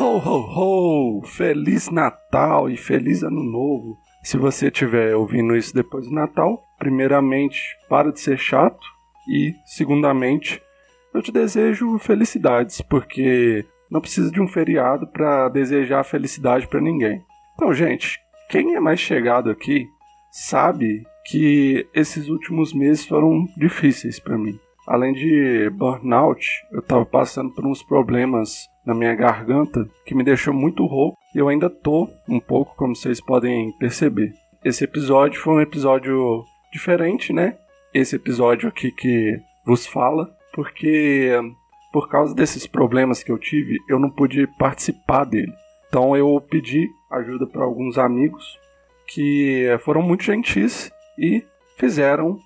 Ho, 0.00 0.16
ho, 0.18 1.18
ho! 1.18 1.22
Feliz 1.24 1.90
Natal 1.90 2.70
e 2.70 2.76
feliz 2.76 3.24
Ano 3.24 3.42
Novo! 3.42 3.98
Se 4.22 4.36
você 4.36 4.68
estiver 4.68 5.16
ouvindo 5.16 5.56
isso 5.56 5.74
depois 5.74 6.06
do 6.06 6.14
Natal, 6.14 6.62
primeiramente, 6.78 7.60
para 7.88 8.12
de 8.12 8.20
ser 8.20 8.38
chato 8.38 8.86
e, 9.28 9.52
segundamente, 9.64 10.62
eu 11.12 11.20
te 11.20 11.32
desejo 11.32 11.98
felicidades, 11.98 12.80
porque 12.80 13.66
não 13.90 14.00
precisa 14.00 14.30
de 14.30 14.40
um 14.40 14.46
feriado 14.46 15.04
para 15.08 15.48
desejar 15.48 16.04
felicidade 16.04 16.68
para 16.68 16.80
ninguém. 16.80 17.20
Então, 17.56 17.74
gente, 17.74 18.20
quem 18.48 18.76
é 18.76 18.80
mais 18.80 19.00
chegado 19.00 19.50
aqui 19.50 19.88
sabe 20.30 21.02
que 21.26 21.88
esses 21.92 22.28
últimos 22.28 22.72
meses 22.72 23.04
foram 23.04 23.48
difíceis 23.56 24.20
para 24.20 24.38
mim. 24.38 24.56
Além 24.86 25.12
de 25.12 25.68
burnout, 25.70 26.46
eu 26.70 26.78
estava 26.78 27.04
passando 27.04 27.50
por 27.50 27.66
uns 27.66 27.82
problemas 27.82 28.68
na 28.88 28.94
minha 28.94 29.14
garganta 29.14 29.86
que 30.06 30.14
me 30.14 30.24
deixou 30.24 30.54
muito 30.54 30.86
rouco 30.86 31.18
e 31.34 31.38
eu 31.38 31.46
ainda 31.46 31.68
tô 31.68 32.08
um 32.26 32.40
pouco, 32.40 32.74
como 32.74 32.96
vocês 32.96 33.20
podem 33.20 33.70
perceber. 33.72 34.32
Esse 34.64 34.82
episódio 34.82 35.38
foi 35.38 35.54
um 35.56 35.60
episódio 35.60 36.42
diferente, 36.72 37.30
né? 37.30 37.58
Esse 37.92 38.16
episódio 38.16 38.66
aqui 38.66 38.90
que 38.90 39.38
vos 39.66 39.86
fala, 39.86 40.34
porque 40.54 41.38
por 41.92 42.08
causa 42.08 42.34
desses 42.34 42.66
problemas 42.66 43.22
que 43.22 43.30
eu 43.30 43.38
tive, 43.38 43.76
eu 43.90 43.98
não 43.98 44.10
pude 44.10 44.46
participar 44.58 45.24
dele. 45.24 45.52
Então 45.88 46.16
eu 46.16 46.40
pedi 46.40 46.88
ajuda 47.10 47.46
para 47.46 47.64
alguns 47.64 47.98
amigos 47.98 48.58
que 49.06 49.66
foram 49.80 50.00
muito 50.00 50.24
gentis 50.24 50.90
e 51.18 51.44
fizeram 51.76 52.38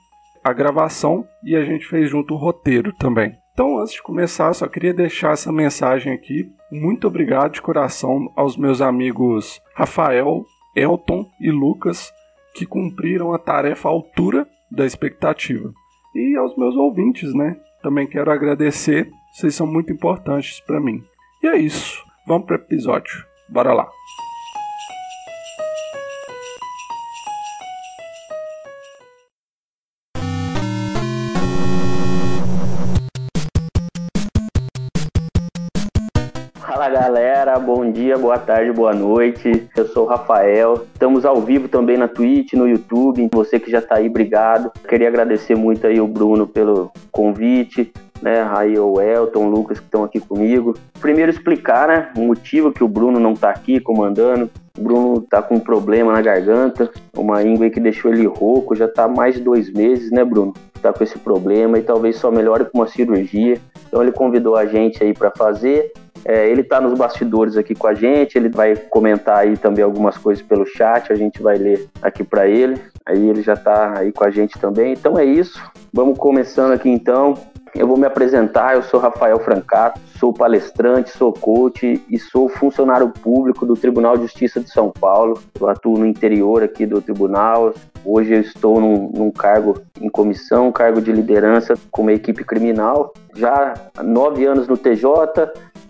a 0.42 0.52
gravação 0.52 1.24
e 1.44 1.54
a 1.54 1.64
gente 1.64 1.86
fez 1.86 2.10
junto 2.10 2.34
o 2.34 2.36
roteiro 2.36 2.92
também. 2.92 3.41
Então, 3.52 3.78
antes 3.78 3.92
de 3.94 4.02
começar, 4.02 4.52
só 4.54 4.66
queria 4.66 4.94
deixar 4.94 5.32
essa 5.32 5.52
mensagem 5.52 6.12
aqui. 6.12 6.50
Muito 6.70 7.06
obrigado 7.06 7.52
de 7.52 7.62
coração 7.62 8.32
aos 8.34 8.56
meus 8.56 8.80
amigos 8.80 9.60
Rafael, 9.74 10.44
Elton 10.74 11.28
e 11.38 11.50
Lucas, 11.50 12.10
que 12.54 12.64
cumpriram 12.64 13.34
a 13.34 13.38
tarefa 13.38 13.88
à 13.88 13.92
altura 13.92 14.48
da 14.70 14.86
expectativa. 14.86 15.70
E 16.14 16.34
aos 16.36 16.56
meus 16.56 16.74
ouvintes, 16.76 17.34
né? 17.34 17.58
Também 17.82 18.06
quero 18.06 18.30
agradecer, 18.30 19.10
vocês 19.34 19.54
são 19.54 19.66
muito 19.66 19.92
importantes 19.92 20.60
para 20.60 20.80
mim. 20.80 21.02
E 21.42 21.46
é 21.46 21.56
isso, 21.58 22.02
vamos 22.26 22.46
para 22.46 22.56
o 22.56 22.60
episódio. 22.60 23.24
Bora 23.48 23.74
lá! 23.74 23.86
Dia, 38.02 38.18
boa 38.18 38.36
tarde, 38.36 38.72
boa 38.72 38.92
noite. 38.92 39.68
Eu 39.76 39.86
sou 39.86 40.04
o 40.04 40.08
Rafael. 40.08 40.86
Estamos 40.92 41.24
ao 41.24 41.40
vivo 41.40 41.68
também 41.68 41.96
na 41.96 42.08
Twitch, 42.08 42.54
no 42.54 42.68
YouTube. 42.68 43.28
Você 43.32 43.60
que 43.60 43.70
já 43.70 43.78
está 43.78 43.98
aí, 43.98 44.08
obrigado. 44.08 44.72
Queria 44.88 45.06
agradecer 45.06 45.54
muito 45.54 45.86
aí 45.86 46.00
o 46.00 46.08
Bruno 46.08 46.44
pelo 46.44 46.90
convite, 47.12 47.92
né? 48.20 48.44
Aí 48.56 48.76
o 48.76 49.00
Elton, 49.00 49.46
o 49.46 49.50
Lucas 49.50 49.78
que 49.78 49.84
estão 49.84 50.02
aqui 50.02 50.18
comigo. 50.18 50.74
Primeiro 51.00 51.30
explicar, 51.30 51.86
né, 51.86 52.08
o 52.16 52.22
motivo 52.22 52.72
que 52.72 52.82
o 52.82 52.88
Bruno 52.88 53.20
não 53.20 53.34
está 53.34 53.50
aqui 53.50 53.78
comandando. 53.78 54.50
O 54.76 54.82
Bruno 54.82 55.20
tá 55.20 55.40
com 55.40 55.54
um 55.54 55.60
problema 55.60 56.12
na 56.12 56.20
garganta, 56.20 56.90
uma 57.16 57.40
íngua 57.44 57.70
que 57.70 57.78
deixou 57.78 58.12
ele 58.12 58.26
rouco, 58.26 58.74
já 58.74 58.88
tá 58.88 59.06
mais 59.06 59.36
de 59.36 59.42
dois 59.42 59.72
meses, 59.72 60.10
né, 60.10 60.24
Bruno? 60.24 60.52
Tá 60.80 60.92
com 60.92 61.04
esse 61.04 61.18
problema 61.20 61.78
e 61.78 61.82
talvez 61.82 62.16
só 62.16 62.32
melhore 62.32 62.64
com 62.64 62.78
uma 62.78 62.88
cirurgia. 62.88 63.60
Então 63.92 64.00
ele 64.02 64.12
convidou 64.12 64.56
a 64.56 64.64
gente 64.64 65.04
aí 65.04 65.12
para 65.12 65.30
fazer 65.30 65.92
é, 66.24 66.48
ele 66.48 66.60
está 66.60 66.80
nos 66.80 66.96
bastidores 66.96 67.56
aqui 67.56 67.74
com 67.74 67.86
a 67.86 67.94
gente, 67.94 68.36
ele 68.36 68.48
vai 68.48 68.76
comentar 68.76 69.38
aí 69.38 69.56
também 69.56 69.84
algumas 69.84 70.16
coisas 70.16 70.42
pelo 70.42 70.64
chat, 70.64 71.12
a 71.12 71.16
gente 71.16 71.42
vai 71.42 71.56
ler 71.56 71.88
aqui 72.00 72.22
para 72.22 72.46
ele. 72.46 72.80
Aí 73.04 73.28
ele 73.28 73.42
já 73.42 73.54
está 73.54 73.98
aí 73.98 74.12
com 74.12 74.24
a 74.24 74.30
gente 74.30 74.58
também. 74.58 74.92
Então 74.92 75.18
é 75.18 75.24
isso. 75.24 75.60
Vamos 75.92 76.16
começando 76.16 76.72
aqui 76.72 76.88
então. 76.88 77.34
Eu 77.74 77.88
vou 77.88 77.96
me 77.96 78.06
apresentar, 78.06 78.74
eu 78.74 78.82
sou 78.82 79.00
Rafael 79.00 79.40
Francato, 79.40 79.98
sou 80.18 80.32
palestrante, 80.32 81.10
sou 81.10 81.32
coach 81.32 82.04
e 82.08 82.18
sou 82.18 82.48
funcionário 82.48 83.08
público 83.08 83.64
do 83.64 83.74
Tribunal 83.74 84.14
de 84.14 84.24
Justiça 84.24 84.60
de 84.60 84.70
São 84.70 84.90
Paulo. 84.90 85.40
Eu 85.58 85.68
atuo 85.68 85.98
no 85.98 86.06
interior 86.06 86.62
aqui 86.62 86.84
do 86.84 87.00
tribunal. 87.00 87.72
Hoje 88.04 88.34
eu 88.34 88.40
estou 88.40 88.80
num, 88.80 89.10
num 89.14 89.30
cargo 89.30 89.80
em 90.00 90.08
comissão, 90.08 90.72
cargo 90.72 91.00
de 91.00 91.12
liderança 91.12 91.74
com 91.90 92.02
uma 92.02 92.12
equipe 92.12 92.44
criminal. 92.44 93.12
Já 93.34 93.74
nove 94.02 94.44
anos 94.44 94.66
no 94.66 94.76
TJ, 94.76 95.06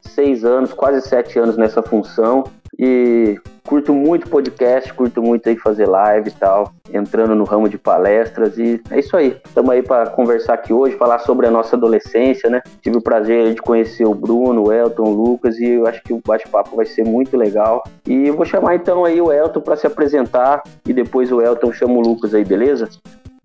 seis 0.03 0.45
anos, 0.45 0.73
quase 0.73 1.01
sete 1.07 1.39
anos 1.39 1.57
nessa 1.57 1.83
função 1.83 2.45
e 2.79 3.39
curto 3.65 3.95
muito 3.95 4.29
podcast, 4.29 4.93
curto 4.93 5.23
muito 5.23 5.49
aí 5.49 5.57
fazer 5.57 5.87
live 5.87 6.29
e 6.29 6.33
tal, 6.33 6.73
entrando 6.93 7.35
no 7.35 7.45
ramo 7.45 7.69
de 7.69 7.79
palestras 7.79 8.59
e 8.59 8.81
é 8.91 8.99
isso 8.99 9.17
aí. 9.17 9.41
Estamos 9.45 9.71
aí 9.71 9.83
para 9.83 10.11
conversar 10.11 10.55
aqui 10.55 10.73
hoje, 10.73 10.97
falar 10.97 11.19
sobre 11.21 11.47
a 11.47 11.51
nossa 11.51 11.77
adolescência, 11.77 12.51
né? 12.51 12.61
Tive 12.81 12.99
o 12.99 13.03
prazer 13.03 13.55
de 13.55 13.63
conhecer 13.63 14.07
o 14.07 14.15
Bruno, 14.15 14.69
o 14.69 14.73
Elton, 14.73 15.05
o 15.05 15.15
Lucas 15.15 15.59
e 15.59 15.71
eu 15.71 15.87
acho 15.87 16.03
que 16.03 16.13
o 16.13 16.21
bate-papo 16.27 16.77
vai 16.77 16.87
ser 16.87 17.05
muito 17.05 17.37
legal. 17.37 17.85
E 18.07 18.31
vou 18.31 18.45
chamar 18.45 18.75
então 18.75 19.05
aí 19.05 19.21
o 19.21 19.33
Elton 19.33 19.61
para 19.61 19.77
se 19.77 19.87
apresentar 19.87 20.63
e 20.87 20.93
depois 20.93 21.31
o 21.31 21.41
Elton 21.41 21.73
chama 21.73 21.95
o 21.95 22.01
Lucas 22.01 22.35
aí, 22.35 22.45
beleza? 22.45 22.89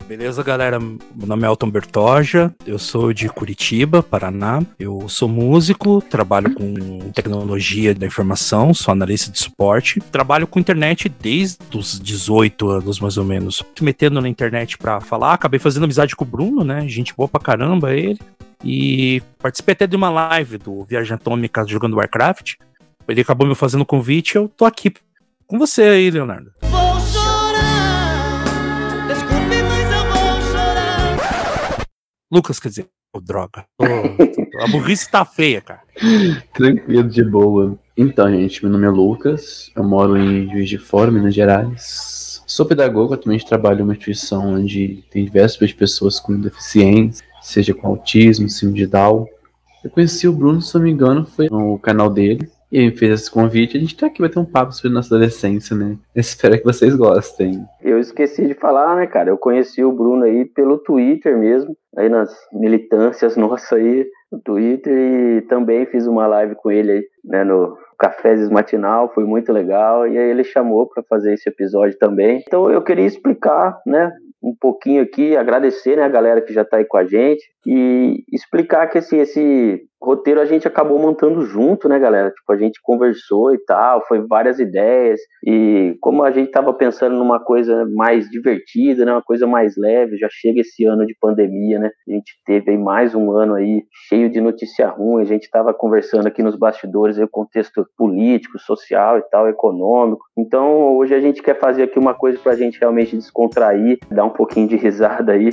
Beleza, 0.07 0.41
galera? 0.41 0.79
Meu 0.79 1.27
nome 1.27 1.43
é 1.43 1.47
Elton 1.47 1.69
Bertoja, 1.69 2.55
eu 2.65 2.79
sou 2.79 3.11
de 3.11 3.27
Curitiba, 3.27 4.01
Paraná. 4.01 4.63
Eu 4.79 5.09
sou 5.09 5.27
músico, 5.27 6.01
trabalho 6.01 6.53
com 6.53 7.11
tecnologia 7.11 7.93
da 7.93 8.05
informação, 8.05 8.73
sou 8.73 8.93
analista 8.93 9.29
de 9.29 9.37
suporte. 9.37 9.99
Trabalho 9.99 10.47
com 10.47 10.61
internet 10.61 11.09
desde 11.09 11.57
os 11.75 11.99
18 11.99 12.69
anos, 12.69 13.01
mais 13.01 13.17
ou 13.17 13.25
menos. 13.25 13.61
Me 13.81 13.87
metendo 13.87 14.21
na 14.21 14.29
internet 14.29 14.77
pra 14.77 15.01
falar, 15.01 15.33
acabei 15.33 15.59
fazendo 15.59 15.83
amizade 15.83 16.15
com 16.15 16.23
o 16.23 16.27
Bruno, 16.27 16.63
né? 16.63 16.87
Gente 16.87 17.13
boa 17.13 17.27
pra 17.27 17.41
caramba 17.41 17.93
ele. 17.93 18.19
E 18.63 19.21
participei 19.39 19.73
até 19.73 19.85
de 19.85 19.97
uma 19.97 20.09
live 20.09 20.57
do 20.57 20.85
Viagem 20.85 21.15
Atômica 21.15 21.65
jogando 21.67 21.97
Warcraft. 21.97 22.53
Ele 23.09 23.21
acabou 23.21 23.45
me 23.45 23.55
fazendo 23.55 23.85
convite 23.85 24.37
eu 24.37 24.47
tô 24.47 24.63
aqui 24.63 24.93
com 25.45 25.59
você 25.59 25.81
aí, 25.81 26.09
Leonardo. 26.09 26.51
Lucas, 32.31 32.59
quer 32.59 32.67
dizer, 32.67 32.89
oh, 33.13 33.21
droga. 33.21 33.65
Oh, 33.79 33.85
a 34.63 34.67
burrice 34.67 35.09
tá 35.09 35.23
feia, 35.23 35.61
cara. 35.61 35.81
Tranquilo, 36.53 37.09
de 37.09 37.23
boa. 37.23 37.79
Então, 37.95 38.29
gente, 38.29 38.61
meu 38.63 38.71
nome 38.71 38.85
é 38.85 38.89
Lucas, 38.89 39.71
eu 39.73 39.83
moro 39.83 40.17
em 40.17 40.49
Juiz 40.51 40.69
de 40.69 40.77
Fora, 40.77 41.09
Minas 41.09 41.33
Gerais. 41.33 42.43
Sou 42.45 42.65
pedagogo, 42.65 43.13
atualmente 43.13 43.45
trabalho 43.45 43.79
em 43.79 43.83
uma 43.83 43.93
instituição 43.93 44.55
onde 44.55 45.05
tem 45.09 45.23
diversas 45.23 45.71
pessoas 45.71 46.19
com 46.19 46.39
deficiência, 46.39 47.25
seja 47.41 47.73
com 47.73 47.87
autismo, 47.87 48.49
síndrome 48.49 48.79
de 48.79 48.87
Down. 48.87 49.25
Eu 49.83 49.89
conheci 49.89 50.27
o 50.27 50.33
Bruno, 50.33 50.61
se 50.61 50.75
não 50.75 50.81
me 50.81 50.91
engano, 50.91 51.25
foi 51.25 51.47
no 51.49 51.79
canal 51.79 52.09
dele. 52.09 52.49
E 52.71 52.79
ele 52.79 52.95
fez 52.95 53.21
esse 53.21 53.31
convite, 53.31 53.77
a 53.77 53.79
gente 53.79 53.95
tá 53.95 54.07
aqui 54.07 54.19
vai 54.19 54.29
ter 54.29 54.39
um 54.39 54.45
papo 54.45 54.73
sobre 54.73 54.91
nossa 54.91 55.13
adolescência, 55.15 55.75
né? 55.75 55.97
Espero 56.15 56.57
que 56.57 56.65
vocês 56.65 56.95
gostem. 56.95 57.63
Eu 57.81 57.99
esqueci 57.99 58.45
de 58.45 58.53
falar, 58.53 58.95
né, 58.95 59.07
cara? 59.07 59.29
Eu 59.29 59.37
conheci 59.37 59.83
o 59.83 59.91
Bruno 59.91 60.23
aí 60.23 60.45
pelo 60.45 60.77
Twitter 60.77 61.37
mesmo, 61.37 61.75
aí 61.97 62.09
nas 62.09 62.33
militâncias 62.51 63.35
nossas 63.37 63.71
aí 63.71 64.05
no 64.31 64.41
Twitter 64.41 64.93
e 64.93 65.41
também 65.43 65.85
fiz 65.85 66.05
uma 66.05 66.27
live 66.27 66.55
com 66.55 66.69
ele 66.69 66.91
aí, 66.91 67.03
né, 67.23 67.43
no 67.43 67.77
Cafés 67.97 68.49
Matinal, 68.49 69.11
foi 69.13 69.23
muito 69.23 69.51
legal 69.51 70.07
e 70.07 70.17
aí 70.17 70.29
ele 70.29 70.43
chamou 70.43 70.87
para 70.87 71.01
fazer 71.03 71.33
esse 71.33 71.47
episódio 71.49 71.97
também. 71.97 72.43
Então 72.45 72.69
eu 72.69 72.81
queria 72.81 73.05
explicar, 73.05 73.79
né, 73.85 74.11
um 74.43 74.55
pouquinho 74.59 75.01
aqui, 75.01 75.35
agradecer 75.35 75.95
né, 75.95 76.03
a 76.03 76.09
galera 76.09 76.41
que 76.41 76.53
já 76.53 76.61
está 76.61 76.77
aí 76.77 76.85
com 76.85 76.97
a 76.97 77.05
gente 77.05 77.43
e 77.65 78.23
explicar 78.31 78.87
que 78.87 78.97
assim, 78.97 79.17
esse 79.17 79.81
roteiro 80.01 80.39
a 80.39 80.45
gente 80.45 80.67
acabou 80.67 80.99
montando 80.99 81.41
junto, 81.41 81.89
né, 81.89 81.99
galera? 81.99 82.31
Tipo, 82.31 82.53
a 82.53 82.57
gente 82.57 82.79
conversou 82.81 83.53
e 83.53 83.57
tal, 83.65 84.05
foi 84.07 84.25
várias 84.27 84.59
ideias 84.59 85.19
e 85.45 85.95
como 86.01 86.23
a 86.23 86.31
gente 86.31 86.47
estava 86.47 86.73
pensando 86.73 87.15
numa 87.15 87.39
coisa 87.39 87.85
mais 87.95 88.29
divertida, 88.29 89.05
né, 89.05 89.11
uma 89.11 89.21
coisa 89.21 89.47
mais 89.47 89.75
leve, 89.77 90.17
já 90.17 90.27
chega 90.29 90.61
esse 90.61 90.85
ano 90.85 91.05
de 91.05 91.15
pandemia, 91.19 91.79
né? 91.79 91.91
A 92.07 92.11
gente 92.11 92.33
teve 92.45 92.71
aí 92.71 92.77
mais 92.77 93.15
um 93.15 93.31
ano 93.31 93.55
aí 93.55 93.83
cheio 94.07 94.29
de 94.29 94.39
notícia 94.39 94.87
ruim, 94.87 95.21
a 95.21 95.25
gente 95.25 95.43
estava 95.43 95.73
conversando 95.73 96.27
aqui 96.27 96.43
nos 96.43 96.57
bastidores 96.57 97.17
aí, 97.17 97.23
o 97.23 97.29
contexto 97.29 97.85
político, 97.97 98.59
social 98.59 99.17
e 99.17 99.21
tal, 99.29 99.47
econômico. 99.47 100.25
Então, 100.37 100.95
hoje 100.97 101.13
a 101.13 101.19
gente 101.19 101.41
quer 101.41 101.59
fazer 101.59 101.83
aqui 101.83 101.97
uma 101.97 102.13
coisa 102.13 102.39
para 102.39 102.53
a 102.53 102.55
gente 102.55 102.79
realmente 102.79 103.15
descontrair, 103.15 103.97
dar 104.09 104.25
um 104.25 104.29
pouquinho 104.29 104.67
de 104.67 104.75
risada 104.75 105.33
aí 105.33 105.49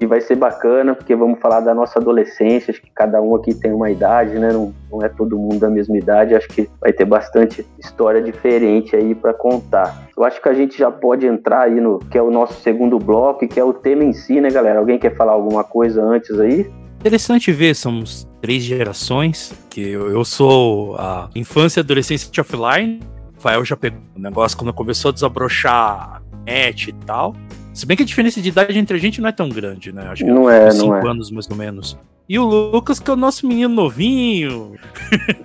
e 0.00 0.06
vai 0.06 0.20
ser 0.20 0.36
bacana, 0.36 0.94
porque 0.94 1.14
vamos 1.14 1.40
falar 1.40 1.60
da 1.60 1.74
nossa 1.74 1.98
adolescência, 1.98 2.70
acho 2.70 2.82
que 2.82 2.90
cada 2.94 3.20
um 3.20 3.34
aqui 3.34 3.54
tem 3.54 3.72
uma 3.72 3.90
idade, 3.90 4.38
né? 4.38 4.52
Não, 4.52 4.74
não 4.90 5.02
é 5.02 5.08
todo 5.08 5.38
mundo 5.38 5.58
da 5.58 5.70
mesma 5.70 5.96
idade, 5.96 6.34
acho 6.34 6.48
que 6.48 6.68
vai 6.80 6.92
ter 6.92 7.04
bastante 7.04 7.66
história 7.78 8.20
diferente 8.20 8.94
aí 8.94 9.14
para 9.14 9.32
contar. 9.32 10.06
Eu 10.16 10.24
acho 10.24 10.40
que 10.40 10.48
a 10.48 10.54
gente 10.54 10.76
já 10.76 10.90
pode 10.90 11.26
entrar 11.26 11.62
aí 11.62 11.80
no 11.80 11.98
que 11.98 12.18
é 12.18 12.22
o 12.22 12.30
nosso 12.30 12.60
segundo 12.60 12.98
bloco, 12.98 13.48
que 13.48 13.58
é 13.58 13.64
o 13.64 13.72
tema 13.72 14.04
em 14.04 14.12
si, 14.12 14.40
né, 14.40 14.50
galera? 14.50 14.78
Alguém 14.78 14.98
quer 14.98 15.16
falar 15.16 15.32
alguma 15.32 15.64
coisa 15.64 16.02
antes 16.02 16.38
aí? 16.38 16.70
Interessante 17.00 17.52
ver, 17.52 17.74
são 17.74 18.02
três 18.40 18.62
gerações, 18.62 19.54
que 19.70 19.80
eu, 19.80 20.10
eu 20.10 20.24
sou 20.24 20.96
a 20.96 21.30
infância 21.34 21.80
e 21.80 21.82
adolescência 21.82 22.30
de 22.30 22.40
offline. 22.40 23.00
Rafael 23.36 23.64
já 23.64 23.76
pegou 23.76 24.00
o 24.16 24.20
negócio 24.20 24.58
quando 24.58 24.72
começou 24.72 25.10
a 25.10 25.12
desabrochar 25.12 25.72
a 25.72 26.22
net 26.44 26.90
e 26.90 26.92
tal. 26.92 27.34
Se 27.76 27.84
bem 27.84 27.94
que 27.94 28.04
a 28.04 28.06
diferença 28.06 28.40
de 28.40 28.48
idade 28.48 28.78
entre 28.78 28.96
a 28.96 28.98
gente 28.98 29.20
não 29.20 29.28
é 29.28 29.32
tão 29.32 29.50
grande, 29.50 29.92
né? 29.92 30.08
Acho 30.08 30.24
que 30.24 30.30
não 30.30 30.48
é, 30.48 30.70
cinco 30.70 30.86
não 30.86 30.96
é. 30.96 31.10
anos 31.10 31.30
mais 31.30 31.46
ou 31.50 31.54
menos. 31.54 31.98
E 32.26 32.38
o 32.38 32.44
Lucas, 32.44 32.98
que 32.98 33.10
é 33.10 33.12
o 33.12 33.18
nosso 33.18 33.46
menino 33.46 33.74
novinho. 33.74 34.76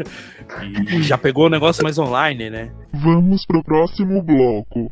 e 0.98 1.04
já 1.04 1.18
pegou 1.18 1.48
o 1.48 1.50
negócio 1.50 1.84
mais 1.84 2.00
online, 2.00 2.50
né? 2.50 2.72
Vamos 2.94 3.46
pro 3.46 3.62
próximo 3.62 4.24
bloco. 4.24 4.90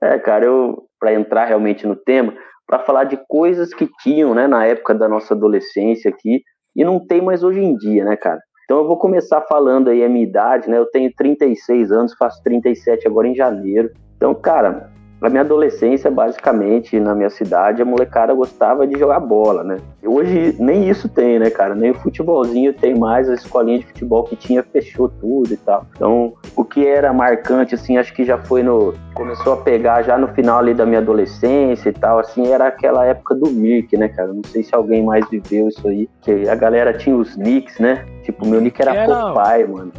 É, 0.00 0.16
cara, 0.20 0.44
eu 0.44 0.84
para 1.00 1.14
entrar 1.14 1.46
realmente 1.46 1.84
no 1.84 1.96
tema, 1.96 2.32
para 2.64 2.78
falar 2.78 3.02
de 3.02 3.18
coisas 3.28 3.74
que 3.74 3.88
tinham, 4.00 4.36
né, 4.36 4.46
na 4.46 4.64
época 4.64 4.94
da 4.94 5.08
nossa 5.08 5.34
adolescência 5.34 6.10
aqui 6.10 6.42
e 6.76 6.84
não 6.84 7.04
tem 7.04 7.20
mais 7.20 7.42
hoje 7.42 7.58
em 7.58 7.76
dia, 7.76 8.04
né, 8.04 8.14
cara? 8.16 8.38
Então 8.64 8.78
eu 8.78 8.86
vou 8.86 8.98
começar 8.98 9.40
falando 9.48 9.88
aí 9.88 10.04
a 10.04 10.08
minha 10.08 10.24
idade, 10.24 10.70
né? 10.70 10.78
Eu 10.78 10.86
tenho 10.86 11.12
36 11.16 11.90
anos, 11.90 12.14
faço 12.14 12.40
37 12.44 13.08
agora 13.08 13.26
em 13.26 13.34
janeiro. 13.34 13.90
Então, 14.16 14.32
cara, 14.32 14.96
na 15.20 15.28
minha 15.28 15.42
adolescência, 15.42 16.10
basicamente, 16.10 16.98
na 17.00 17.14
minha 17.14 17.30
cidade, 17.30 17.82
a 17.82 17.84
molecada 17.84 18.32
gostava 18.32 18.86
de 18.86 18.98
jogar 18.98 19.20
bola, 19.20 19.64
né? 19.64 19.78
Hoje 20.04 20.54
nem 20.58 20.88
isso 20.88 21.08
tem, 21.08 21.38
né, 21.38 21.50
cara? 21.50 21.74
Nem 21.74 21.90
o 21.90 21.94
futebolzinho 21.94 22.72
tem 22.72 22.94
mais, 22.96 23.28
a 23.28 23.34
escolinha 23.34 23.78
de 23.78 23.86
futebol 23.86 24.24
que 24.24 24.36
tinha 24.36 24.62
fechou 24.62 25.08
tudo 25.08 25.52
e 25.52 25.56
tal. 25.56 25.86
Então, 25.94 26.32
o 26.54 26.64
que 26.64 26.86
era 26.86 27.12
marcante, 27.12 27.74
assim, 27.74 27.98
acho 27.98 28.14
que 28.14 28.24
já 28.24 28.38
foi 28.38 28.62
no. 28.62 28.94
Começou 29.14 29.54
a 29.54 29.56
pegar 29.56 30.02
já 30.02 30.16
no 30.16 30.28
final 30.28 30.60
ali 30.60 30.72
da 30.72 30.86
minha 30.86 31.00
adolescência 31.00 31.88
e 31.88 31.92
tal, 31.92 32.20
assim, 32.20 32.52
era 32.52 32.68
aquela 32.68 33.04
época 33.04 33.34
do 33.34 33.50
Mirk, 33.50 33.96
né, 33.96 34.08
cara? 34.08 34.32
Não 34.32 34.42
sei 34.44 34.62
se 34.62 34.74
alguém 34.74 35.02
mais 35.02 35.28
viveu 35.28 35.68
isso 35.68 35.86
aí, 35.88 36.08
que 36.22 36.48
a 36.48 36.54
galera 36.54 36.92
tinha 36.92 37.16
os 37.16 37.36
nicks, 37.36 37.78
né? 37.80 38.04
Tipo, 38.28 38.46
meu 38.46 38.60
nick 38.60 38.78
era, 38.82 38.94
era... 38.94 39.32
Popeye, 39.32 39.66
mano. 39.66 39.90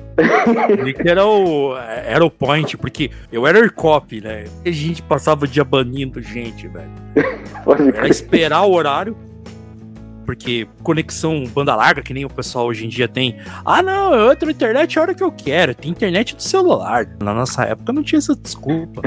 O 0.80 0.84
nick 0.84 1.10
era 1.10 1.26
o, 1.26 1.76
era 1.76 2.24
o 2.24 2.30
point, 2.30 2.78
porque 2.78 3.10
eu 3.32 3.48
era 3.48 3.58
Ercop, 3.58 4.22
né? 4.22 4.46
E 4.64 4.70
a 4.70 4.72
gente 4.72 5.02
passava 5.02 5.46
o 5.46 5.48
dia 5.48 5.64
banindo 5.64 6.22
gente, 6.22 6.68
velho. 6.68 6.92
Era 7.96 8.08
esperar 8.08 8.64
o 8.66 8.72
horário, 8.72 9.18
porque 10.30 10.68
conexão 10.84 11.44
banda 11.56 11.76
larga, 11.76 12.04
que 12.04 12.14
nem 12.14 12.24
o 12.24 12.30
pessoal 12.30 12.68
hoje 12.68 12.86
em 12.86 12.88
dia 12.88 13.08
tem. 13.08 13.38
Ah, 13.66 13.82
não, 13.82 14.14
eu 14.14 14.32
entro 14.32 14.46
na 14.46 14.52
internet 14.52 15.00
a 15.00 15.02
hora 15.02 15.16
que 15.16 15.24
eu 15.24 15.32
quero. 15.32 15.74
Tem 15.74 15.90
internet 15.90 16.36
do 16.36 16.44
celular. 16.44 17.08
Na 17.20 17.34
nossa 17.34 17.64
época 17.64 17.92
não 17.92 18.04
tinha 18.04 18.20
essa 18.20 18.36
desculpa. 18.36 19.02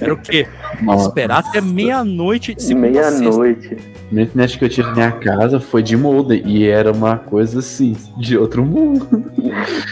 Era 0.00 0.14
o 0.14 0.16
quê? 0.16 0.46
Nossa. 0.80 1.08
Esperar 1.08 1.38
até 1.38 1.60
meia-noite 1.60 2.54
de 2.54 2.74
Meia-noite. 2.76 3.76
A 4.12 4.20
internet 4.20 4.56
que 4.56 4.64
eu 4.66 4.68
tive 4.68 4.88
na 4.90 4.94
minha 4.94 5.10
casa 5.10 5.58
foi 5.58 5.82
de 5.82 5.96
molde 5.96 6.44
e 6.46 6.68
era 6.68 6.92
uma 6.92 7.16
coisa 7.16 7.58
assim, 7.58 7.96
de 8.16 8.38
outro 8.38 8.64
mundo. 8.64 9.24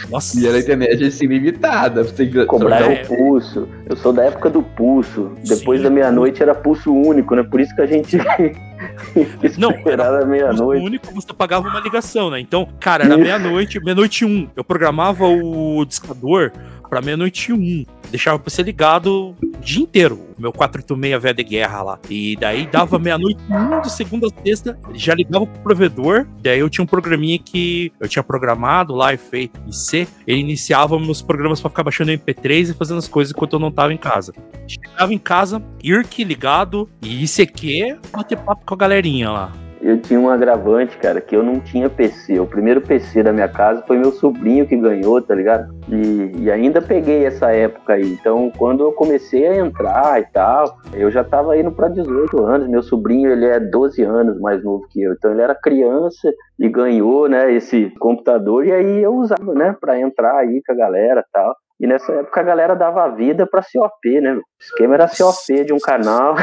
Nossa. 0.09 0.39
E 0.39 0.47
era 0.47 0.57
internet 0.57 1.03
assim, 1.03 1.25
limitada. 1.25 2.01
Você 2.01 2.45
Cobrar 2.45 2.89
é... 2.89 3.03
o 3.03 3.07
pulso. 3.07 3.67
Eu 3.89 3.97
sou 3.97 4.13
da 4.13 4.23
época 4.23 4.49
do 4.49 4.63
pulso. 4.63 5.33
Depois 5.43 5.79
Sim. 5.79 5.83
da 5.83 5.89
meia-noite 5.89 6.41
era 6.41 6.55
pulso 6.55 6.93
único, 6.93 7.35
né? 7.35 7.43
Por 7.43 7.59
isso 7.59 7.75
que 7.75 7.81
a 7.81 7.85
gente 7.85 8.17
Não, 9.57 9.71
era 9.85 10.25
meia-noite. 10.25 10.81
O 10.81 10.85
único 10.85 11.13
você 11.13 11.33
pagava 11.33 11.67
uma 11.67 11.79
ligação, 11.79 12.29
né? 12.29 12.39
Então, 12.39 12.67
cara, 12.79 13.05
era 13.05 13.17
meia-noite, 13.17 13.79
meia-noite 13.79 14.25
um. 14.25 14.47
Eu 14.55 14.63
programava 14.63 15.25
o 15.25 15.83
discador 15.85 16.51
pra 16.87 17.01
meia-noite 17.01 17.53
um. 17.53 17.85
Deixava 18.09 18.39
pra 18.39 18.49
ser 18.49 18.63
ligado 18.63 19.35
o 19.43 19.57
dia 19.59 19.83
inteiro. 19.83 20.15
O 20.37 20.41
meu 20.41 20.51
486 20.53 21.21
V 21.21 21.33
de 21.33 21.43
guerra 21.43 21.81
lá. 21.83 21.99
E 22.09 22.35
daí 22.37 22.65
dava 22.65 22.97
meia-noite 22.99 23.39
um 23.49 23.81
de 23.81 23.91
segunda 23.91 24.27
a 24.27 24.43
sexta. 24.43 24.79
Já 24.93 25.13
ligava 25.13 25.45
pro 25.45 25.61
provedor. 25.61 26.27
Daí 26.41 26.59
eu 26.59 26.69
tinha 26.69 26.83
um 26.83 26.87
programinha 26.87 27.37
que 27.37 27.91
eu 27.99 28.07
tinha 28.07 28.23
programado 28.23 28.95
lá 28.95 29.13
e 29.13 29.17
feito 29.17 29.59
em 29.67 29.71
C. 29.71 30.07
Ele 30.25 30.39
iniciava 30.39 30.99
meus 30.99 31.21
programas 31.21 31.59
pra 31.59 31.69
ficar 31.69 31.83
baixando 31.83 32.11
MP3 32.11 32.71
e 32.71 32.73
fazendo 32.73 32.97
as 32.97 33.07
coisas 33.07 33.33
enquanto 33.33 33.53
eu 33.53 33.59
não 33.59 33.71
tava 33.71 33.93
em 33.93 33.97
casa. 33.97 34.33
Chegava 34.67 35.13
em 35.13 35.19
casa, 35.19 35.61
IRC 35.83 36.23
ligado 36.23 36.89
e 37.01 37.23
ICQ, 37.23 37.99
bater 38.11 38.37
papo 38.37 38.65
com 38.65 38.73
a 38.73 38.77
galerinha 38.77 39.29
lá 39.29 39.66
eu 39.81 39.99
tinha 40.01 40.19
um 40.19 40.29
agravante, 40.29 40.97
cara, 40.97 41.21
que 41.21 41.35
eu 41.35 41.43
não 41.43 41.59
tinha 41.59 41.89
PC. 41.89 42.39
O 42.39 42.47
primeiro 42.47 42.81
PC 42.81 43.23
da 43.23 43.31
minha 43.31 43.47
casa 43.47 43.83
foi 43.85 43.97
meu 43.97 44.11
sobrinho 44.11 44.67
que 44.67 44.75
ganhou, 44.75 45.21
tá 45.21 45.35
ligado? 45.35 45.73
E, 45.89 46.43
e, 46.43 46.51
ainda 46.51 46.81
peguei 46.81 47.25
essa 47.25 47.51
época 47.51 47.93
aí. 47.93 48.13
Então, 48.13 48.51
quando 48.57 48.83
eu 48.83 48.91
comecei 48.91 49.47
a 49.47 49.55
entrar 49.55 50.19
e 50.19 50.25
tal, 50.25 50.77
eu 50.93 51.09
já 51.11 51.23
tava 51.23 51.57
indo 51.57 51.71
para 51.71 51.89
18 51.89 52.45
anos. 52.45 52.67
Meu 52.67 52.81
sobrinho, 52.81 53.31
ele 53.31 53.45
é 53.45 53.59
12 53.59 54.03
anos 54.03 54.39
mais 54.39 54.63
novo 54.63 54.87
que 54.89 55.01
eu. 55.01 55.13
Então, 55.13 55.31
ele 55.31 55.41
era 55.41 55.55
criança 55.55 56.31
e 56.59 56.67
ganhou, 56.67 57.29
né, 57.29 57.53
esse 57.53 57.91
computador. 57.99 58.65
E 58.65 58.71
aí 58.71 59.03
eu 59.03 59.13
usava, 59.15 59.53
né, 59.53 59.75
para 59.79 59.99
entrar 59.99 60.37
aí 60.37 60.61
com 60.65 60.73
a 60.73 60.75
galera 60.75 61.21
e 61.21 61.31
tal. 61.31 61.55
E 61.79 61.85
nessa 61.85 62.11
época 62.11 62.41
a 62.41 62.43
galera 62.43 62.75
dava 62.75 63.07
vida 63.09 63.45
pra 63.45 63.61
COP, 63.61 64.19
né? 64.19 64.33
O 64.33 64.41
esquema 64.59 64.95
era 64.95 65.07
COP 65.07 65.63
de 65.63 65.71
um 65.71 65.77
canal. 65.77 66.35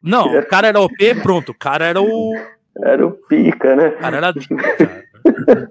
Não, 0.00 0.26
o 0.38 0.46
cara 0.46 0.68
era 0.68 0.80
OP, 0.80 1.14
pronto. 1.22 1.50
O 1.50 1.58
cara 1.58 1.86
era 1.86 2.00
o 2.00 2.32
era 2.84 3.06
o 3.06 3.12
pica, 3.12 3.76
né? 3.76 3.90
Cara, 3.92 4.16
era 4.16 4.32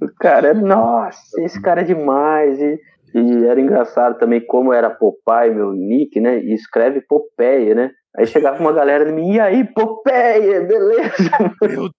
o 0.00 0.08
cara, 0.18 0.54
nossa, 0.54 1.40
esse 1.42 1.60
cara 1.60 1.80
é 1.82 1.84
demais. 1.84 2.60
E, 2.60 2.80
e 3.14 3.46
era 3.46 3.60
engraçado 3.60 4.18
também 4.18 4.44
como 4.44 4.72
era 4.72 4.90
Popeye, 4.90 5.54
meu 5.54 5.72
nick, 5.72 6.20
né? 6.20 6.38
E 6.38 6.54
escreve 6.54 7.00
Popeye, 7.00 7.74
né? 7.74 7.90
Aí 8.16 8.26
chegava 8.26 8.58
uma 8.58 8.72
galera 8.72 9.04
de 9.04 9.12
mim, 9.12 9.34
e 9.34 9.40
aí, 9.40 9.64
Popeye, 9.64 10.66
beleza? 10.66 11.30
Meu 11.62 11.90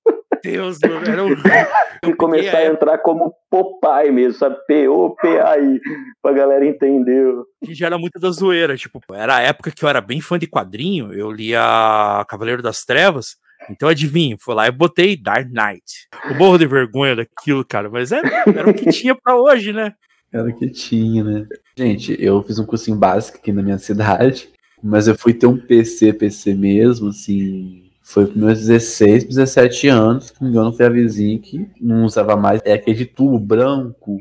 Deus, 0.44 0.80
mano, 0.82 1.08
era 1.08 1.24
um... 1.24 1.30
E 2.04 2.14
começar 2.14 2.60
a 2.60 2.66
entrar 2.66 2.98
como 3.00 3.34
Popeye 3.50 4.12
mesmo, 4.12 4.34
sabe? 4.34 4.56
P-O-P-A-I, 4.68 5.80
pra 6.22 6.32
galera 6.32 6.66
entender. 6.66 7.34
Que 7.64 7.74
já 7.74 7.88
era 7.88 7.98
muito 7.98 8.20
da 8.20 8.32
zoeira, 8.32 8.75
tipo, 8.75 9.02
era 9.14 9.36
a 9.38 9.42
época 9.42 9.72
que 9.72 9.84
eu 9.84 9.90
era 9.90 10.02
bem 10.02 10.22
fã 10.22 10.40
de 10.40 10.48
quadrinho, 10.48 11.14
eu 11.14 11.30
lia 11.32 12.25
Cavaleiro 12.28 12.62
das 12.62 12.84
Trevas, 12.86 13.36
então 13.70 13.90
adivinha, 13.90 14.36
foi 14.40 14.56
lá 14.56 14.68
e 14.68 14.72
botei 14.72 15.18
Dark 15.18 15.48
Knight. 15.48 16.08
O 16.32 16.36
morro 16.36 16.58
de 16.58 16.68
vergonha 16.68 17.16
daquilo, 17.16 17.66
cara, 17.66 17.90
mas 17.90 18.12
era, 18.12 18.28
é, 18.28 18.44
era 18.48 18.70
o 18.70 18.74
que 18.74 18.90
tinha 18.92 19.16
para 19.16 19.36
hoje, 19.36 19.74
né? 19.74 19.94
Era 20.32 20.48
o 20.48 20.56
que 20.56 20.70
tinha, 20.70 21.24
né? 21.24 21.48
Gente, 21.78 22.16
eu 22.20 22.42
fiz 22.44 22.60
um 22.60 22.66
cursinho 22.66 22.98
básico 22.98 23.38
aqui 23.38 23.52
na 23.52 23.64
minha 23.64 23.80
cidade, 23.80 24.50
mas 24.82 25.08
eu 25.08 25.18
fui 25.18 25.34
ter 25.34 25.48
um 25.48 25.58
PC, 25.58 26.14
PC 26.14 26.54
mesmo, 26.54 27.10
assim, 27.10 27.90
foi 28.04 28.26
pros 28.26 28.38
meus 28.38 28.60
16, 28.60 29.26
17 29.26 29.88
anos, 29.88 30.28
se 30.28 30.34
não 30.42 30.50
me 30.50 30.56
engano, 30.56 30.74
foi 30.74 30.86
a 30.86 30.89
vizinha 30.89 31.39
que 31.39 31.70
não 31.80 32.06
usava 32.06 32.36
mais, 32.36 32.62
é 32.66 32.74
aquele 32.74 32.98
de 32.98 33.06
tubo 33.06 33.39
branco. 33.39 34.18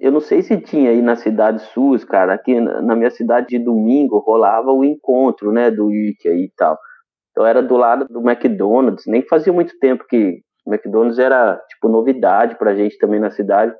Eu 0.00 0.12
não 0.12 0.20
sei 0.20 0.42
se 0.42 0.56
tinha 0.60 0.90
aí 0.90 1.02
na 1.02 1.16
cidade 1.16 1.62
SUS, 1.72 2.04
cara, 2.04 2.34
aqui 2.34 2.60
na 2.60 2.94
minha 2.94 3.10
cidade 3.10 3.48
de 3.48 3.58
domingo 3.58 4.18
rolava 4.18 4.70
o 4.70 4.84
encontro, 4.84 5.50
né, 5.50 5.70
do 5.70 5.90
IC 5.90 6.28
aí 6.28 6.44
e 6.44 6.52
tal. 6.56 6.78
Então 7.38 7.46
era 7.46 7.62
do 7.62 7.76
lado 7.76 8.04
do 8.10 8.18
McDonald's, 8.28 9.04
nem 9.06 9.22
fazia 9.22 9.52
muito 9.52 9.78
tempo 9.78 10.04
que 10.08 10.40
o 10.66 10.74
McDonald's 10.74 11.20
era 11.20 11.56
tipo 11.68 11.88
novidade 11.88 12.58
pra 12.58 12.74
gente 12.74 12.98
também 12.98 13.20
na 13.20 13.30
cidade. 13.30 13.72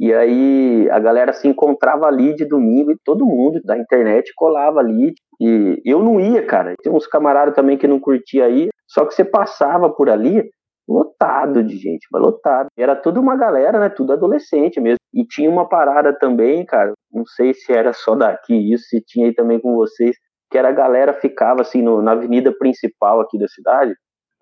E 0.00 0.14
aí 0.14 0.88
a 0.90 0.98
galera 0.98 1.34
se 1.34 1.46
encontrava 1.46 2.06
ali 2.06 2.34
de 2.34 2.46
domingo 2.46 2.90
e 2.90 2.96
todo 3.04 3.26
mundo 3.26 3.60
da 3.62 3.76
internet 3.76 4.32
colava 4.34 4.80
ali. 4.80 5.12
E 5.38 5.78
eu 5.84 6.02
não 6.02 6.18
ia, 6.18 6.42
cara. 6.46 6.72
Tinha 6.82 6.94
uns 6.94 7.06
camaradas 7.06 7.54
também 7.54 7.76
que 7.76 7.86
não 7.86 8.00
curtia 8.00 8.46
aí. 8.46 8.70
Só 8.88 9.04
que 9.04 9.12
você 9.12 9.26
passava 9.26 9.90
por 9.90 10.08
ali, 10.08 10.48
lotado 10.88 11.62
de 11.62 11.76
gente, 11.76 12.06
mas 12.10 12.22
lotado. 12.22 12.68
Era 12.78 12.96
tudo 12.96 13.20
uma 13.20 13.36
galera, 13.36 13.78
né? 13.78 13.90
Tudo 13.90 14.14
adolescente 14.14 14.80
mesmo. 14.80 14.96
E 15.12 15.22
tinha 15.26 15.50
uma 15.50 15.68
parada 15.68 16.18
também, 16.18 16.64
cara. 16.64 16.94
Não 17.12 17.26
sei 17.26 17.52
se 17.52 17.74
era 17.74 17.92
só 17.92 18.14
daqui 18.14 18.72
isso, 18.72 18.84
se 18.84 19.02
tinha 19.02 19.26
aí 19.26 19.34
também 19.34 19.60
com 19.60 19.74
vocês 19.74 20.16
que 20.52 20.58
era 20.58 20.68
a 20.68 20.72
galera 20.72 21.14
ficava 21.14 21.62
assim 21.62 21.80
no, 21.80 22.02
na 22.02 22.12
avenida 22.12 22.52
principal 22.56 23.20
aqui 23.20 23.38
da 23.38 23.48
cidade. 23.48 23.94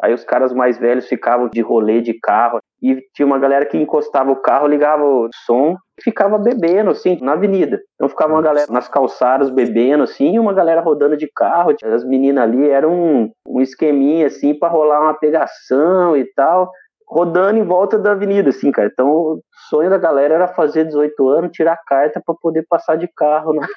Aí 0.02 0.12
os 0.12 0.24
caras 0.24 0.52
mais 0.52 0.78
velhos 0.78 1.06
ficavam 1.06 1.48
de 1.48 1.60
rolê 1.60 2.00
de 2.00 2.14
carro 2.14 2.58
e 2.82 3.00
tinha 3.14 3.26
uma 3.26 3.38
galera 3.38 3.66
que 3.66 3.76
encostava 3.76 4.32
o 4.32 4.36
carro, 4.36 4.66
ligava 4.66 5.04
o 5.04 5.28
som 5.44 5.76
e 5.98 6.02
ficava 6.02 6.38
bebendo 6.38 6.90
assim 6.90 7.18
na 7.20 7.32
avenida. 7.32 7.78
Então 7.94 8.08
ficava 8.08 8.32
uma 8.32 8.42
galera 8.42 8.66
nas 8.72 8.88
calçadas 8.88 9.50
bebendo 9.50 10.02
assim, 10.02 10.34
e 10.34 10.38
uma 10.38 10.54
galera 10.54 10.80
rodando 10.80 11.16
de 11.16 11.30
carro. 11.32 11.74
As 11.84 12.04
meninas 12.04 12.42
ali 12.42 12.68
eram 12.68 12.92
um, 12.92 13.30
um 13.46 13.60
esqueminha 13.60 14.26
assim 14.26 14.58
para 14.58 14.72
rolar 14.72 15.02
uma 15.02 15.14
pegação 15.14 16.16
e 16.16 16.24
tal 16.34 16.70
rodando 17.10 17.58
em 17.58 17.64
volta 17.64 17.98
da 17.98 18.12
avenida, 18.12 18.50
assim, 18.50 18.70
cara. 18.70 18.88
Então, 18.92 19.08
o 19.08 19.42
sonho 19.68 19.90
da 19.90 19.98
galera 19.98 20.34
era 20.34 20.48
fazer 20.48 20.84
18 20.84 21.28
anos, 21.28 21.50
tirar 21.50 21.76
carta 21.84 22.22
para 22.24 22.34
poder 22.40 22.64
passar 22.68 22.96
de 22.96 23.08
carro 23.08 23.52
na, 23.52 23.68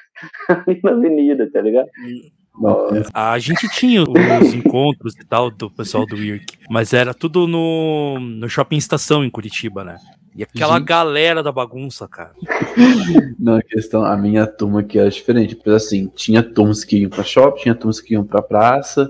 na 0.84 0.92
avenida, 0.92 1.50
tá 1.52 1.60
ligado? 1.60 1.88
Nossa. 2.56 3.10
A 3.12 3.36
gente 3.40 3.68
tinha 3.70 4.04
os 4.04 4.54
encontros 4.54 5.16
e 5.16 5.26
tal 5.26 5.50
do 5.50 5.68
pessoal 5.68 6.06
do 6.06 6.16
IRC, 6.16 6.58
mas 6.70 6.92
era 6.92 7.12
tudo 7.12 7.48
no, 7.48 8.20
no 8.20 8.48
shopping 8.48 8.76
estação 8.76 9.24
em 9.24 9.30
Curitiba, 9.30 9.82
né? 9.82 9.96
E 10.36 10.44
aquela 10.44 10.78
gente... 10.78 10.86
galera 10.86 11.42
da 11.42 11.50
bagunça, 11.50 12.06
cara. 12.06 12.32
Não, 13.38 13.56
a 13.56 13.62
questão, 13.62 14.04
a 14.04 14.16
minha 14.16 14.46
turma 14.46 14.80
aqui 14.80 14.98
era 14.98 15.10
diferente, 15.10 15.56
porque 15.56 15.70
assim, 15.70 16.06
tinha 16.14 16.42
turmas 16.42 16.84
que 16.84 16.98
iam 16.98 17.10
pra 17.10 17.24
shopping, 17.24 17.62
tinha 17.62 17.74
turmas 17.74 18.00
que 18.00 18.14
iam 18.14 18.24
pra 18.24 18.40
praça, 18.40 19.08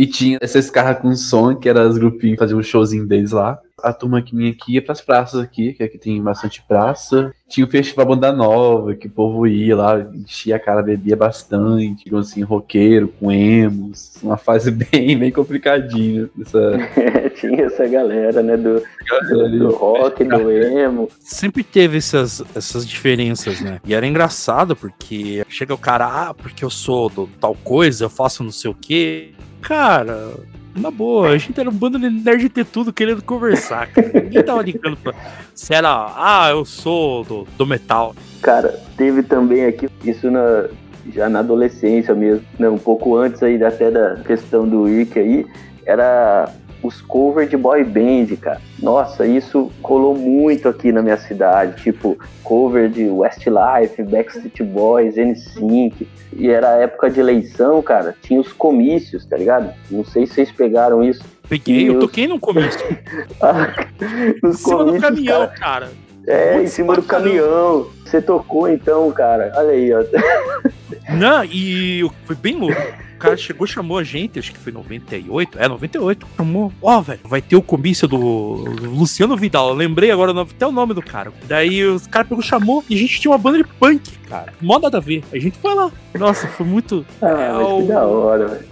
E 0.00 0.06
tinha 0.06 0.38
esses 0.40 0.70
carros 0.70 1.02
com 1.02 1.14
som, 1.14 1.54
que 1.54 1.68
eram 1.68 1.86
os 1.86 1.98
grupinhos 1.98 2.36
que 2.36 2.38
faziam 2.38 2.58
um 2.58 2.62
showzinho 2.62 3.06
deles 3.06 3.32
lá. 3.32 3.58
A 3.82 3.92
turma 3.92 4.22
que 4.22 4.34
vinha 4.34 4.50
aqui 4.50 4.72
ia 4.72 4.82
pras 4.82 5.02
praças 5.02 5.38
aqui, 5.42 5.74
que 5.74 5.82
aqui 5.82 5.98
tem 5.98 6.22
bastante 6.22 6.62
praça. 6.66 7.34
Tinha 7.46 7.66
o 7.66 7.70
Festival 7.70 8.06
Banda 8.06 8.32
Nova, 8.32 8.94
que 8.94 9.08
o 9.08 9.10
povo 9.10 9.46
ia 9.46 9.76
lá, 9.76 10.00
enchia 10.14 10.56
a 10.56 10.58
cara, 10.58 10.82
bebia 10.82 11.14
bastante, 11.14 12.04
tipo 12.04 12.16
assim, 12.16 12.40
roqueiro, 12.40 13.08
com 13.20 13.30
emos. 13.30 14.14
Uma 14.22 14.38
fase 14.38 14.70
bem, 14.72 15.18
bem 15.18 15.30
complicadinha. 15.30 16.30
Dessa... 16.34 16.78
Tinha 17.38 17.66
essa 17.66 17.86
galera, 17.86 18.42
né? 18.42 18.56
Do, 18.56 18.82
do, 19.28 19.58
do 19.58 19.70
rock, 19.74 20.24
do 20.24 20.50
emo. 20.50 21.10
Sempre 21.20 21.62
teve 21.62 21.98
essas, 21.98 22.42
essas 22.54 22.88
diferenças, 22.88 23.60
né? 23.60 23.78
E 23.84 23.92
era 23.92 24.06
engraçado 24.06 24.74
porque 24.74 25.44
chega 25.46 25.74
o 25.74 25.78
cara, 25.78 26.06
ah, 26.06 26.32
porque 26.32 26.64
eu 26.64 26.70
sou 26.70 27.10
do 27.10 27.26
tal 27.38 27.54
coisa, 27.54 28.06
eu 28.06 28.10
faço 28.10 28.42
não 28.42 28.50
sei 28.50 28.70
o 28.70 28.74
quê. 28.74 29.34
Cara, 29.60 30.34
na 30.74 30.90
boa, 30.90 31.30
a 31.30 31.38
gente 31.38 31.58
era 31.58 31.68
um 31.68 31.72
bando 31.72 31.98
de 31.98 32.08
nerd 32.08 32.48
de 32.48 32.64
tudo 32.64 32.92
querendo 32.92 33.22
conversar, 33.22 33.88
cara. 33.88 34.10
Ninguém 34.22 34.42
tava 34.42 34.62
ligando 34.62 34.96
pra. 34.96 35.14
Se 35.54 35.74
era, 35.74 36.12
ah, 36.16 36.48
eu 36.50 36.64
sou 36.64 37.24
do, 37.24 37.46
do 37.56 37.66
metal. 37.66 38.14
Cara, 38.40 38.78
teve 38.96 39.22
também 39.22 39.66
aqui, 39.66 39.88
isso 40.04 40.30
na, 40.30 40.68
já 41.12 41.28
na 41.28 41.40
adolescência 41.40 42.14
mesmo, 42.14 42.44
né? 42.58 42.68
Um 42.68 42.78
pouco 42.78 43.16
antes 43.16 43.42
aí 43.42 43.62
até 43.62 43.90
da 43.90 44.16
questão 44.16 44.66
do 44.66 44.84
Rick 44.84 45.18
aí, 45.18 45.46
era 45.84 46.52
os 46.82 47.00
covers 47.02 47.48
de 47.50 47.56
boy 47.56 47.84
band, 47.84 48.34
cara. 48.40 48.60
Nossa, 48.82 49.26
isso 49.26 49.70
colou 49.82 50.14
muito 50.16 50.68
aqui 50.68 50.90
na 50.92 51.02
minha 51.02 51.16
cidade, 51.18 51.82
tipo 51.82 52.16
cover 52.42 52.88
de 52.88 53.08
Westlife, 53.08 54.02
Backstreet 54.02 54.62
Boys, 54.62 55.16
NSYNC. 55.16 56.08
E 56.32 56.48
era 56.48 56.70
a 56.74 56.76
época 56.76 57.10
de 57.10 57.20
eleição, 57.20 57.82
cara, 57.82 58.14
tinha 58.22 58.40
os 58.40 58.52
comícios, 58.52 59.24
tá 59.26 59.36
ligado? 59.36 59.72
Não 59.90 60.04
sei 60.04 60.26
se 60.26 60.34
vocês 60.34 60.50
pegaram 60.52 61.02
isso. 61.02 61.22
Peguei, 61.48 61.82
E 61.82 61.86
eu 61.88 61.94
os- 61.94 62.00
toquei 62.04 62.26
no 62.28 62.38
começo. 62.38 62.78
Nos 64.42 64.56
Em 64.56 64.58
cima 64.62 64.78
do 64.78 64.84
comícios, 64.86 65.00
caminhão, 65.02 65.40
cara. 65.48 65.58
cara. 65.58 65.88
É, 66.26 66.54
em 66.56 66.58
Putz, 66.60 66.72
cima 66.72 66.94
do 66.94 67.02
caminhão. 67.02 67.86
Você 68.04 68.20
tocou 68.22 68.68
então, 68.68 69.10
cara. 69.10 69.52
Olha 69.56 69.70
aí, 69.70 69.90
ó. 69.92 70.02
Não, 71.16 71.44
e 71.44 72.08
foi 72.24 72.36
bem 72.36 72.56
louco. 72.56 72.80
O 73.14 73.18
cara 73.20 73.36
chegou, 73.36 73.66
chamou 73.66 73.98
a 73.98 74.02
gente, 74.04 74.38
acho 74.38 74.50
que 74.52 74.58
foi 74.58 74.72
98. 74.72 75.58
É, 75.58 75.68
98. 75.68 76.26
Chamou. 76.38 76.72
Ó, 76.80 77.00
velho, 77.02 77.20
vai 77.24 77.42
ter 77.42 77.54
o 77.56 77.60
comício 77.62 78.08
do 78.08 78.16
Luciano 78.16 79.36
Vidal. 79.36 79.68
Eu 79.68 79.74
lembrei 79.74 80.10
agora 80.10 80.32
até 80.40 80.66
o 80.66 80.72
nome 80.72 80.94
do 80.94 81.02
cara. 81.02 81.30
Daí 81.46 81.84
os 81.84 82.06
caras 82.06 82.28
pegou, 82.28 82.42
chamou 82.42 82.82
e 82.88 82.94
a 82.94 82.98
gente 82.98 83.20
tinha 83.20 83.30
uma 83.30 83.36
banda 83.38 83.58
de 83.58 83.64
punk, 83.64 84.10
cara. 84.28 84.54
Mó 84.60 84.78
nada 84.78 84.96
a 84.96 85.00
ver. 85.00 85.22
A 85.32 85.38
gente 85.38 85.58
foi 85.58 85.74
lá. 85.74 85.90
Nossa, 86.18 86.46
foi 86.48 86.64
muito. 86.64 87.04
Ah, 87.20 87.52
mas 87.58 87.66
que 87.66 87.72
o- 87.82 87.86
da 87.86 88.06
hora, 88.06 88.48
velho. 88.48 88.64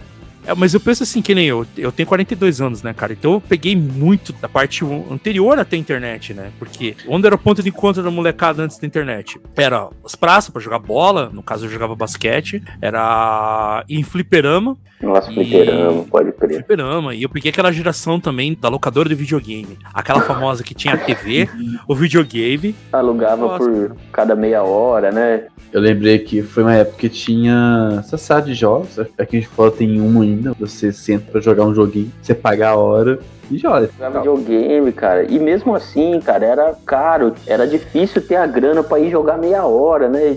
É, 0.48 0.54
mas 0.54 0.72
eu 0.72 0.80
penso 0.80 1.02
assim, 1.02 1.20
que 1.20 1.34
nem 1.34 1.46
eu. 1.46 1.66
Eu 1.76 1.92
tenho 1.92 2.06
42 2.08 2.58
anos, 2.62 2.82
né, 2.82 2.94
cara? 2.94 3.12
Então 3.12 3.34
eu 3.34 3.40
peguei 3.40 3.76
muito 3.76 4.32
da 4.32 4.48
parte 4.48 4.82
anterior 5.10 5.58
até 5.58 5.76
a 5.76 5.78
internet, 5.78 6.32
né? 6.32 6.50
Porque 6.58 6.96
onde 7.06 7.26
era 7.26 7.34
o 7.34 7.38
ponto 7.38 7.62
de 7.62 7.68
encontro 7.68 8.02
da 8.02 8.10
molecada 8.10 8.62
antes 8.62 8.78
da 8.78 8.86
internet? 8.86 9.38
Era 9.54 9.88
as 10.02 10.14
praças 10.14 10.48
pra 10.50 10.62
jogar 10.62 10.78
bola, 10.78 11.28
no 11.30 11.42
caso 11.42 11.66
eu 11.66 11.70
jogava 11.70 11.94
basquete, 11.94 12.62
era 12.80 13.84
ir 13.86 13.98
em 13.98 14.02
fliperama, 14.02 14.74
Nossa, 15.02 15.30
E- 15.30 15.34
fliperama, 15.34 16.04
pode 16.04 16.32
crer. 16.32 16.54
fliperama, 16.56 17.14
e 17.14 17.22
eu 17.22 17.28
peguei 17.28 17.50
aquela 17.50 17.70
geração 17.70 18.18
também 18.18 18.56
da 18.58 18.70
locadora 18.70 19.08
de 19.08 19.14
videogame. 19.14 19.78
Aquela 19.92 20.22
famosa 20.22 20.64
que 20.64 20.74
tinha 20.74 20.94
a 20.94 20.98
TV, 20.98 21.46
o 21.86 21.94
videogame. 21.94 22.74
Alugava 22.90 23.36
Nossa, 23.36 23.58
por 23.70 23.96
cada 24.12 24.34
meia 24.34 24.62
hora, 24.62 25.12
né? 25.12 25.44
Eu 25.72 25.80
lembrei 25.82 26.18
que 26.18 26.40
foi 26.42 26.62
uma 26.62 26.74
época 26.74 26.96
que 26.98 27.08
tinha 27.10 28.02
essa 28.12 28.40
de 28.40 28.54
jogos. 28.54 28.98
Aqui 29.18 29.40
de 29.40 29.46
fora 29.46 29.70
tem 29.70 30.00
um 30.00 30.22
ainda. 30.38 30.54
Você 30.58 30.92
senta 30.92 31.30
pra 31.30 31.40
jogar 31.40 31.64
um 31.64 31.74
joguinho, 31.74 32.12
você 32.22 32.34
paga 32.34 32.70
a 32.70 32.76
hora 32.76 33.18
e 33.50 33.58
joga. 33.58 33.90
Jogava 33.92 34.18
videogame, 34.18 34.92
cara. 34.92 35.24
E 35.24 35.38
mesmo 35.38 35.74
assim, 35.74 36.20
cara, 36.20 36.46
era 36.46 36.74
caro. 36.86 37.34
Era 37.46 37.66
difícil 37.66 38.22
ter 38.22 38.36
a 38.36 38.46
grana 38.46 38.82
pra 38.82 38.98
ir 38.98 39.10
jogar 39.10 39.38
meia 39.38 39.64
hora, 39.64 40.08
né? 40.08 40.36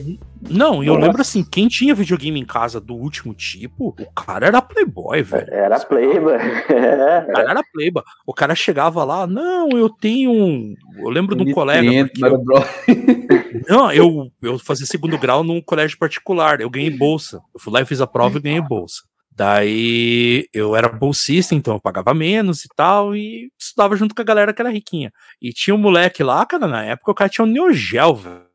Não, 0.50 0.84
e 0.84 0.88
eu 0.88 0.96
Nossa. 0.96 1.06
lembro 1.06 1.22
assim, 1.22 1.44
quem 1.44 1.68
tinha 1.68 1.94
videogame 1.94 2.40
em 2.40 2.46
casa 2.46 2.82
do 2.82 2.96
último 2.96 3.32
tipo, 3.34 3.90
o 3.90 4.12
cara 4.12 4.48
era 4.48 4.62
playboy, 4.62 5.22
velho. 5.22 5.48
Era 5.52 5.80
playboy. 5.80 6.34
O 7.30 7.34
cara 7.34 7.52
era 7.52 7.64
playboy. 7.72 8.04
O 8.26 8.34
cara 8.34 8.56
chegava 8.56 9.04
lá, 9.04 9.28
não, 9.28 9.70
eu 9.70 9.88
tenho 9.88 10.32
um. 10.32 10.74
Eu 10.98 11.10
lembro 11.10 11.36
de 11.36 11.44
um 11.44 11.54
colega. 11.54 11.88
Eu- 11.88 12.10
não, 13.70 13.92
eu, 13.92 14.32
eu 14.42 14.58
fazia 14.58 14.86
segundo 14.86 15.18
grau 15.18 15.44
num 15.44 15.62
colégio 15.62 15.98
particular. 16.00 16.60
Eu 16.60 16.70
ganhei 16.70 16.90
bolsa. 16.90 17.42
Eu 17.54 17.60
fui 17.60 17.72
lá 17.72 17.82
e 17.82 17.86
fiz 17.86 18.02
a 18.02 18.08
prova 18.08 18.40
e 18.40 18.42
ganhei 18.42 18.62
bolsa. 18.62 19.04
Daí 19.34 20.48
eu 20.54 20.76
era 20.76 20.90
bolsista, 20.90 21.56
então 21.56 21.76
eu 21.76 21.80
pagava 21.80 22.14
menos 22.14 22.66
e 22.66 22.68
tal, 22.76 23.16
e 23.16 23.50
estudava 23.58 23.96
junto 23.96 24.14
com 24.14 24.22
a 24.22 24.26
galera 24.26 24.54
que 24.54 24.62
era 24.62 24.70
riquinha. 24.70 25.12
E 25.42 25.54
tinha 25.54 25.74
um 25.74 25.80
moleque 25.80 26.22
lá, 26.22 26.46
cara, 26.46 26.68
na 26.68 26.84
época 26.84 27.12
o 27.12 27.16
cara 27.16 27.30
tinha 27.30 27.46
um 27.46 27.48
Neo 27.48 27.72
Geo, 27.72 28.16
velho. 28.16 28.52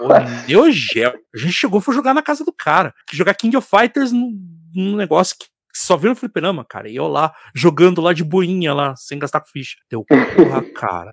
O 0.00 0.46
Neo 0.48 0.70
Geo. 0.70 1.12
A 1.34 1.38
gente 1.38 1.52
chegou 1.52 1.80
foi 1.80 1.94
jogar 1.94 2.14
na 2.14 2.22
casa 2.22 2.44
do 2.44 2.52
cara. 2.52 2.94
Jogar 3.12 3.34
King 3.34 3.56
of 3.56 3.68
Fighters 3.68 4.12
num, 4.12 4.96
negócio 4.96 5.36
que 5.38 5.46
só 5.72 5.96
viu 5.96 6.10
no 6.10 6.16
fliperama, 6.16 6.64
cara. 6.64 6.88
E 6.88 6.96
eu 6.96 7.08
lá, 7.08 7.34
jogando 7.54 8.00
lá 8.00 8.12
de 8.12 8.24
boinha 8.24 8.72
lá, 8.72 8.94
sem 8.96 9.18
gastar 9.18 9.40
com 9.40 9.48
ficha. 9.48 9.76
Deu 9.90 10.04
porra, 10.04 10.62
cara. 10.74 11.10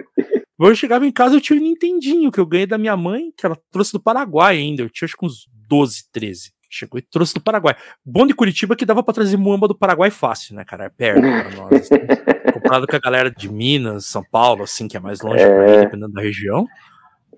Eu 0.59 0.75
chegava 0.75 1.05
em 1.07 1.11
casa, 1.11 1.35
eu 1.35 1.41
tinha 1.41 1.59
um 1.59 1.63
Nintendinho 1.63 2.31
que 2.31 2.39
eu 2.39 2.45
ganhei 2.45 2.67
da 2.67 2.77
minha 2.77 2.95
mãe, 2.95 3.31
que 3.35 3.45
ela 3.45 3.57
trouxe 3.71 3.91
do 3.91 3.99
Paraguai 3.99 4.57
ainda. 4.57 4.83
Eu 4.83 4.89
tinha 4.89 5.07
acho 5.07 5.17
que 5.17 5.25
uns 5.25 5.47
12, 5.67 6.03
13. 6.11 6.51
Chegou 6.73 6.97
e 6.97 7.01
trouxe 7.01 7.33
do 7.33 7.41
Paraguai. 7.41 7.75
Bom 8.05 8.25
de 8.25 8.33
Curitiba 8.33 8.75
que 8.77 8.85
dava 8.85 9.03
pra 9.03 9.13
trazer 9.13 9.35
muamba 9.35 9.67
do 9.67 9.75
Paraguai 9.77 10.09
fácil, 10.09 10.55
né, 10.55 10.63
cara? 10.63 10.85
É 10.85 10.89
perto 10.89 11.19
pra 11.21 11.49
nós. 11.51 11.89
Comparado 12.53 12.87
com 12.87 12.95
a 12.95 12.99
galera 12.99 13.29
de 13.29 13.51
Minas, 13.51 14.05
São 14.05 14.23
Paulo, 14.31 14.63
assim, 14.63 14.87
que 14.87 14.95
é 14.95 14.99
mais 14.99 15.19
longe 15.21 15.43
pra 15.45 15.73
ir, 15.75 15.79
dependendo 15.81 16.13
da 16.13 16.21
região. 16.21 16.65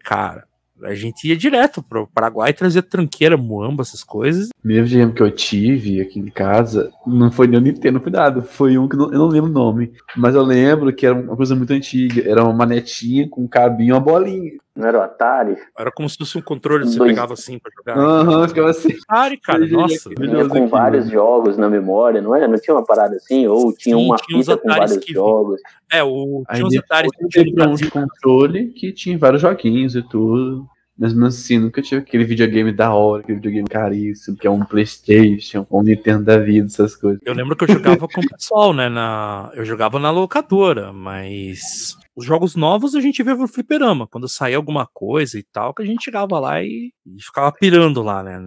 Cara, 0.04 0.44
a 0.84 0.94
gente 0.94 1.28
ia 1.28 1.36
direto 1.36 1.82
pro 1.82 2.08
Paraguai 2.08 2.52
e 2.52 2.54
trazia 2.54 2.84
tranqueira, 2.84 3.36
muamba, 3.38 3.82
essas 3.82 4.04
coisas. 4.04 4.50
O 4.50 4.62
primeiro 4.62 5.14
que 5.14 5.22
eu 5.24 5.32
tive 5.32 6.02
aqui 6.02 6.20
em 6.20 6.26
casa 6.30 6.92
não 7.06 7.32
foi 7.32 7.48
nem 7.48 7.58
o 7.60 7.62
Nintendo, 7.64 8.00
cuidado. 8.00 8.42
Foi 8.44 8.78
um 8.78 8.88
que 8.88 8.96
não- 8.96 9.12
eu 9.12 9.18
não 9.20 9.28
lembro 9.28 9.50
o 9.50 9.54
nome. 9.54 9.94
Mas 10.16 10.36
eu 10.36 10.44
lembro 10.44 10.94
que 10.94 11.06
era 11.06 11.16
uma 11.16 11.36
coisa 11.36 11.56
muito 11.56 11.72
antiga. 11.74 12.30
Era 12.30 12.44
uma 12.44 12.54
manetinha 12.54 13.28
com 13.30 13.44
um 13.44 13.48
cabinho 13.48 13.90
e 13.90 13.94
uma 13.94 14.00
bolinha. 14.00 14.52
Não 14.76 14.88
era 14.88 14.98
o 14.98 15.02
Atari? 15.04 15.56
Era 15.78 15.92
como 15.92 16.10
se 16.10 16.18
fosse 16.18 16.36
um 16.38 16.42
controle 16.42 16.84
que 16.86 16.92
você 16.92 16.98
Dois. 16.98 17.12
pegava 17.12 17.34
assim 17.34 17.60
pra 17.60 17.72
jogar. 17.78 17.96
Aham, 17.96 18.48
ficava 18.48 18.70
assim. 18.72 18.90
Atari, 19.08 19.38
cara, 19.38 19.68
nossa. 19.68 20.10
Vinha 20.18 20.48
com 20.48 20.58
aqui, 20.58 20.66
vários 20.68 21.10
jogos 21.10 21.58
na 21.58 21.70
memória, 21.70 22.22
não 22.22 22.36
é? 22.36 22.48
Não 22.48 22.58
tinha 22.58 22.76
uma 22.76 22.84
parada 22.86 23.16
assim? 23.18 23.46
Ou 23.48 23.72
tinha 23.72 23.96
Sim, 23.96 24.06
uma 24.06 24.16
tinha 24.16 24.40
uns 24.40 24.46
fita 24.48 24.58
com 24.58 24.68
vários 24.68 24.98
que- 24.98 25.14
jogos? 25.14 25.62
É, 25.92 26.04
o, 26.04 26.44
Aí 26.48 26.56
tinha 26.56 26.68
uns 26.68 26.76
Ataris 26.78 27.12
depois 27.12 27.32
que 27.34 27.40
eu 27.40 27.46
tinha 27.54 27.70
um 27.70 27.76
de 27.76 27.92
controle 27.92 28.66
que 28.70 28.92
tinha 28.92 29.16
vários 29.18 29.42
joguinhos 29.44 29.96
e 29.96 30.02
tudo. 30.02 30.66
Mas 30.98 31.12
mesmo 31.12 31.26
assim, 31.28 31.58
nunca 31.58 31.82
tive 31.82 32.02
aquele 32.02 32.24
videogame 32.24 32.72
da 32.72 32.94
hora, 32.94 33.22
aquele 33.24 33.38
videogame 33.38 33.68
caríssimo, 33.68 34.38
que 34.38 34.46
é 34.46 34.50
um 34.50 34.64
Playstation, 34.64 35.66
um 35.72 35.82
Nintendo 35.82 36.24
da 36.24 36.38
vida, 36.38 36.68
essas 36.68 36.96
coisas. 36.96 37.20
Eu 37.26 37.34
lembro 37.34 37.56
que 37.56 37.64
eu 37.64 37.68
jogava 37.68 38.08
com 38.08 38.22
o 38.22 38.30
pessoal, 38.30 38.74
né? 38.74 38.90
Na... 38.90 39.52
Eu 39.56 39.66
jogava 39.66 39.98
na 39.98 40.12
locadora, 40.12 40.94
mas 40.94 41.98
os 42.16 42.26
jogos 42.26 42.56
novos 42.56 42.96
a 42.96 43.02
gente 43.02 43.24
vê 43.24 43.34
no 43.34 43.48
fliperama. 43.48 44.08
Quando 44.08 44.28
saía 44.30 44.58
alguma 44.58 44.88
coisa 44.94 45.38
e 45.40 45.44
tal, 45.44 45.74
que 45.74 45.82
a 45.82 45.86
gente 45.86 46.04
chegava 46.04 46.40
lá 46.40 46.62
e, 46.62 46.92
e 47.06 47.24
ficava 47.24 47.52
pirando 47.52 48.02
lá, 48.04 48.22
né? 48.24 48.40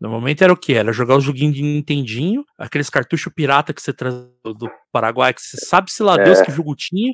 Normalmente 0.00 0.44
era 0.44 0.52
o 0.52 0.56
que? 0.56 0.74
Era 0.74 0.92
jogar 0.92 1.16
os 1.16 1.24
joguinhos 1.24 1.54
de 1.54 1.62
Nintendinho, 1.62 2.44
aqueles 2.58 2.90
cartuchos 2.90 3.32
pirata 3.34 3.72
que 3.72 3.80
você 3.80 3.92
traz 3.92 4.14
do- 4.44 4.52
do 4.52 4.70
Paraguai, 4.92 5.32
que 5.32 5.40
você 5.40 5.56
sabe 5.56 5.90
se 5.90 6.02
lá 6.02 6.16
É. 6.16 6.24
Deus 6.24 6.42
que 6.42 6.50
jogo 6.52 6.74
tinha. 6.76 7.12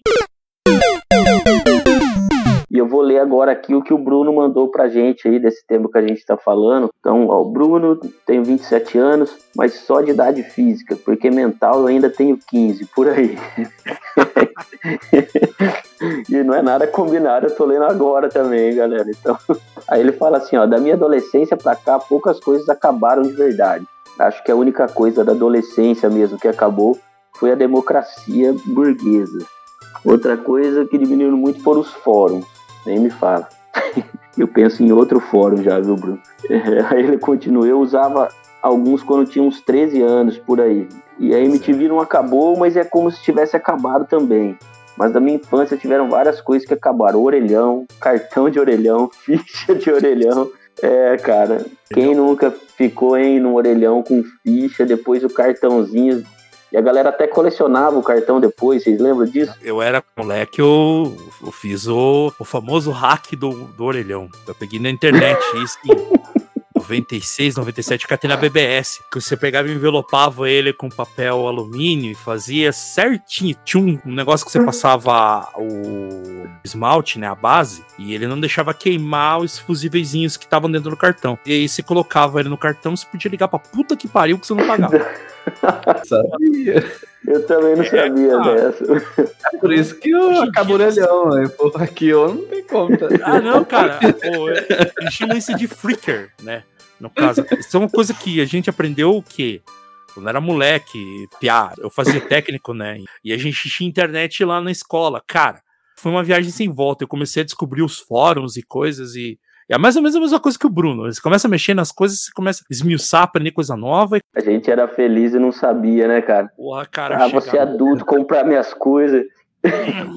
E 2.72 2.78
eu 2.78 2.88
vou 2.88 3.00
ler 3.02 3.18
agora 3.18 3.50
aqui 3.52 3.74
o 3.74 3.82
que 3.82 3.92
o 3.92 3.98
Bruno 3.98 4.32
mandou 4.34 4.70
pra 4.70 4.88
gente 4.88 5.26
aí 5.28 5.38
desse 5.40 5.64
tema 5.66 5.90
que 5.90 5.98
a 5.98 6.02
gente 6.06 6.24
tá 6.24 6.36
falando. 6.36 6.88
Então, 7.00 7.26
ó, 7.28 7.42
o 7.42 7.50
Bruno 7.52 7.96
tem 8.24 8.42
27 8.42 8.96
anos, 8.96 9.36
mas 9.56 9.74
só 9.74 10.00
de 10.00 10.12
idade 10.12 10.42
física, 10.44 10.96
porque 10.96 11.30
mental 11.30 11.80
eu 11.80 11.86
ainda 11.88 12.08
tenho 12.08 12.38
15, 12.48 12.86
por 12.94 13.08
aí. 13.08 13.36
e 16.28 16.42
não 16.42 16.54
é 16.54 16.62
nada 16.62 16.86
combinado, 16.86 17.46
eu 17.46 17.54
tô 17.54 17.64
lendo 17.64 17.84
agora 17.84 18.28
também, 18.28 18.74
galera. 18.74 19.08
Então, 19.08 19.36
aí 19.88 20.00
ele 20.00 20.12
fala 20.12 20.38
assim, 20.38 20.56
ó, 20.56 20.66
da 20.66 20.78
minha 20.78 20.94
adolescência 20.94 21.56
pra 21.56 21.76
cá, 21.76 21.98
poucas 21.98 22.40
coisas 22.40 22.68
acabaram 22.68 23.22
de 23.22 23.32
verdade. 23.32 23.86
Acho 24.18 24.42
que 24.44 24.50
a 24.50 24.56
única 24.56 24.86
coisa 24.86 25.24
da 25.24 25.32
adolescência 25.32 26.10
mesmo 26.10 26.38
que 26.38 26.48
acabou 26.48 26.98
foi 27.34 27.52
a 27.52 27.54
democracia 27.54 28.54
burguesa. 28.66 29.38
Outra 30.04 30.36
coisa 30.36 30.84
que 30.86 30.98
diminuiu 30.98 31.36
muito 31.36 31.62
foram 31.62 31.80
os 31.80 31.92
fóruns. 31.92 32.46
Nem 32.86 32.98
me 32.98 33.10
fala. 33.10 33.48
Eu 34.36 34.48
penso 34.48 34.82
em 34.82 34.92
outro 34.92 35.20
fórum 35.20 35.62
já, 35.62 35.78
viu, 35.80 35.96
Bruno? 35.96 36.20
É, 36.50 36.94
aí 36.94 37.04
ele 37.04 37.18
continua. 37.18 37.66
Eu 37.66 37.78
usava 37.80 38.28
alguns 38.62 39.02
quando 39.02 39.28
tinha 39.28 39.44
uns 39.44 39.60
13 39.60 40.02
anos 40.02 40.38
por 40.38 40.60
aí. 40.60 40.88
E 41.18 41.34
a 41.34 41.38
MTV 41.38 41.88
não 41.88 42.00
acabou, 42.00 42.56
mas 42.56 42.76
é 42.76 42.84
como 42.84 43.10
se 43.10 43.22
tivesse 43.22 43.56
acabado 43.56 44.06
também. 44.06 44.58
Mas 44.96 45.12
da 45.12 45.20
minha 45.20 45.36
infância 45.36 45.76
tiveram 45.76 46.10
várias 46.10 46.40
coisas 46.40 46.66
que 46.66 46.74
acabaram. 46.74 47.22
Orelhão, 47.22 47.86
cartão 48.00 48.50
de 48.50 48.58
orelhão, 48.58 49.10
ficha 49.24 49.74
de 49.74 49.90
orelhão. 49.90 50.50
É, 50.82 51.16
cara. 51.16 51.64
Quem 51.92 52.14
nunca 52.14 52.50
ficou 52.76 53.16
hein, 53.16 53.40
no 53.40 53.54
orelhão 53.54 54.02
com 54.02 54.22
ficha, 54.42 54.86
depois 54.86 55.22
o 55.24 55.28
cartãozinho 55.28 56.24
E 56.72 56.76
a 56.76 56.80
galera 56.80 57.08
até 57.08 57.26
colecionava 57.26 57.98
o 57.98 58.02
cartão 58.02 58.40
depois, 58.40 58.82
vocês 58.84 59.00
lembram 59.00 59.26
disso? 59.26 59.52
Eu 59.60 59.82
era 59.82 60.02
moleque, 60.16 60.60
eu, 60.60 61.16
eu 61.44 61.52
fiz 61.52 61.86
o, 61.86 62.32
o 62.38 62.44
famoso 62.44 62.90
hack 62.90 63.32
do, 63.32 63.50
do 63.50 63.84
orelhão. 63.84 64.28
Eu 64.46 64.54
peguei 64.54 64.78
na 64.78 64.88
internet 64.88 65.38
isso 65.62 65.76
em 65.84 66.19
96, 66.90 67.56
97, 67.56 68.08
catei 68.08 68.28
na 68.28 68.36
BBS. 68.36 69.00
Que 69.10 69.20
você 69.20 69.36
pegava 69.36 69.68
e 69.68 69.72
envelopava 69.72 70.50
ele 70.50 70.72
com 70.72 70.88
papel 70.88 71.46
alumínio 71.46 72.10
e 72.10 72.14
fazia 72.14 72.72
certinho. 72.72 73.56
Tinha 73.64 74.00
um 74.04 74.12
negócio 74.12 74.44
que 74.44 74.50
você 74.50 74.64
passava 74.64 75.48
o 75.56 76.46
esmalte, 76.64 77.18
né, 77.18 77.28
a 77.28 77.34
base, 77.34 77.84
e 77.98 78.14
ele 78.14 78.26
não 78.26 78.38
deixava 78.38 78.74
queimar 78.74 79.38
os 79.38 79.58
fusíveis 79.58 80.36
que 80.36 80.44
estavam 80.44 80.70
dentro 80.70 80.90
do 80.90 80.96
cartão. 80.96 81.38
E 81.46 81.52
aí 81.52 81.68
você 81.68 81.82
colocava 81.82 82.40
ele 82.40 82.48
no 82.48 82.58
cartão, 82.58 82.96
você 82.96 83.06
podia 83.06 83.30
ligar 83.30 83.48
pra 83.48 83.58
puta 83.58 83.96
que 83.96 84.08
pariu 84.08 84.38
que 84.38 84.46
você 84.46 84.54
não 84.54 84.66
pagava. 84.66 84.98
Sabia. 86.04 86.84
Eu 87.26 87.46
também 87.46 87.76
não 87.76 87.84
sabia 87.84 88.36
ah. 88.36 88.54
dessa. 88.54 88.84
É 89.52 89.58
por 89.58 89.72
isso 89.72 89.94
que 89.96 90.10
eu 90.10 90.32
em 90.32 90.48
acabo 90.48 90.74
orelhão, 90.74 91.30
né? 91.30 91.48
Porra, 91.48 91.84
aqui 91.84 92.08
eu 92.08 92.34
não 92.34 92.46
tem 92.46 92.62
como. 92.64 92.96
Tá? 92.96 93.08
Ah, 93.22 93.40
não, 93.40 93.64
cara. 93.64 93.98
Pô, 94.00 94.50
é- 94.50 94.92
eles 95.00 95.14
chamam 95.14 95.36
isso 95.36 95.54
de 95.54 95.66
freaker, 95.66 96.30
né? 96.42 96.62
No 97.00 97.08
caso, 97.08 97.44
isso 97.58 97.76
é 97.76 97.80
uma 97.80 97.88
coisa 97.88 98.12
que 98.12 98.40
a 98.40 98.44
gente 98.44 98.68
aprendeu 98.68 99.16
o 99.16 99.22
quê? 99.22 99.62
Quando 100.12 100.28
era 100.28 100.40
moleque, 100.40 101.26
piá, 101.40 101.72
eu 101.78 101.88
fazia 101.90 102.20
técnico, 102.20 102.74
né? 102.74 102.98
E 103.24 103.32
a 103.32 103.38
gente 103.38 103.68
tinha 103.68 103.88
internet 103.88 104.44
lá 104.44 104.60
na 104.60 104.70
escola. 104.70 105.22
Cara, 105.26 105.60
foi 105.96 106.10
uma 106.10 106.22
viagem 106.22 106.50
sem 106.50 106.68
volta. 106.72 107.04
Eu 107.04 107.08
comecei 107.08 107.42
a 107.42 107.44
descobrir 107.44 107.82
os 107.82 107.98
fóruns 107.98 108.56
e 108.56 108.62
coisas 108.62 109.14
e. 109.14 109.38
É 109.68 109.78
mais 109.78 109.94
ou 109.94 110.02
menos 110.02 110.16
a 110.16 110.20
mesma 110.20 110.40
coisa 110.40 110.58
que 110.58 110.66
o 110.66 110.70
Bruno. 110.70 111.04
Você 111.04 111.20
começa 111.20 111.46
a 111.46 111.50
mexer 111.50 111.74
nas 111.74 111.92
coisas, 111.92 112.24
você 112.24 112.32
começa 112.32 112.60
a 112.62 112.66
esmiuçar, 112.68 113.22
aprender 113.22 113.52
coisa 113.52 113.76
nova 113.76 114.18
A 114.34 114.40
gente 114.40 114.68
era 114.68 114.88
feliz 114.88 115.32
e 115.32 115.38
não 115.38 115.52
sabia, 115.52 116.08
né, 116.08 116.20
cara? 116.20 116.48
porra, 116.56 116.86
cara. 116.86 117.24
Ah, 117.24 117.28
você 117.28 117.56
é 117.56 117.60
adulto, 117.60 118.04
comprar 118.04 118.44
minhas 118.44 118.74
coisas. 118.74 119.24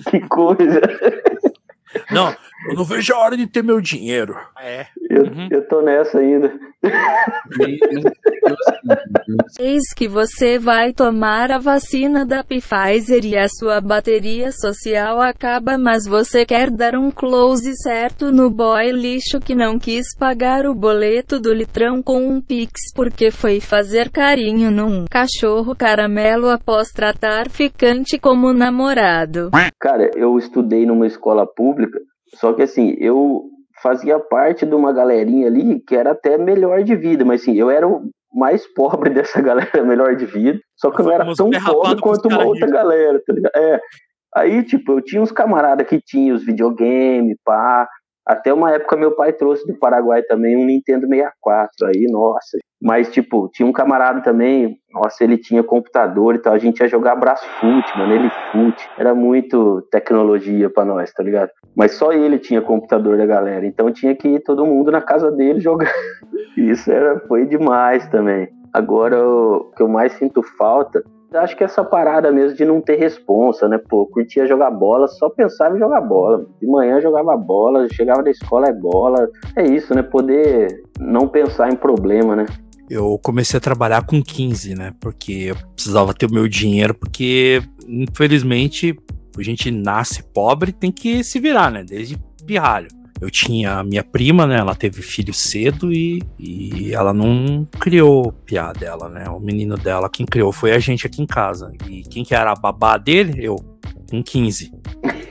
que 0.10 0.20
coisa. 0.28 0.82
Não, 2.10 2.36
eu 2.70 2.76
não 2.76 2.84
vejo 2.84 3.14
a 3.14 3.20
hora 3.20 3.38
de 3.38 3.48
ter 3.48 3.64
meu 3.64 3.80
dinheiro. 3.82 4.36
É. 4.60 4.86
Eu, 5.10 5.24
Uhum. 5.24 5.48
eu 5.52 5.68
tô 5.68 5.82
nessa 5.82 6.20
ainda. 6.20 6.52
Eis 9.60 9.94
que 9.96 10.08
você 10.08 10.58
vai 10.60 10.92
tomar 10.94 11.52
a 11.52 11.58
vacina 11.60 12.26
da 12.26 12.44
Pfizer 12.44 13.24
e 13.26 13.38
a 13.38 13.48
sua 13.48 13.80
bateria 13.80 14.52
social 14.52 15.22
acaba, 15.22 15.78
mas 15.78 16.06
você 16.06 16.46
quer 16.46 16.70
dar 16.70 16.96
um 16.96 17.10
close 17.12 17.72
certo 17.82 18.32
no 18.32 18.50
boy 18.50 18.92
lixo 18.92 19.40
que 19.40 19.56
não 19.56 19.78
quis 19.80 20.08
pagar 20.18 20.66
o 20.66 20.74
boleto 20.76 21.40
do 21.40 21.54
litrão 21.54 22.02
com 22.02 22.28
um 22.28 22.42
pix 22.42 22.72
porque 22.96 23.32
foi 23.32 23.60
fazer 23.60 24.10
carinho 24.10 24.72
num 24.72 25.06
cachorro 25.10 25.76
caramelo 25.76 26.50
após 26.50 26.90
tratar 26.90 27.50
ficante 27.50 28.18
como 28.20 28.52
namorado. 28.54 29.50
Cara, 29.80 30.10
eu 30.16 30.38
estudei 30.38 30.86
numa 30.86 31.08
escola 31.08 31.46
pública, 31.46 32.00
só 32.36 32.54
que 32.54 32.62
assim, 32.62 32.96
eu 33.00 33.44
fazia 33.82 34.20
parte 34.20 34.66
de 34.66 34.76
uma 34.76 34.94
galerinha 34.94 35.48
ali 35.48 35.80
que 35.80 35.96
era 35.96 36.12
até 36.12 36.38
melhor 36.38 36.84
de 36.84 36.96
vida, 36.96 37.26
mas 37.26 37.42
assim, 37.42 37.56
eu 37.56 37.70
era 37.70 37.88
o 37.88 38.10
mais 38.34 38.66
pobre 38.74 39.10
dessa 39.14 39.42
galera 39.42 39.84
melhor 39.84 40.16
de 40.16 40.26
vida, 40.26 40.60
só 40.76 40.92
que 40.92 41.02
eu 41.02 41.06
não 41.06 41.12
era 41.12 41.36
tão 41.36 41.50
pobre 41.50 42.02
quanto 42.02 42.28
uma 42.28 42.46
outra 42.46 42.66
rico. 42.66 42.78
galera, 42.78 43.22
tá 43.26 43.34
ligado? 43.34 43.56
É. 43.56 43.82
Aí, 44.36 44.64
tipo, 44.64 44.94
eu 44.94 45.02
tinha 45.02 45.22
uns 45.22 45.32
camaradas 45.32 45.88
que 45.88 46.02
tinham 46.02 46.36
os 46.36 46.44
videogame, 46.44 47.36
pá. 47.46 47.88
Até 48.26 48.52
uma 48.54 48.72
época 48.72 48.96
meu 48.96 49.16
pai 49.16 49.32
trouxe 49.34 49.68
do 49.68 49.78
Paraguai 49.78 50.24
também 50.24 50.58
um 50.58 50.66
Nintendo 50.66 51.08
64. 51.08 51.88
Aí, 51.88 52.08
nossa. 52.10 52.58
Mas, 52.84 53.10
tipo, 53.10 53.48
tinha 53.48 53.66
um 53.66 53.72
camarada 53.72 54.20
também, 54.22 54.78
nossa, 54.92 55.24
ele 55.24 55.38
tinha 55.38 55.64
computador 55.64 56.36
e 56.36 56.40
tal. 56.40 56.52
A 56.52 56.58
gente 56.58 56.82
ia 56.82 56.88
jogar 56.90 57.16
Brasfoot, 57.16 57.98
mano, 57.98 58.14
ele 58.14 58.30
fute. 58.52 58.90
Era 58.98 59.16
muito 59.16 59.82
tecnologia 59.90 60.70
pra 60.70 60.84
nós, 60.84 61.14
tá 61.14 61.24
ligado? 61.24 61.50
Mas 61.74 61.94
só 61.94 62.12
ele 62.12 62.38
tinha 62.38 62.62
computador 62.62 63.18
da 63.18 63.26
galera. 63.26 63.66
Então 63.66 63.90
tinha 63.90 64.14
que 64.14 64.28
ir 64.28 64.44
todo 64.44 64.66
mundo 64.66 64.92
na 64.92 65.02
casa 65.02 65.32
dele 65.32 65.62
jogar. 65.62 65.94
Isso 66.58 66.92
era, 66.92 67.22
foi 67.22 67.46
demais 67.46 68.06
também. 68.10 68.50
Agora, 68.74 69.18
o 69.26 69.72
que 69.78 69.82
eu 69.82 69.88
mais 69.88 70.12
sinto 70.14 70.44
falta 70.58 71.02
acho 71.38 71.56
que 71.58 71.64
essa 71.64 71.84
parada 71.84 72.32
mesmo 72.32 72.56
de 72.56 72.66
não 72.66 72.80
ter 72.80 72.96
responsa, 72.96 73.68
né? 73.68 73.80
Pô, 73.90 74.06
curtia 74.06 74.46
jogar 74.46 74.70
bola, 74.70 75.08
só 75.08 75.30
pensava 75.30 75.76
em 75.76 75.80
jogar 75.80 76.02
bola. 76.02 76.46
De 76.60 76.68
manhã 76.68 77.02
jogava 77.02 77.36
bola, 77.36 77.88
chegava 77.92 78.22
da 78.22 78.30
escola 78.30 78.68
é 78.68 78.74
bola. 78.74 79.28
É 79.58 79.64
isso, 79.64 79.96
né? 79.96 80.04
Poder 80.04 80.84
não 81.00 81.28
pensar 81.28 81.72
em 81.72 81.76
problema, 81.76 82.36
né? 82.36 82.46
Eu 82.90 83.18
comecei 83.20 83.58
a 83.58 83.62
trabalhar 83.62 84.06
com 84.06 84.22
15, 84.22 84.76
né? 84.76 84.94
Porque 85.00 85.32
eu 85.48 85.56
precisava 85.76 86.14
ter 86.14 86.26
o 86.26 86.34
meu 86.34 86.48
dinheiro, 86.48 86.94
porque 86.94 87.62
infelizmente 87.88 88.96
a 89.38 89.42
gente 89.42 89.72
nasce 89.72 90.22
pobre 90.22 90.72
tem 90.72 90.92
que 90.92 91.24
se 91.24 91.40
virar, 91.40 91.72
né? 91.72 91.84
Desde 91.84 92.18
pirralho. 92.46 92.88
Eu 93.22 93.32
tinha 93.32 93.80
a 93.80 93.84
minha 93.84 94.04
prima, 94.04 94.46
né? 94.46 94.58
Ela 94.58 94.76
teve 94.76 95.02
filho 95.02 95.34
cedo 95.34 95.94
e, 95.94 96.22
e 96.38 96.94
ela 96.94 97.14
não 97.14 97.66
criou 97.80 98.28
o 98.28 98.34
piá 98.34 98.74
dela, 98.74 99.08
né? 99.08 99.30
O 99.30 99.40
menino 99.40 99.78
dela, 99.78 100.10
quem 100.10 100.26
criou 100.26 100.52
foi 100.52 100.74
a 100.74 100.80
gente 100.80 101.08
aqui 101.08 101.22
em 101.22 101.26
casa. 101.26 101.72
E 101.88 102.02
quem 102.04 102.24
que 102.24 102.36
era 102.36 102.52
a 102.52 102.56
babá 102.56 102.98
dele? 102.98 103.36
Eu, 103.38 103.56
com 104.10 104.22
15. 104.22 104.72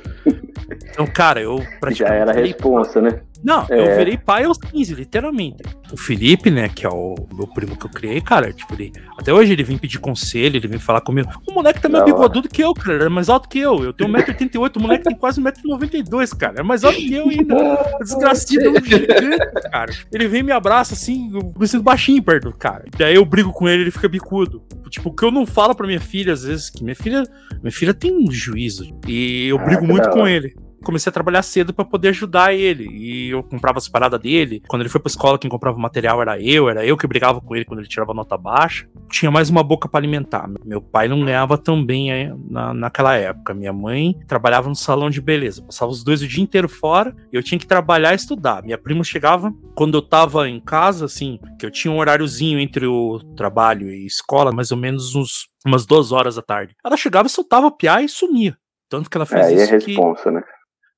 Então, 0.91 1.07
cara, 1.07 1.41
eu 1.41 1.59
Já 1.59 1.79
praticamente. 1.81 2.21
era 2.21 2.33
virei 2.33 2.53
responsa, 2.53 3.01
né? 3.01 3.23
Não, 3.45 3.67
É. 3.71 3.93
eu 3.93 3.97
virei 3.97 4.17
pai 4.17 4.45
aos 4.45 4.59
15, 4.59 4.95
literalmente. 4.95 5.63
O 5.93 5.97
Felipe, 5.97 6.51
né, 6.51 6.69
que 6.69 6.87
é 6.87 6.89
o 6.89 7.15
meu 7.35 7.47
primo 7.47 7.77
que 7.77 7.85
eu 7.87 7.91
criei, 7.91 8.21
cara, 8.21 8.53
tipo, 8.53 8.73
ele, 8.75 8.93
até 9.19 9.33
hoje 9.33 9.53
ele 9.53 9.63
vem 9.63 9.77
pedir 9.77 9.99
conselho, 9.99 10.57
ele 10.57 10.69
vem 10.69 10.79
falar 10.79 11.01
comigo. 11.03 11.29
O 11.49 11.53
moleque 11.53 11.81
tá 11.81 11.89
mais 11.89 12.05
bigodudo 12.05 12.49
que 12.49 12.63
eu, 12.63 12.73
cara, 12.73 12.95
ele 12.95 13.05
é 13.05 13.09
mais 13.09 13.29
alto 13.29 13.49
que 13.49 13.59
eu. 13.59 13.83
Eu 13.85 13.93
tenho 13.93 14.11
1,88m, 14.11 14.77
o 14.77 14.81
moleque 14.81 15.05
tem 15.05 15.17
quase 15.17 15.41
1,92m, 15.41 16.37
cara. 16.37 16.61
É 16.61 16.63
mais 16.63 16.85
alto 16.85 16.97
que 16.99 17.13
eu 17.15 17.29
ainda. 17.29 17.55
O 17.55 17.99
Desgracido 18.05 18.65
é 18.67 18.71
um 18.71 18.85
gigante, 18.85 19.71
cara. 19.71 19.93
Ele 20.13 20.29
vem 20.29 20.41
e 20.41 20.45
me 20.45 20.53
abraça 20.53 20.95
assim, 20.95 21.31
eu 21.35 21.53
me 21.59 21.67
sinto 21.69 21.83
baixinho 21.83 22.23
perto 22.23 22.51
do 22.51 22.57
cara. 22.57 22.85
Daí 22.97 23.15
eu 23.15 23.25
brigo 23.25 23.53
com 23.53 23.69
ele, 23.69 23.83
ele 23.83 23.91
fica 23.91 24.09
bicudo. 24.09 24.63
Tipo, 24.89 25.09
o 25.11 25.15
que 25.15 25.25
eu 25.25 25.31
não 25.31 25.47
falo 25.47 25.75
pra 25.75 25.87
minha 25.87 26.01
filha, 26.01 26.33
às 26.33 26.43
vezes, 26.45 26.69
que 26.71 26.83
minha 26.85 26.95
filha, 26.97 27.23
minha 27.63 27.73
filha 27.73 27.95
tem 27.95 28.13
um 28.15 28.31
juízo. 28.31 28.95
E 29.07 29.47
eu 29.49 29.59
Ah, 29.59 29.65
brigo 29.65 29.81
que 29.83 29.87
muito 29.89 30.11
com 30.11 30.27
ele 30.29 30.55
comecei 30.83 31.11
a 31.11 31.13
trabalhar 31.13 31.43
cedo 31.43 31.73
pra 31.73 31.85
poder 31.85 32.09
ajudar 32.09 32.55
ele. 32.55 32.89
E 32.91 33.31
eu 33.31 33.43
comprava 33.43 33.79
as 33.79 33.89
paradas 33.89 34.21
dele. 34.21 34.63
Quando 34.69 34.83
ele 34.83 34.89
foi 34.89 35.01
pra 35.01 35.09
escola, 35.09 35.39
quem 35.39 35.51
comprava 35.51 35.77
o 35.77 35.81
material 35.81 36.21
era 36.21 36.41
eu, 36.41 36.69
era 36.69 36.85
eu 36.85 36.97
que 36.97 37.07
brigava 37.07 37.41
com 37.41 37.55
ele 37.55 37.65
quando 37.65 37.81
ele 37.81 37.89
tirava 37.89 38.15
nota 38.15 38.37
baixa. 38.37 38.87
Tinha 39.11 39.31
mais 39.31 39.51
uma 39.51 39.63
boca 39.63 39.89
pra 39.89 39.99
alimentar. 39.99 40.49
Meu 40.65 40.81
pai 40.81 41.09
não 41.09 41.25
ganhava 41.25 41.57
tão 41.57 41.85
bem 41.85 42.13
eh, 42.13 42.33
na, 42.49 42.75
naquela 42.75 43.15
época. 43.15 43.55
Minha 43.55 43.73
mãe 43.73 44.15
trabalhava 44.27 44.69
no 44.69 44.77
salão 44.77 45.11
de 45.11 45.21
beleza. 45.21 45.63
Passava 45.63 45.91
os 45.91 46.03
dois 46.03 46.23
o 46.23 46.29
dia 46.29 46.43
inteiro 46.43 46.69
fora 46.69 47.15
e 47.33 47.37
eu 47.37 47.43
tinha 47.43 47.59
que 47.59 47.67
trabalhar 47.67 48.13
e 48.13 48.17
estudar. 48.17 48.63
Minha 48.63 48.79
prima 48.79 49.05
chegava 49.05 49.53
quando 49.75 49.97
eu 49.97 50.03
tava 50.03 50.49
em 50.49 50.61
casa, 50.61 51.05
assim, 51.05 51.39
que 51.59 51.67
eu 51.67 51.71
tinha 51.71 51.93
um 51.93 51.99
horáriozinho 51.99 52.59
entre 52.59 52.87
o 52.87 53.19
trabalho 53.37 53.89
e 53.91 54.07
escola, 54.07 54.53
mais 54.53 54.71
ou 54.71 54.77
menos 54.77 55.15
uns, 55.15 55.49
umas 55.65 55.87
duas 55.87 56.13
horas 56.13 56.37
da 56.37 56.43
tarde. 56.43 56.75
Ela 56.85 56.97
chegava 56.97 57.27
e 57.27 57.31
soltava 57.31 57.67
o 57.67 57.77
piá 57.77 58.03
e 58.03 58.09
sumia. 58.09 58.57
Tanto 58.89 59.09
que 59.09 59.17
ela 59.17 59.25
fez 59.25 59.47
É, 59.47 59.49
aí 59.49 59.55
é 59.55 59.63
isso 59.63 59.79
que 59.79 59.93
responsa, 59.93 60.31
né? 60.31 60.43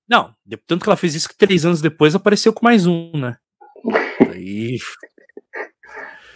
Não, 0.09 0.35
de- 0.45 0.57
tanto 0.57 0.83
que 0.83 0.89
ela 0.89 0.97
fez 0.97 1.15
isso 1.15 1.29
que 1.29 1.37
três 1.37 1.65
anos 1.65 1.81
depois 1.81 2.15
apareceu 2.15 2.53
com 2.53 2.65
mais 2.65 2.87
um, 2.87 3.11
né? 3.15 3.37
Aí, 4.31 4.79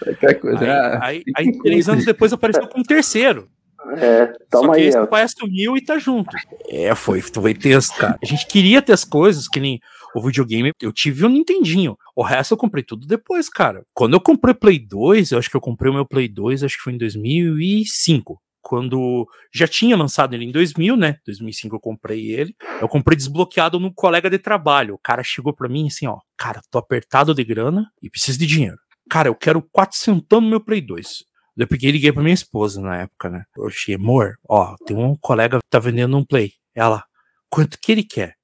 Qualquer 0.03 0.35
coisa. 0.41 0.59
aí, 0.61 0.71
ah, 0.71 0.99
aí- 1.03 1.23
aí 1.37 1.59
três 1.61 1.89
anos 1.89 2.05
depois 2.05 2.33
apareceu 2.33 2.67
com 2.69 2.81
um 2.81 2.85
terceiro. 2.85 3.49
É, 3.97 4.27
toma 4.51 4.67
Só 4.67 4.73
que 4.73 4.81
aí, 4.81 4.87
esse 4.89 5.07
pai 5.07 5.23
assumiu 5.23 5.77
e 5.77 5.85
tá 5.85 5.99
junto. 5.99 6.37
É, 6.69 6.95
foi, 6.95 7.21
foi 7.21 7.55
tenso, 7.55 7.95
cara. 7.97 8.19
A 8.23 8.27
gente 8.27 8.47
queria 8.47 8.83
ter 8.83 8.93
as 8.93 9.05
coisas, 9.05 9.49
que 9.49 9.59
nem 9.61 9.81
o 10.15 10.21
videogame. 10.23 10.73
Eu 10.81 10.93
tive 10.93 11.25
um 11.25 11.29
Nintendinho. 11.29 11.97
O 12.15 12.23
resto 12.23 12.53
eu 12.55 12.59
comprei 12.59 12.83
tudo 12.83 13.07
depois, 13.07 13.49
cara. 13.49 13.83
Quando 13.95 14.15
eu 14.15 14.21
comprei 14.21 14.53
Play 14.55 14.79
2, 14.79 15.31
eu 15.33 15.39
acho 15.39 15.49
que 15.51 15.57
eu 15.57 15.61
comprei 15.61 15.91
o 15.91 15.95
meu 15.95 16.05
Play 16.07 16.29
2, 16.29 16.63
acho 16.65 16.77
que 16.77 16.83
foi 16.83 16.93
em 16.93 16.99
2005. 16.99 18.39
Quando 18.61 19.27
já 19.55 19.67
tinha 19.67 19.97
lançado 19.97 20.35
ele 20.35 20.45
em 20.45 20.53
2000, 20.53 20.97
né? 20.97 21.17
2005 21.27 21.77
eu 21.77 21.81
comprei 21.81 22.31
ele. 22.31 22.55
Eu 22.81 22.89
comprei 22.89 23.17
desbloqueado 23.17 23.81
num 23.81 23.93
colega 23.93 24.29
de 24.29 24.39
trabalho. 24.39 24.95
O 24.95 24.99
cara 24.99 25.23
chegou 25.23 25.55
pra 25.55 25.69
mim 25.69 25.87
assim, 25.87 26.07
ó. 26.07 26.19
Cara, 26.37 26.61
tô 26.71 26.79
apertado 26.79 27.35
de 27.35 27.45
grana 27.45 27.91
e 28.03 28.11
preciso 28.11 28.39
de 28.39 28.47
dinheiro. 28.47 28.77
Cara, 29.09 29.29
eu 29.29 29.35
quero 29.35 29.63
400 29.73 30.27
no 30.41 30.49
meu 30.49 30.61
Play 30.61 30.81
2. 30.81 31.25
Eu 31.57 31.67
peguei 31.67 31.89
e 31.89 31.93
liguei 31.93 32.13
pra 32.13 32.23
minha 32.23 32.35
esposa 32.35 32.81
na 32.81 32.99
época, 32.99 33.29
né? 33.31 33.43
Eu 33.57 33.67
achei, 33.67 33.95
amor, 33.95 34.35
ó, 34.49 34.77
tem 34.87 34.97
um 34.97 35.17
colega 35.17 35.59
que 35.59 35.69
tá 35.69 35.79
vendendo 35.79 36.17
um 36.17 36.25
Play. 36.25 36.53
Ela, 36.75 37.03
quanto 37.51 37.79
que 37.81 37.91
ele 37.91 38.05
quer? 38.05 38.35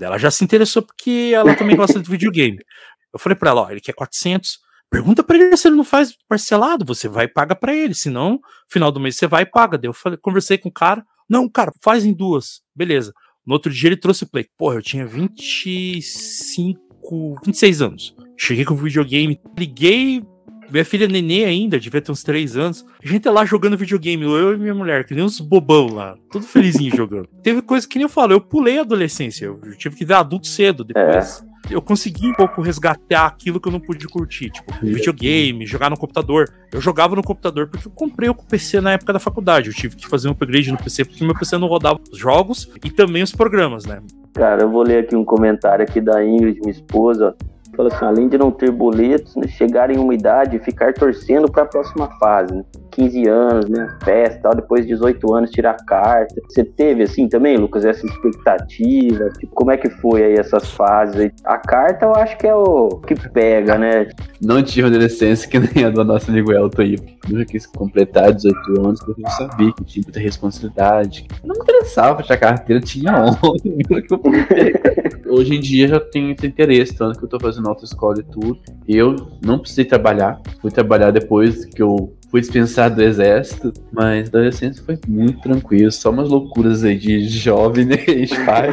Ela 0.00 0.18
já 0.18 0.30
se 0.30 0.42
interessou 0.42 0.82
porque 0.82 1.30
ela 1.32 1.54
também 1.54 1.76
gosta 1.76 2.00
de 2.00 2.10
videogame. 2.10 2.58
Eu 3.12 3.20
falei 3.20 3.38
pra 3.38 3.50
ela, 3.50 3.62
ó, 3.62 3.70
ele 3.70 3.80
quer 3.80 3.92
400. 3.92 4.58
Pergunta 4.94 5.24
pra 5.24 5.36
ele 5.36 5.56
se 5.56 5.66
ele 5.66 5.74
não 5.74 5.82
faz 5.82 6.16
parcelado, 6.28 6.84
você 6.84 7.08
vai 7.08 7.24
e 7.24 7.28
paga 7.28 7.56
pra 7.56 7.74
ele, 7.74 7.96
senão, 7.96 8.38
final 8.68 8.92
do 8.92 9.00
mês 9.00 9.16
você 9.16 9.26
vai 9.26 9.42
e 9.42 9.46
paga. 9.46 9.76
Daí 9.76 9.88
eu 9.88 9.92
falei, 9.92 10.16
conversei 10.16 10.56
com 10.56 10.68
o 10.68 10.72
cara, 10.72 11.04
não, 11.28 11.48
cara, 11.48 11.72
faz 11.82 12.04
em 12.04 12.12
duas, 12.12 12.62
beleza. 12.72 13.12
No 13.44 13.54
outro 13.54 13.72
dia 13.72 13.88
ele 13.88 13.96
trouxe 13.96 14.22
o 14.22 14.28
Play. 14.28 14.46
Porra, 14.56 14.76
eu 14.76 14.82
tinha 14.82 15.04
25, 15.04 17.40
26 17.44 17.82
anos. 17.82 18.14
Cheguei 18.38 18.64
com 18.64 18.74
o 18.74 18.76
videogame, 18.76 19.40
liguei, 19.58 20.22
Minha 20.70 20.84
filha 20.84 21.08
nenê 21.08 21.44
ainda, 21.44 21.80
devia 21.80 22.00
ter 22.00 22.12
uns 22.12 22.22
3 22.22 22.56
anos. 22.56 22.86
A 23.02 23.08
gente 23.08 23.22
tá 23.22 23.32
lá 23.32 23.44
jogando 23.44 23.76
videogame, 23.76 24.22
eu 24.22 24.54
e 24.54 24.56
minha 24.56 24.74
mulher, 24.74 25.04
que 25.04 25.12
nem 25.12 25.24
uns 25.24 25.40
bobão 25.40 25.88
lá, 25.88 26.14
tudo 26.30 26.46
felizinho 26.46 26.94
jogando. 26.94 27.26
Teve 27.42 27.62
coisa 27.62 27.88
que 27.88 27.98
nem 27.98 28.04
eu 28.04 28.08
falo, 28.08 28.32
eu 28.32 28.40
pulei 28.40 28.78
a 28.78 28.82
adolescência, 28.82 29.46
eu 29.46 29.58
tive 29.76 29.96
que 29.96 30.04
ver 30.04 30.14
adulto 30.14 30.46
cedo 30.46 30.84
depois. 30.84 31.44
É 31.50 31.53
eu 31.70 31.80
consegui 31.80 32.28
um 32.28 32.34
pouco 32.34 32.60
resgatar 32.60 33.26
aquilo 33.26 33.60
que 33.60 33.68
eu 33.68 33.72
não 33.72 33.80
pude 33.80 34.06
curtir, 34.06 34.50
tipo, 34.50 34.72
videogame, 34.82 35.66
jogar 35.66 35.90
no 35.90 35.96
computador. 35.96 36.48
Eu 36.72 36.80
jogava 36.80 37.14
no 37.16 37.22
computador 37.22 37.68
porque 37.68 37.86
eu 37.86 37.92
comprei 37.92 38.28
o 38.28 38.34
PC 38.34 38.80
na 38.80 38.92
época 38.92 39.12
da 39.12 39.18
faculdade. 39.18 39.68
Eu 39.68 39.74
tive 39.74 39.96
que 39.96 40.06
fazer 40.06 40.28
um 40.28 40.32
upgrade 40.32 40.70
no 40.70 40.78
PC 40.78 41.04
porque 41.04 41.24
meu 41.24 41.34
PC 41.34 41.58
não 41.58 41.68
rodava 41.68 42.00
os 42.10 42.18
jogos 42.18 42.70
e 42.84 42.90
também 42.90 43.22
os 43.22 43.32
programas, 43.32 43.84
né? 43.84 44.00
Cara, 44.34 44.62
eu 44.62 44.70
vou 44.70 44.82
ler 44.82 45.04
aqui 45.04 45.14
um 45.14 45.24
comentário 45.24 45.84
aqui 45.84 46.00
da 46.00 46.24
Ingrid, 46.24 46.60
minha 46.60 46.72
esposa. 46.72 47.34
Fala 47.76 47.92
assim, 47.92 48.04
além 48.04 48.28
de 48.28 48.38
não 48.38 48.50
ter 48.50 48.70
boletos, 48.70 49.34
né, 49.36 49.48
chegar 49.48 49.90
em 49.90 49.98
uma 49.98 50.14
idade 50.14 50.56
e 50.56 50.60
ficar 50.60 50.92
torcendo 50.94 51.50
para 51.50 51.64
a 51.64 51.66
próxima 51.66 52.08
fase, 52.18 52.54
né? 52.54 52.64
15 52.94 53.28
anos, 53.28 53.68
né? 53.68 53.88
Festa, 54.04 54.40
tal, 54.42 54.54
depois 54.54 54.82
de 54.82 54.92
18 54.92 55.34
anos 55.34 55.50
tirar 55.50 55.74
carta. 55.86 56.34
Você 56.48 56.64
teve 56.64 57.02
assim 57.02 57.28
também, 57.28 57.56
Lucas, 57.56 57.84
essa 57.84 58.06
expectativa? 58.06 59.30
Tipo, 59.30 59.54
como 59.54 59.70
é 59.72 59.76
que 59.76 59.90
foi 59.90 60.22
aí 60.22 60.34
essas 60.34 60.70
fases? 60.70 61.32
A 61.44 61.58
carta 61.58 62.06
eu 62.06 62.14
acho 62.14 62.38
que 62.38 62.46
é 62.46 62.54
o 62.54 62.88
que 63.06 63.14
pega, 63.30 63.76
né? 63.76 64.08
Não 64.40 64.62
tive 64.62 64.86
adolescência 64.86 65.48
que 65.48 65.58
nem 65.58 65.84
a 65.84 65.90
do 65.90 66.04
nosso 66.04 66.30
amigo 66.30 66.52
Elton 66.52 66.82
aí. 66.82 66.98
Eu 67.30 67.44
quis 67.46 67.66
completar 67.66 68.32
18 68.32 68.80
anos 68.80 69.00
porque 69.02 69.22
eu 69.22 69.30
sabia 69.30 69.72
que 69.72 69.84
tinha 69.84 70.02
muita 70.04 70.20
responsabilidade. 70.20 71.26
Eu 71.42 71.48
não 71.48 71.54
me 71.54 71.62
interessava 71.62 72.22
tirar 72.22 72.36
carteira, 72.36 72.80
tinha 72.80 73.12
ontem. 73.42 73.78
Hoje 75.26 75.56
em 75.56 75.60
dia 75.60 75.88
já 75.88 75.98
tenho 75.98 76.32
esse 76.32 76.46
interesse, 76.46 76.94
tanto 76.94 77.18
que 77.18 77.24
eu 77.24 77.28
tô 77.28 77.40
fazendo 77.40 77.68
autoescola 77.68 78.20
e 78.20 78.22
tudo. 78.22 78.58
Eu 78.86 79.16
não 79.44 79.58
precisei 79.58 79.84
trabalhar, 79.84 80.40
fui 80.60 80.70
trabalhar 80.70 81.10
depois 81.10 81.64
que 81.64 81.82
eu 81.82 82.14
fui 82.34 82.40
dispensado 82.40 82.96
do 82.96 83.02
exército, 83.02 83.72
mas 83.92 84.28
da 84.28 84.40
adolescência 84.40 84.82
foi 84.84 84.98
muito 85.06 85.40
tranquilo, 85.40 85.92
só 85.92 86.10
umas 86.10 86.28
loucuras 86.28 86.82
aí 86.82 86.98
de 86.98 87.28
jovem, 87.28 87.84
né, 87.84 87.96
pai. 88.44 88.70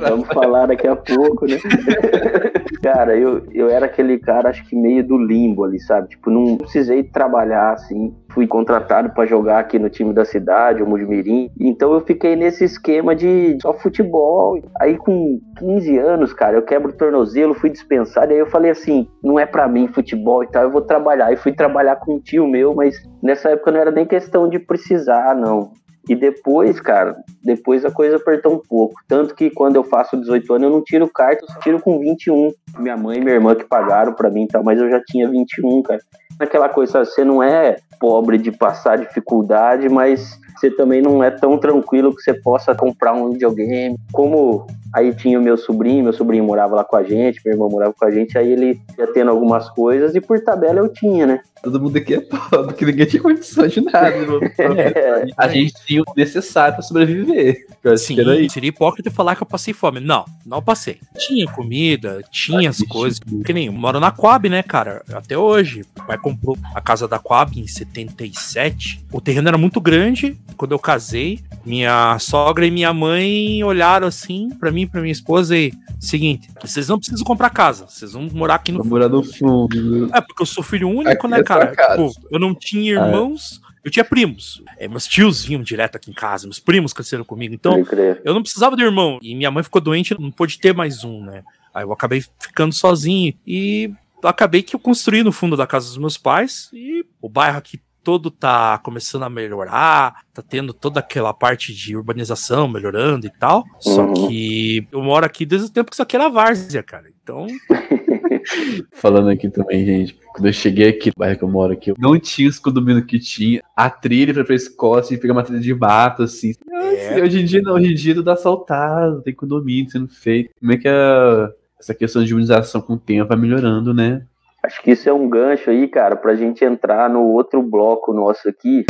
Vamos 0.00 0.26
falar 0.26 0.66
daqui 0.66 0.88
a 0.88 0.96
pouco, 0.96 1.46
né? 1.46 1.56
cara, 2.82 3.16
eu, 3.16 3.46
eu 3.52 3.68
era 3.68 3.86
aquele 3.86 4.18
cara, 4.18 4.50
acho 4.50 4.64
que 4.66 4.76
meio 4.76 5.06
do 5.06 5.16
limbo 5.16 5.64
ali, 5.64 5.80
sabe? 5.80 6.08
Tipo, 6.08 6.30
não 6.30 6.56
precisei 6.56 7.02
trabalhar 7.02 7.72
assim, 7.72 8.14
fui 8.30 8.46
contratado 8.46 9.10
para 9.10 9.26
jogar 9.26 9.60
aqui 9.60 9.78
no 9.78 9.88
time 9.88 10.12
da 10.12 10.24
cidade, 10.24 10.82
o 10.82 10.86
Mujimirim. 10.86 11.50
Então 11.58 11.92
eu 11.92 12.00
fiquei 12.00 12.36
nesse 12.36 12.64
esquema 12.64 13.14
de 13.14 13.56
só 13.62 13.72
futebol. 13.72 14.60
Aí 14.80 14.96
com 14.96 15.40
15 15.58 15.98
anos, 15.98 16.32
cara, 16.32 16.56
eu 16.56 16.62
quebro 16.62 16.90
o 16.90 16.96
tornozelo, 16.96 17.54
fui 17.54 17.70
dispensado. 17.70 18.32
Aí 18.32 18.38
eu 18.38 18.46
falei 18.46 18.70
assim: 18.70 19.06
não 19.22 19.38
é 19.38 19.46
para 19.46 19.68
mim 19.68 19.88
futebol 19.88 20.42
e 20.42 20.48
tal, 20.48 20.64
eu 20.64 20.70
vou 20.70 20.82
trabalhar. 20.82 21.32
E 21.32 21.36
fui 21.36 21.52
trabalhar 21.52 21.96
com 21.96 22.16
um 22.16 22.20
tio 22.20 22.46
meu, 22.46 22.74
mas 22.74 22.96
nessa 23.22 23.50
época 23.50 23.70
não 23.70 23.80
era 23.80 23.90
nem 23.90 24.06
questão 24.06 24.48
de 24.48 24.58
precisar, 24.58 25.34
não. 25.34 25.72
E 26.08 26.14
depois, 26.14 26.78
cara, 26.80 27.16
depois 27.42 27.84
a 27.84 27.90
coisa 27.90 28.16
apertou 28.16 28.54
um 28.54 28.58
pouco. 28.58 28.94
Tanto 29.08 29.34
que 29.34 29.50
quando 29.50 29.76
eu 29.76 29.84
faço 29.84 30.16
18 30.16 30.54
anos, 30.54 30.64
eu 30.64 30.70
não 30.70 30.82
tiro 30.82 31.08
carta, 31.08 31.44
eu 31.44 31.60
tiro 31.60 31.80
com 31.80 31.98
21. 31.98 32.50
Minha 32.78 32.96
mãe 32.96 33.18
e 33.18 33.20
minha 33.20 33.34
irmã 33.34 33.54
que 33.54 33.64
pagaram 33.64 34.12
para 34.12 34.30
mim 34.30 34.44
e 34.44 34.48
tal, 34.48 34.62
mas 34.62 34.78
eu 34.78 34.90
já 34.90 35.00
tinha 35.02 35.28
21, 35.28 35.82
cara. 35.82 36.00
Aquela 36.38 36.68
coisa, 36.68 37.04
você 37.04 37.24
não 37.24 37.42
é 37.42 37.76
pobre 37.98 38.36
de 38.36 38.52
passar 38.52 38.98
dificuldade, 38.98 39.88
mas 39.88 40.38
você 40.58 40.70
também 40.70 41.02
não 41.02 41.22
é 41.22 41.30
tão 41.30 41.58
tranquilo 41.58 42.14
que 42.14 42.22
você 42.22 42.34
possa 42.34 42.74
comprar 42.74 43.12
um 43.12 43.30
videogame. 43.30 43.96
Como 44.12 44.66
aí 44.94 45.12
tinha 45.12 45.38
o 45.38 45.42
meu 45.42 45.56
sobrinho, 45.56 46.04
meu 46.04 46.12
sobrinho 46.12 46.44
morava 46.44 46.76
lá 46.76 46.84
com 46.84 46.94
a 46.94 47.02
gente, 47.02 47.40
meu 47.44 47.54
irmão 47.54 47.68
morava 47.68 47.92
com 47.92 48.04
a 48.04 48.10
gente, 48.12 48.38
aí 48.38 48.52
ele 48.52 48.80
ia 48.96 49.06
tendo 49.08 49.30
algumas 49.30 49.68
coisas 49.70 50.14
e 50.14 50.20
por 50.20 50.40
tabela 50.40 50.78
eu 50.78 50.88
tinha, 50.88 51.26
né? 51.26 51.40
Todo 51.64 51.80
mundo 51.80 51.96
aqui 51.96 52.14
é 52.14 52.20
pobre, 52.20 52.74
que 52.74 52.84
ninguém 52.84 53.06
tinha 53.06 53.22
condição 53.22 53.66
de 53.66 53.80
nada. 53.80 54.14
é, 54.58 55.26
a 55.36 55.48
gente 55.48 55.74
tinha 55.84 56.02
o 56.02 56.04
necessário 56.16 56.74
para 56.74 56.82
sobreviver. 56.82 57.66
Sim, 57.96 58.16
seria 58.48 58.68
hipócrita 58.68 59.10
falar 59.10 59.34
que 59.34 59.42
eu 59.42 59.46
passei 59.46 59.74
fome. 59.74 59.98
Não, 59.98 60.24
não 60.46 60.62
passei. 60.62 60.98
Tinha 61.16 61.46
comida, 61.50 62.22
tinha 62.30 62.68
as 62.70 62.78
coisas. 62.82 63.18
Que 63.44 63.52
nem 63.52 63.66
eu 63.66 63.72
moro 63.72 63.98
na 63.98 64.10
Coab, 64.10 64.48
né, 64.48 64.62
cara? 64.62 65.02
Até 65.12 65.36
hoje. 65.36 65.84
O 65.98 66.06
pai 66.06 66.18
comprou 66.18 66.56
a 66.74 66.80
casa 66.80 67.08
da 67.08 67.18
Coab 67.18 67.58
em 67.58 67.66
77. 67.66 69.04
O 69.10 69.20
terreno 69.20 69.48
era 69.48 69.58
muito 69.58 69.80
grande. 69.80 70.38
Quando 70.56 70.72
eu 70.72 70.78
casei, 70.78 71.40
minha 71.64 72.18
sogra 72.18 72.66
e 72.66 72.70
minha 72.70 72.92
mãe 72.92 73.62
olharam 73.64 74.06
assim 74.06 74.50
para 74.50 74.70
mim, 74.70 74.86
para 74.86 75.00
minha 75.00 75.12
esposa 75.12 75.56
e 75.56 75.72
seguinte, 75.98 76.48
vocês 76.60 76.88
não 76.88 76.98
precisam 76.98 77.24
comprar 77.24 77.50
casa, 77.50 77.86
vocês 77.88 78.12
vão 78.12 78.28
morar 78.32 78.56
aqui 78.56 78.70
no 78.70 78.78
Vou 78.78 78.86
morar 78.86 79.08
no 79.08 79.22
fundo. 79.22 80.10
É 80.14 80.20
porque 80.20 80.42
eu 80.42 80.46
sou 80.46 80.62
filho 80.62 80.88
único, 80.88 81.10
aqui 81.10 81.28
né, 81.28 81.40
é 81.40 81.42
cara? 81.42 81.66
Tipo, 81.74 82.12
eu 82.30 82.38
não 82.38 82.54
tinha 82.54 82.92
irmãos, 82.92 83.60
ah, 83.64 83.72
é. 83.74 83.88
eu 83.88 83.90
tinha 83.90 84.04
primos. 84.04 84.62
É, 84.78 84.86
meus 84.86 85.06
tios 85.06 85.44
vinham 85.44 85.62
direto 85.62 85.96
aqui 85.96 86.10
em 86.10 86.14
casa, 86.14 86.46
meus 86.46 86.60
primos 86.60 86.92
cresceram 86.92 87.24
comigo, 87.24 87.54
então 87.54 87.82
eu 88.24 88.34
não 88.34 88.42
precisava 88.42 88.76
de 88.76 88.82
irmão. 88.82 89.18
E 89.22 89.34
minha 89.34 89.50
mãe 89.50 89.62
ficou 89.62 89.80
doente, 89.80 90.14
não 90.18 90.30
pôde 90.30 90.58
ter 90.58 90.74
mais 90.74 91.04
um, 91.04 91.24
né? 91.24 91.42
Aí 91.72 91.82
eu 91.82 91.92
acabei 91.92 92.22
ficando 92.38 92.72
sozinho 92.72 93.34
e 93.46 93.90
acabei 94.22 94.62
que 94.62 94.76
eu 94.76 94.80
construí 94.80 95.22
no 95.22 95.32
fundo 95.32 95.56
da 95.56 95.66
casa 95.66 95.88
dos 95.88 95.98
meus 95.98 96.16
pais 96.16 96.70
e 96.72 97.04
o 97.20 97.28
bairro 97.28 97.58
aqui 97.58 97.80
todo 98.04 98.30
tá 98.30 98.78
começando 98.78 99.22
a 99.22 99.30
melhorar, 99.30 100.22
tá 100.32 100.42
tendo 100.42 100.74
toda 100.74 101.00
aquela 101.00 101.32
parte 101.32 101.74
de 101.74 101.96
urbanização 101.96 102.68
melhorando 102.68 103.26
e 103.26 103.30
tal. 103.30 103.64
Só 103.80 104.04
uhum. 104.04 104.28
que 104.28 104.86
eu 104.92 105.02
moro 105.02 105.24
aqui 105.24 105.46
desde 105.46 105.68
o 105.68 105.72
tempo 105.72 105.90
que 105.90 105.94
isso 105.94 106.02
aqui 106.02 106.14
era 106.14 106.28
várzea, 106.28 106.82
cara. 106.82 107.06
Então. 107.22 107.46
Falando 108.92 109.30
aqui 109.30 109.48
também, 109.48 109.86
gente, 109.86 110.18
quando 110.34 110.46
eu 110.46 110.52
cheguei 110.52 110.90
aqui 110.90 111.08
no 111.08 111.14
bairro 111.16 111.38
que 111.38 111.44
eu 111.44 111.48
moro 111.48 111.72
aqui, 111.72 111.90
eu 111.90 111.96
não 111.98 112.18
tinha 112.18 112.48
os 112.48 112.58
condomínios 112.58 113.06
que 113.06 113.18
tinha. 113.18 113.62
A 113.74 113.88
trilha 113.88 114.34
pra, 114.34 114.44
pra 114.44 114.54
escola, 114.54 115.00
assim, 115.00 115.16
pegar 115.16 115.32
uma 115.32 115.42
trilha 115.42 115.60
de 115.60 115.74
mato, 115.74 116.24
assim. 116.24 116.52
É. 116.70 117.22
Hoje 117.22 117.40
em 117.40 117.44
dia 117.46 117.62
não, 117.62 117.72
hoje 117.74 117.90
em 117.90 117.94
dia 117.94 118.14
tudo 118.14 118.30
assaltado, 118.30 119.22
tem 119.22 119.34
condomínio 119.34 119.90
sendo 119.90 120.08
feito. 120.08 120.50
Como 120.60 120.72
é 120.72 120.76
que 120.76 120.88
a, 120.88 121.50
essa 121.80 121.94
questão 121.94 122.22
de 122.22 122.34
urbanização 122.34 122.82
com 122.82 122.94
o 122.94 122.98
tempo 122.98 123.28
vai 123.28 123.38
melhorando, 123.38 123.94
né? 123.94 124.26
Acho 124.64 124.80
que 124.82 124.92
isso 124.92 125.08
é 125.10 125.12
um 125.12 125.28
gancho 125.28 125.68
aí, 125.68 125.86
cara, 125.86 126.16
para 126.16 126.32
a 126.32 126.34
gente 126.34 126.64
entrar 126.64 127.10
no 127.10 127.22
outro 127.22 127.62
bloco 127.62 128.14
nosso 128.14 128.48
aqui, 128.48 128.82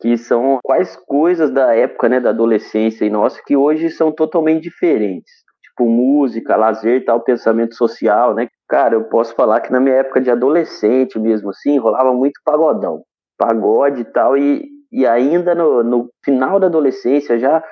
que 0.00 0.16
são 0.16 0.58
quais 0.64 0.96
coisas 0.96 1.50
da 1.50 1.74
época, 1.74 2.08
né, 2.08 2.20
da 2.20 2.30
adolescência 2.30 3.04
e 3.04 3.10
nossa, 3.10 3.40
que 3.46 3.54
hoje 3.54 3.90
são 3.90 4.10
totalmente 4.10 4.62
diferentes. 4.62 5.30
Tipo, 5.62 5.90
música, 5.90 6.56
lazer 6.56 7.04
tal, 7.04 7.20
pensamento 7.20 7.74
social, 7.74 8.34
né? 8.34 8.48
Cara, 8.66 8.94
eu 8.94 9.04
posso 9.04 9.34
falar 9.34 9.60
que 9.60 9.70
na 9.70 9.78
minha 9.78 9.96
época 9.96 10.22
de 10.22 10.30
adolescente 10.30 11.18
mesmo, 11.18 11.50
assim, 11.50 11.78
rolava 11.78 12.14
muito 12.14 12.40
pagodão. 12.42 13.02
Pagode 13.36 14.00
e 14.00 14.04
tal, 14.04 14.38
e, 14.38 14.66
e 14.90 15.06
ainda 15.06 15.54
no, 15.54 15.82
no 15.82 16.08
final 16.24 16.58
da 16.58 16.68
adolescência 16.68 17.38
já 17.38 17.62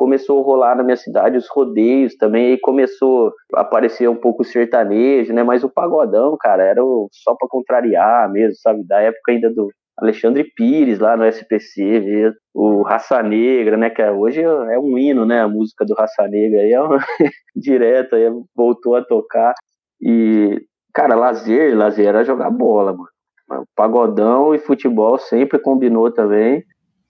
começou 0.00 0.40
a 0.40 0.42
rolar 0.42 0.76
na 0.76 0.82
minha 0.82 0.96
cidade 0.96 1.36
os 1.36 1.46
rodeios 1.46 2.16
também, 2.16 2.52
aí 2.52 2.58
começou 2.58 3.34
a 3.54 3.60
aparecer 3.60 4.08
um 4.08 4.16
pouco 4.16 4.40
o 4.40 4.46
sertanejo, 4.46 5.30
né? 5.34 5.42
Mas 5.42 5.62
o 5.62 5.68
pagodão, 5.68 6.38
cara, 6.40 6.62
era 6.64 6.80
só 7.12 7.34
para 7.34 7.46
contrariar 7.50 8.32
mesmo, 8.32 8.56
sabe? 8.62 8.82
Da 8.86 8.98
época 8.98 9.30
ainda 9.30 9.50
do 9.50 9.68
Alexandre 9.98 10.50
Pires 10.56 10.98
lá 10.98 11.18
no 11.18 11.26
SPC, 11.26 12.00
mesmo. 12.00 12.34
o 12.54 12.80
Raça 12.80 13.22
Negra, 13.22 13.76
né? 13.76 13.90
Que 13.90 14.00
é, 14.00 14.10
hoje 14.10 14.40
é 14.40 14.78
um 14.78 14.96
hino, 14.96 15.26
né? 15.26 15.42
A 15.42 15.48
música 15.48 15.84
do 15.84 15.92
Raça 15.92 16.26
Negra 16.26 16.62
aí 16.62 16.72
é 16.72 16.80
uma... 16.80 16.96
direto, 17.54 18.16
aí 18.16 18.24
voltou 18.56 18.96
a 18.96 19.04
tocar. 19.04 19.52
E, 20.00 20.62
cara, 20.94 21.14
lazer, 21.14 21.76
lazer 21.76 22.06
era 22.06 22.24
jogar 22.24 22.48
bola, 22.50 22.94
mano. 22.94 23.66
Pagodão 23.76 24.54
e 24.54 24.58
futebol 24.58 25.18
sempre 25.18 25.58
combinou 25.58 26.10
também. 26.10 26.64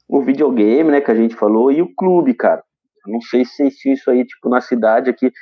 O 0.09 0.23
videogame, 0.23 0.91
né, 0.91 1.01
que 1.01 1.13
a 1.13 1.15
gente 1.15 1.37
falou, 1.37 1.71
e 1.71 1.81
o 1.81 1.95
clube, 1.95 2.35
cara 2.35 2.65
não 3.07 3.21
sei 3.21 3.45
se 3.45 3.63
existia 3.63 3.95
isso 3.95 4.11
aí, 4.11 4.25
tipo, 4.25 4.49
na 4.49 4.61
cidade 4.61 5.11
aqui 5.11 5.33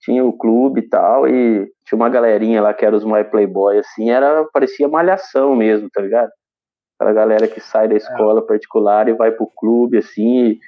tinha 0.00 0.24
o 0.24 0.32
clube 0.32 0.80
e 0.80 0.88
tal, 0.88 1.28
e 1.28 1.70
tinha 1.84 1.96
uma 1.96 2.08
galerinha 2.08 2.62
lá 2.62 2.72
que 2.72 2.84
era 2.84 2.96
os 2.96 3.04
My 3.04 3.24
Playboy, 3.24 3.78
assim, 3.78 4.10
era, 4.10 4.44
parecia 4.52 4.88
malhação 4.88 5.56
mesmo, 5.56 5.88
tá 5.90 6.00
ligado? 6.00 6.30
Aquela 6.98 7.12
galera 7.12 7.48
que 7.48 7.60
sai 7.60 7.88
da 7.88 7.94
é. 7.94 7.98
escola 7.98 8.40
é. 8.40 8.46
particular 8.46 9.08
e 9.08 9.12
vai 9.12 9.32
pro 9.32 9.50
clube, 9.56 9.98
assim, 9.98 10.50
e, 10.50 10.60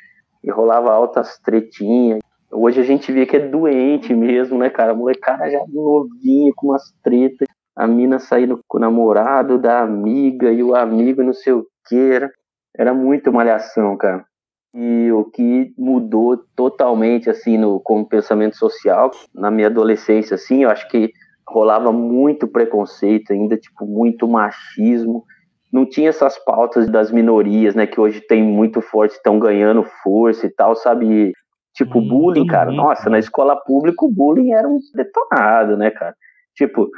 e 0.45 0.51
rolava 0.51 0.93
altas 0.93 1.39
tretinhas. 1.39 2.21
Hoje 2.53 2.81
a 2.81 2.85
gente 2.85 3.13
vê 3.13 3.27
que 3.27 3.37
é 3.37 3.41
doente 3.41 4.13
mesmo, 4.13 4.59
né, 4.59 4.71
cara? 4.71 4.93
A 4.93 4.95
molecada 4.95 5.49
já 5.49 5.65
novinha, 5.69 6.53
com 6.57 6.69
umas 6.69 6.93
tretas. 7.03 7.47
A 7.77 7.87
mina 7.87 8.19
saindo 8.19 8.61
com 8.67 8.79
o 8.79 8.81
namorado 8.81 9.57
da 9.59 9.81
amiga 9.81 10.51
e 10.51 10.63
o 10.63 10.75
amigo 10.75 11.23
não 11.23 11.33
sei 11.33 11.53
o 11.53 11.65
que. 11.87 11.97
Era, 11.97 12.31
era 12.77 12.93
muito 12.93 13.33
malhação, 13.33 13.97
cara. 13.97 14.25
E 14.73 15.11
o 15.11 15.25
que 15.25 15.75
mudou 15.77 16.37
totalmente, 16.55 17.29
assim, 17.29 17.59
no, 17.59 17.81
como 17.81 18.09
pensamento 18.09 18.57
social, 18.57 19.11
na 19.35 19.51
minha 19.51 19.67
adolescência, 19.67 20.37
assim, 20.37 20.63
eu 20.63 20.71
acho 20.71 20.89
que 20.89 21.11
rolava 21.49 21.91
muito 21.91 22.47
preconceito 22.47 23.33
ainda, 23.33 23.57
tipo, 23.57 23.85
muito 23.85 24.29
machismo. 24.29 25.25
Não 25.73 25.89
tinha 25.89 26.09
essas 26.09 26.39
pautas 26.45 26.89
das 26.89 27.11
minorias, 27.11 27.75
né, 27.75 27.87
que 27.87 28.01
hoje 28.01 28.21
tem 28.21 28.43
muito 28.43 28.81
forte, 28.81 29.13
estão 29.13 29.39
ganhando 29.39 29.85
força 30.03 30.47
e 30.47 30.51
tal, 30.51 30.77
sabe? 30.77 31.33
Tipo, 31.75 31.99
hum, 31.99 32.09
bullying, 32.09 32.47
cara. 32.47 32.71
Nossa, 32.71 33.11
na 33.11 33.19
escola 33.19 33.57
pública 33.57 34.05
o 34.05 34.13
bullying 34.13 34.53
era 34.53 34.69
um 34.69 34.79
detonado, 34.95 35.77
né, 35.77 35.91
cara? 35.91 36.15
Tipo, 36.57 36.89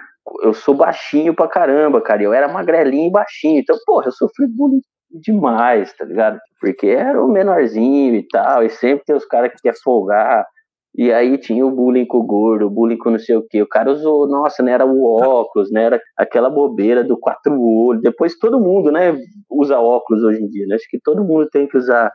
eu 0.42 0.52
sou 0.52 0.74
baixinho 0.74 1.34
pra 1.34 1.48
caramba, 1.48 2.00
cara. 2.00 2.22
Eu 2.22 2.32
era 2.32 2.48
magrelinho 2.48 3.08
e 3.08 3.12
baixinho. 3.12 3.60
Então, 3.60 3.76
porra, 3.84 4.06
eu 4.06 4.12
sofri 4.12 4.46
bullying 4.46 4.80
demais, 5.12 5.92
tá 5.96 6.04
ligado? 6.04 6.38
Porque 6.60 6.88
era 6.88 7.22
o 7.22 7.28
menorzinho 7.28 8.14
e 8.14 8.26
tal, 8.26 8.62
e 8.62 8.70
sempre 8.70 9.04
tem 9.04 9.16
os 9.16 9.26
caras 9.26 9.52
que 9.52 9.62
quer 9.62 9.74
folgar. 9.82 10.46
E 10.94 11.10
aí 11.10 11.38
tinha 11.38 11.64
o 11.64 11.70
bullying 11.70 12.04
com 12.04 12.18
o 12.18 12.22
gordo, 12.22 12.66
o 12.66 12.70
bullying 12.70 12.98
com 12.98 13.10
não 13.10 13.18
sei 13.18 13.34
o 13.34 13.46
que. 13.48 13.62
O 13.62 13.66
cara 13.66 13.90
usou, 13.90 14.28
nossa, 14.28 14.62
né? 14.62 14.72
Era 14.72 14.84
o 14.84 15.04
óculos, 15.04 15.70
né? 15.72 15.84
Era 15.84 16.00
aquela 16.16 16.50
bobeira 16.50 17.02
do 17.02 17.18
quatro 17.18 17.58
olhos. 17.60 18.02
Depois 18.02 18.38
todo 18.38 18.60
mundo, 18.60 18.92
né? 18.92 19.16
Usa 19.50 19.78
óculos 19.78 20.22
hoje 20.22 20.42
em 20.42 20.48
dia, 20.48 20.66
né? 20.66 20.74
Acho 20.74 20.88
que 20.90 21.00
todo 21.00 21.24
mundo 21.24 21.48
tem 21.50 21.66
que 21.66 21.78
usar 21.78 22.12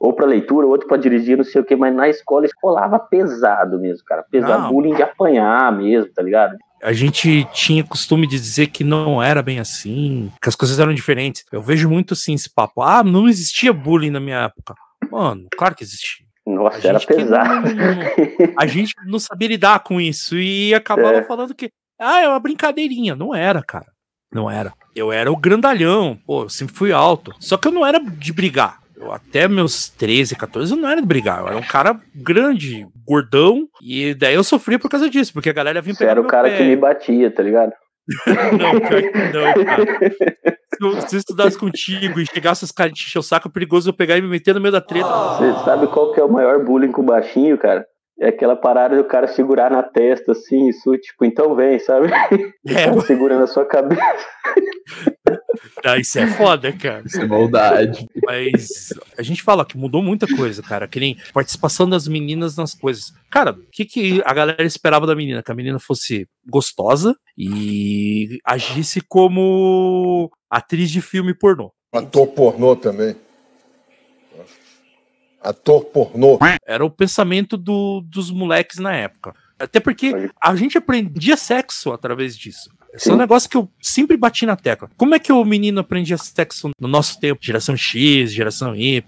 ou 0.00 0.14
para 0.14 0.26
leitura, 0.26 0.64
ou 0.64 0.72
outro 0.72 0.88
para 0.88 0.96
dirigir, 0.96 1.36
não 1.36 1.44
sei 1.44 1.60
o 1.60 1.64
que, 1.64 1.76
mas 1.76 1.94
na 1.94 2.08
escola 2.08 2.46
escolava 2.46 2.98
pesado 2.98 3.78
mesmo, 3.78 4.02
cara. 4.06 4.24
Pesado, 4.30 4.62
não. 4.62 4.70
bullying 4.70 4.94
de 4.94 5.02
apanhar 5.02 5.70
mesmo, 5.76 6.10
tá 6.14 6.22
ligado? 6.22 6.56
A 6.82 6.92
gente 6.92 7.44
tinha 7.52 7.84
costume 7.84 8.26
de 8.26 8.38
dizer 8.38 8.68
que 8.68 8.82
não 8.82 9.22
era 9.22 9.42
bem 9.42 9.58
assim, 9.58 10.32
que 10.40 10.48
as 10.48 10.56
coisas 10.56 10.78
eram 10.78 10.94
diferentes. 10.94 11.44
Eu 11.52 11.60
vejo 11.60 11.88
muito 11.88 12.14
assim 12.14 12.34
esse 12.34 12.48
papo. 12.48 12.82
Ah, 12.82 13.04
não 13.04 13.28
existia 13.28 13.72
bullying 13.72 14.10
na 14.10 14.20
minha 14.20 14.44
época. 14.44 14.74
Mano, 15.10 15.46
claro 15.56 15.74
que 15.74 15.84
existia. 15.84 16.26
Nossa, 16.46 16.86
era 16.86 16.98
pesado. 17.00 17.74
Não, 17.74 18.54
a 18.58 18.66
gente 18.66 18.94
não 19.06 19.18
sabia 19.18 19.48
lidar 19.48 19.80
com 19.80 20.00
isso 20.00 20.38
e 20.38 20.74
acabava 20.74 21.18
é. 21.18 21.22
falando 21.22 21.54
que, 21.54 21.70
ah, 21.98 22.20
é 22.20 22.28
uma 22.28 22.40
brincadeirinha. 22.40 23.14
Não 23.14 23.34
era, 23.34 23.62
cara. 23.62 23.86
Não 24.32 24.50
era. 24.50 24.72
Eu 24.94 25.12
era 25.12 25.30
o 25.30 25.36
grandalhão, 25.36 26.18
pô, 26.26 26.44
eu 26.44 26.48
sempre 26.48 26.74
fui 26.74 26.92
alto. 26.92 27.34
Só 27.40 27.56
que 27.56 27.68
eu 27.68 27.72
não 27.72 27.86
era 27.86 27.98
de 27.98 28.32
brigar. 28.32 28.80
Eu, 29.00 29.12
até 29.12 29.48
meus 29.48 29.88
13, 29.88 30.36
14, 30.36 30.72
eu 30.72 30.78
não 30.78 30.88
era 30.88 31.00
de 31.00 31.06
brigar. 31.06 31.40
Eu 31.40 31.48
era 31.48 31.56
um 31.56 31.62
cara 31.62 31.98
grande, 32.14 32.86
gordão. 33.06 33.66
E 33.82 34.14
daí 34.14 34.34
eu 34.34 34.44
sofria 34.44 34.78
por 34.78 34.90
causa 34.90 35.08
disso, 35.08 35.32
porque 35.32 35.48
a 35.48 35.54
galera 35.54 35.80
vinha. 35.80 35.94
Você 35.94 36.04
era 36.04 36.20
o 36.20 36.26
cara 36.26 36.50
pé. 36.50 36.58
que 36.58 36.64
me 36.64 36.76
batia, 36.76 37.30
tá 37.30 37.42
ligado? 37.42 37.72
não, 38.58 38.80
pior 38.80 39.02
que 39.02 39.18
não, 39.32 39.54
cara. 39.64 39.84
Se 40.74 40.84
eu, 40.84 41.08
se 41.08 41.16
eu 41.16 41.18
estudasse 41.18 41.58
contigo 41.58 42.20
e 42.20 42.26
chegasse 42.26 42.64
os 42.64 42.72
caras 42.72 42.92
te 42.92 43.06
encher 43.06 43.18
o 43.18 43.22
saco, 43.22 43.48
é 43.48 43.50
perigoso 43.50 43.88
eu 43.88 43.94
pegar 43.94 44.18
e 44.18 44.22
me 44.22 44.28
meter 44.28 44.54
no 44.54 44.60
meio 44.60 44.72
da 44.72 44.80
treta. 44.80 45.08
Você 45.08 45.64
sabe 45.64 45.86
qual 45.88 46.12
que 46.12 46.20
é 46.20 46.24
o 46.24 46.30
maior 46.30 46.64
bullying 46.64 46.92
com 46.92 47.02
o 47.02 47.06
baixinho, 47.06 47.56
cara? 47.56 47.86
É 48.20 48.28
aquela 48.28 48.54
parada 48.54 48.96
do 48.96 49.04
cara 49.04 49.26
segurar 49.26 49.70
na 49.70 49.82
testa, 49.82 50.32
assim, 50.32 50.68
isso, 50.68 50.94
tipo, 50.98 51.24
então 51.24 51.54
vem, 51.54 51.78
sabe? 51.78 52.08
É, 52.68 53.00
segura 53.00 53.38
na 53.38 53.46
sua 53.46 53.64
cabeça. 53.64 54.02
Ah, 55.84 55.98
isso 55.98 56.18
é 56.18 56.26
foda, 56.26 56.72
cara. 56.72 57.02
Isso 57.06 57.20
é 57.20 57.26
maldade. 57.26 58.06
Mas 58.24 58.92
a 59.16 59.22
gente 59.22 59.42
fala 59.42 59.64
que 59.64 59.78
mudou 59.78 60.02
muita 60.02 60.26
coisa, 60.36 60.62
cara. 60.62 60.86
Que 60.86 61.00
nem 61.00 61.16
participação 61.32 61.88
das 61.88 62.06
meninas 62.06 62.56
nas 62.56 62.74
coisas. 62.74 63.12
Cara, 63.30 63.52
o 63.52 63.70
que, 63.72 63.84
que 63.84 64.22
a 64.24 64.34
galera 64.34 64.62
esperava 64.64 65.06
da 65.06 65.14
menina? 65.14 65.42
Que 65.42 65.50
a 65.50 65.54
menina 65.54 65.78
fosse 65.78 66.28
gostosa 66.46 67.16
e 67.36 68.38
agisse 68.44 69.00
como 69.08 70.30
atriz 70.50 70.90
de 70.90 71.00
filme 71.00 71.32
pornô. 71.32 71.72
Ator 71.92 72.26
pornô 72.28 72.76
também. 72.76 73.16
Ator 75.40 75.84
pornô. 75.86 76.38
Era 76.66 76.84
o 76.84 76.90
pensamento 76.90 77.56
do, 77.56 78.02
dos 78.02 78.30
moleques 78.30 78.78
na 78.78 78.94
época. 78.94 79.34
Até 79.58 79.78
porque 79.78 80.30
a 80.42 80.56
gente 80.56 80.78
aprendia 80.78 81.36
sexo 81.36 81.92
através 81.92 82.36
disso. 82.36 82.70
Esse 82.92 83.10
é 83.10 83.14
um 83.14 83.16
negócio 83.16 83.48
que 83.48 83.56
eu 83.56 83.70
sempre 83.80 84.16
bati 84.16 84.44
na 84.44 84.56
tecla. 84.56 84.90
Como 84.96 85.14
é 85.14 85.18
que 85.18 85.32
o 85.32 85.44
menino 85.44 85.80
aprendia 85.80 86.18
sexo 86.18 86.70
no 86.78 86.88
nosso 86.88 87.20
tempo? 87.20 87.40
Geração 87.42 87.76
X, 87.76 88.32
geração 88.32 88.74
Y. 88.74 89.02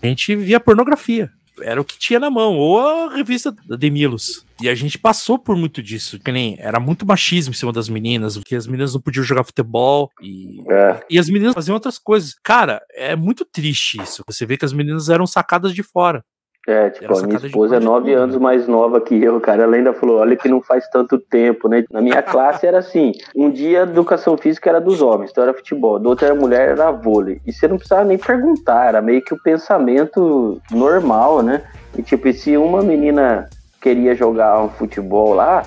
A 0.00 0.06
gente 0.06 0.36
via 0.36 0.60
pornografia. 0.60 1.32
Era 1.60 1.80
o 1.80 1.84
que 1.84 1.98
tinha 1.98 2.20
na 2.20 2.30
mão, 2.30 2.56
ou 2.56 2.80
a 2.80 3.14
revista 3.14 3.54
da 3.66 3.76
Demilos. 3.76 4.44
E 4.60 4.68
a 4.68 4.74
gente 4.74 4.98
passou 4.98 5.38
por 5.38 5.56
muito 5.56 5.82
disso, 5.82 6.18
que 6.18 6.32
nem 6.32 6.56
era 6.58 6.80
muito 6.80 7.06
machismo 7.06 7.52
em 7.52 7.56
cima 7.56 7.72
das 7.72 7.88
meninas, 7.88 8.38
porque 8.38 8.56
as 8.56 8.66
meninas 8.66 8.94
não 8.94 9.00
podiam 9.00 9.24
jogar 9.24 9.44
futebol 9.44 10.10
e, 10.22 10.62
é. 10.70 11.04
e 11.10 11.18
as 11.18 11.28
meninas 11.28 11.54
faziam 11.54 11.74
outras 11.74 11.98
coisas. 11.98 12.34
Cara, 12.42 12.80
é 12.94 13.14
muito 13.14 13.44
triste 13.44 14.00
isso. 14.02 14.22
Você 14.26 14.46
vê 14.46 14.56
que 14.56 14.64
as 14.64 14.72
meninas 14.72 15.08
eram 15.08 15.26
sacadas 15.26 15.74
de 15.74 15.82
fora. 15.82 16.24
É, 16.66 16.90
tipo, 16.90 17.16
a 17.16 17.22
minha 17.22 17.38
esposa 17.38 17.76
é 17.76 17.80
nove 17.80 18.12
anos 18.12 18.34
né? 18.34 18.42
mais 18.42 18.66
nova 18.66 19.00
que 19.00 19.14
eu, 19.22 19.40
cara. 19.40 19.62
Ela 19.62 19.76
ainda 19.76 19.92
falou: 19.92 20.18
olha 20.18 20.34
que 20.34 20.48
não 20.48 20.60
faz 20.60 20.88
tanto 20.88 21.16
tempo, 21.16 21.68
né? 21.68 21.84
Na 21.92 22.00
minha 22.00 22.20
classe 22.22 22.66
era 22.66 22.78
assim: 22.78 23.12
um 23.36 23.48
dia 23.48 23.80
a 23.80 23.82
educação 23.84 24.36
física 24.36 24.68
era 24.68 24.80
dos 24.80 25.00
homens, 25.00 25.30
então 25.30 25.44
era 25.44 25.54
futebol, 25.54 26.00
do 26.00 26.08
outro 26.08 26.26
era 26.26 26.34
mulher, 26.34 26.70
era 26.70 26.90
vôlei. 26.90 27.40
E 27.46 27.52
você 27.52 27.68
não 27.68 27.76
precisava 27.76 28.04
nem 28.04 28.18
perguntar, 28.18 28.88
era 28.88 29.00
meio 29.00 29.22
que 29.22 29.32
o 29.32 29.40
pensamento 29.40 30.60
normal, 30.72 31.40
né? 31.40 31.62
E 31.96 32.02
tipo, 32.02 32.26
e 32.26 32.34
se 32.34 32.56
uma 32.56 32.82
menina 32.82 33.48
queria 33.80 34.16
jogar 34.16 34.60
um 34.60 34.68
futebol 34.68 35.34
lá, 35.34 35.62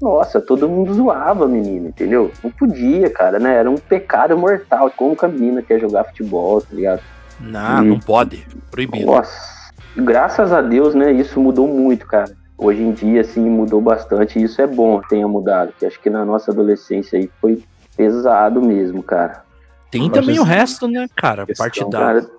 nossa, 0.00 0.40
todo 0.40 0.68
mundo 0.68 0.94
zoava 0.94 1.46
a 1.46 1.48
menina, 1.48 1.88
entendeu? 1.88 2.30
Não 2.44 2.52
podia, 2.52 3.10
cara, 3.10 3.40
né? 3.40 3.56
Era 3.56 3.68
um 3.68 3.76
pecado 3.76 4.38
mortal. 4.38 4.88
Como 4.96 5.16
que 5.16 5.24
a 5.24 5.28
menina 5.28 5.62
quer 5.62 5.80
jogar 5.80 6.04
futebol, 6.04 6.60
tá 6.60 6.68
ligado? 6.70 7.00
Não, 7.40 7.84
e... 7.84 7.88
não 7.88 7.98
pode. 7.98 8.46
Proibido. 8.70 9.06
Nossa 9.06 9.63
graças 9.96 10.52
a 10.52 10.60
Deus, 10.60 10.94
né, 10.94 11.12
isso 11.12 11.40
mudou 11.40 11.66
muito, 11.66 12.06
cara. 12.06 12.36
Hoje 12.56 12.82
em 12.82 12.92
dia, 12.92 13.20
assim, 13.20 13.48
mudou 13.48 13.80
bastante 13.80 14.38
e 14.38 14.44
isso 14.44 14.60
é 14.62 14.66
bom 14.66 15.00
que 15.00 15.08
tenha 15.08 15.26
mudado, 15.26 15.72
que 15.78 15.86
acho 15.86 16.00
que 16.00 16.08
na 16.08 16.24
nossa 16.24 16.50
adolescência 16.50 17.18
aí 17.18 17.30
foi 17.40 17.62
pesado 17.96 18.62
mesmo, 18.62 19.02
cara. 19.02 19.44
Tem 19.90 20.10
também 20.10 20.38
o 20.38 20.44
resto, 20.44 20.86
né, 20.88 21.06
cara, 21.16 21.46
parte 21.56 21.88
da... 21.88 21.98
Cara... 21.98 22.30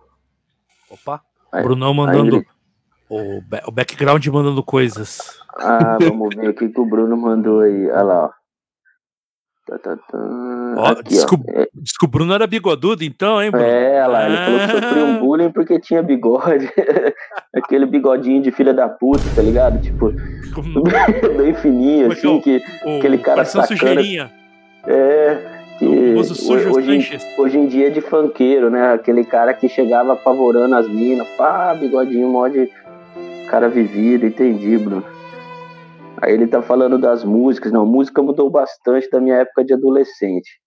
Opa, 0.89 1.21
aí, 1.51 1.63
Brunão 1.63 1.93
mandando... 1.93 2.37
Aí... 2.37 2.45
O, 3.07 3.37
o 3.67 3.71
background 3.71 4.25
mandando 4.27 4.63
coisas. 4.63 5.39
Ah, 5.59 5.95
vamos 6.01 6.35
ver 6.35 6.49
o 6.49 6.53
que, 6.55 6.67
que 6.69 6.79
o 6.79 6.85
Bruno 6.87 7.15
mandou 7.15 7.59
aí. 7.59 7.87
Olha 7.91 8.01
lá, 8.01 8.25
ó. 8.25 8.31
Tá, 9.67 9.77
tá, 9.77 9.95
tá. 9.95 10.17
Ó, 10.75 10.87
Aqui, 10.87 11.03
descob... 11.03 11.43
é... 11.47 11.67
Bruno 12.07 12.33
era 12.33 12.45
bigodudo, 12.45 13.03
então, 13.03 13.41
hein, 13.41 13.49
Bruno? 13.49 13.65
É, 13.65 14.05
lá, 14.05 14.27
ele 14.27 14.37
falou 14.37 14.59
que 14.59 14.85
sofreu 14.85 15.05
um 15.05 15.19
bullying 15.19 15.51
porque 15.51 15.79
tinha 15.79 16.03
bigode. 16.03 16.69
Aquele 17.55 17.85
bigodinho 17.85 18.41
de 18.41 18.51
filha 18.51 18.73
da 18.73 18.89
puta, 18.89 19.23
tá 19.33 19.41
ligado? 19.41 19.81
Tipo, 19.81 20.11
bem 21.37 21.53
fininho, 21.53 22.09
é 22.09 22.13
assim, 22.13 22.41
que, 22.41 22.61
o... 22.85 22.97
aquele 22.97 23.17
cara 23.17 23.45
sacana. 23.45 23.67
Sujeirinha. 23.67 24.31
É, 24.85 25.37
que 25.79 25.85
hoje, 25.85 26.69
hoje, 26.69 27.19
hoje, 27.37 27.57
em 27.57 27.67
dia 27.67 27.87
é 27.87 27.89
de 27.89 28.01
fanqueiro, 28.01 28.69
né? 28.69 28.93
Aquele 28.93 29.23
cara 29.23 29.53
que 29.53 29.69
chegava 29.69 30.13
apavorando 30.13 30.75
as 30.75 30.87
minas, 30.87 31.27
pá, 31.37 31.73
bigodinho, 31.73 32.27
mó 32.27 32.47
de 32.47 32.69
cara 33.49 33.69
vivido, 33.69 34.25
entendi, 34.25 34.77
Bruno. 34.77 35.03
Aí 36.21 36.33
ele 36.33 36.47
tá 36.47 36.61
falando 36.61 36.97
das 36.97 37.23
músicas. 37.23 37.71
Não, 37.71 37.85
música 37.85 38.21
mudou 38.21 38.49
bastante 38.49 39.09
da 39.09 39.19
minha 39.19 39.37
época 39.37 39.63
de 39.63 39.73
adolescente. 39.73 40.64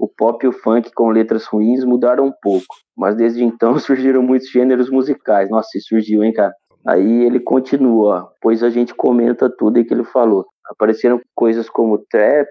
O 0.00 0.08
pop 0.08 0.42
e 0.42 0.48
o 0.48 0.52
funk 0.52 0.90
com 0.94 1.10
letras 1.10 1.44
ruins 1.44 1.84
mudaram 1.84 2.24
um 2.24 2.32
pouco, 2.40 2.74
mas 2.96 3.14
desde 3.14 3.44
então 3.44 3.76
surgiram 3.78 4.22
muitos 4.22 4.50
gêneros 4.50 4.88
musicais. 4.88 5.50
Nossa, 5.50 5.68
surgiu, 5.86 6.24
hein, 6.24 6.32
cara? 6.32 6.54
Aí 6.88 7.24
ele 7.24 7.38
continua, 7.38 8.32
pois 8.40 8.62
a 8.62 8.70
gente 8.70 8.94
comenta 8.94 9.54
tudo 9.54 9.76
aí 9.76 9.84
que 9.84 9.92
ele 9.92 10.04
falou. 10.04 10.46
Apareceram 10.70 11.20
coisas 11.34 11.68
como 11.68 11.98
trap, 12.10 12.48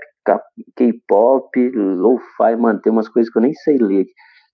K-pop, 0.76 1.72
lo-fi, 1.74 2.56
mano, 2.56 2.80
tem 2.80 2.92
umas 2.92 3.10
coisas 3.10 3.32
que 3.34 3.40
eu 3.40 3.42
nem 3.42 3.54
sei 3.54 3.78
ler. 3.80 4.06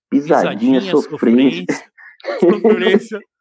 Pisadinha, 0.10 0.80
Pisadinha 0.80 0.82
sofrência. 0.82 1.66
sofrência. 2.40 3.20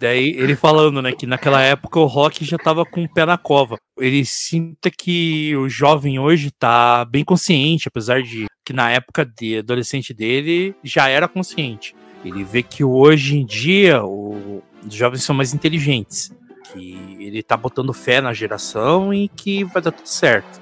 Daí 0.00 0.30
ele 0.30 0.56
falando, 0.56 1.02
né, 1.02 1.12
que 1.12 1.26
naquela 1.26 1.60
época 1.60 2.00
o 2.00 2.06
rock 2.06 2.44
já 2.44 2.56
tava 2.56 2.86
com 2.86 3.04
o 3.04 3.08
pé 3.08 3.26
na 3.26 3.36
cova. 3.36 3.76
Ele 3.98 4.24
sinta 4.24 4.90
que 4.90 5.54
o 5.56 5.68
jovem 5.68 6.18
hoje 6.18 6.50
tá 6.50 7.04
bem 7.04 7.22
consciente, 7.22 7.88
apesar 7.88 8.22
de 8.22 8.46
que 8.64 8.72
na 8.72 8.90
época 8.90 9.26
de 9.26 9.58
adolescente 9.58 10.14
dele 10.14 10.74
já 10.82 11.08
era 11.08 11.28
consciente. 11.28 11.94
Ele 12.24 12.42
vê 12.44 12.62
que 12.62 12.82
hoje 12.82 13.36
em 13.36 13.44
dia 13.44 14.02
o, 14.02 14.62
os 14.86 14.94
jovens 14.94 15.22
são 15.22 15.34
mais 15.34 15.52
inteligentes, 15.52 16.32
que 16.72 17.18
ele 17.20 17.42
tá 17.42 17.56
botando 17.56 17.92
fé 17.92 18.20
na 18.20 18.32
geração 18.32 19.12
e 19.12 19.28
que 19.28 19.64
vai 19.64 19.82
dar 19.82 19.92
tudo 19.92 20.08
certo. 20.08 20.60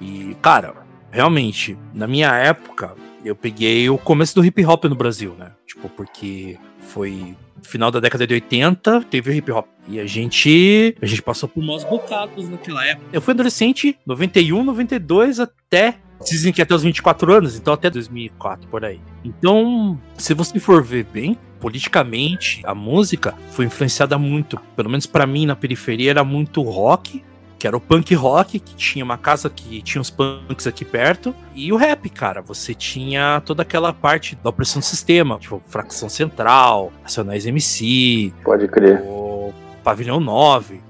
E, 0.00 0.36
cara, 0.40 0.74
realmente, 1.10 1.78
na 1.92 2.06
minha 2.06 2.34
época, 2.34 2.94
eu 3.24 3.36
peguei 3.36 3.88
o 3.88 3.98
começo 3.98 4.34
do 4.34 4.44
hip 4.44 4.64
hop 4.64 4.84
no 4.84 4.94
Brasil, 4.94 5.34
né? 5.38 5.52
Tipo, 5.66 5.88
porque 5.88 6.58
foi 6.78 7.36
final 7.64 7.90
da 7.90 8.00
década 8.00 8.26
de 8.26 8.34
80, 8.34 9.02
teve 9.10 9.30
o 9.30 9.34
hip 9.34 9.50
hop. 9.50 9.66
E 9.88 10.00
a 10.00 10.06
gente, 10.06 10.96
a 11.00 11.06
gente 11.06 11.22
passou 11.22 11.48
por 11.48 11.62
maus 11.62 11.84
bocados 11.84 12.48
naquela 12.48 12.84
época. 12.86 13.06
Eu 13.12 13.20
fui 13.20 13.32
adolescente 13.32 13.98
91, 14.06 14.64
92 14.64 15.40
até 15.40 15.98
dizem 16.24 16.52
que 16.52 16.62
até 16.62 16.74
os 16.74 16.82
24 16.82 17.32
anos, 17.32 17.56
então 17.56 17.74
até 17.74 17.90
2004 17.90 18.68
por 18.68 18.84
aí. 18.84 19.00
Então, 19.24 20.00
se 20.16 20.32
você 20.32 20.58
for 20.58 20.82
ver 20.82 21.04
bem, 21.04 21.36
politicamente, 21.60 22.62
a 22.64 22.74
música 22.74 23.34
foi 23.50 23.66
influenciada 23.66 24.18
muito, 24.18 24.58
pelo 24.76 24.88
menos 24.88 25.06
para 25.06 25.26
mim 25.26 25.46
na 25.46 25.56
periferia 25.56 26.10
era 26.10 26.24
muito 26.24 26.62
rock, 26.62 27.22
que 27.64 27.68
era 27.68 27.78
o 27.78 27.80
punk 27.80 28.14
rock, 28.14 28.60
que 28.60 28.76
tinha 28.76 29.02
uma 29.02 29.16
casa 29.16 29.48
que 29.48 29.80
tinha 29.80 30.02
os 30.02 30.10
punks 30.10 30.66
aqui 30.66 30.84
perto, 30.84 31.34
e 31.54 31.72
o 31.72 31.76
rap, 31.76 32.10
cara. 32.10 32.42
Você 32.42 32.74
tinha 32.74 33.40
toda 33.40 33.62
aquela 33.62 33.90
parte 33.90 34.36
da 34.36 34.50
opressão 34.50 34.80
do 34.80 34.84
sistema, 34.84 35.38
tipo, 35.38 35.62
Fracção 35.66 36.10
Central, 36.10 36.92
Nacionais 37.02 37.46
MC. 37.46 38.34
Pode 38.44 38.68
crer. 38.68 39.00
O 39.00 39.50
Pavilhão 39.82 40.20
9. 40.20 40.82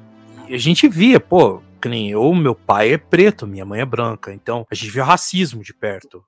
E 0.48 0.54
a 0.56 0.58
gente 0.58 0.88
via, 0.88 1.20
pô, 1.20 1.62
que 1.80 1.88
nem 1.88 2.10
eu, 2.10 2.34
meu 2.34 2.56
pai 2.56 2.94
é 2.94 2.98
preto, 2.98 3.46
minha 3.46 3.64
mãe 3.64 3.80
é 3.80 3.86
branca. 3.86 4.34
Então 4.34 4.66
a 4.68 4.74
gente 4.74 4.90
vê 4.90 5.00
o 5.00 5.04
racismo 5.04 5.62
de 5.62 5.72
perto. 5.72 6.24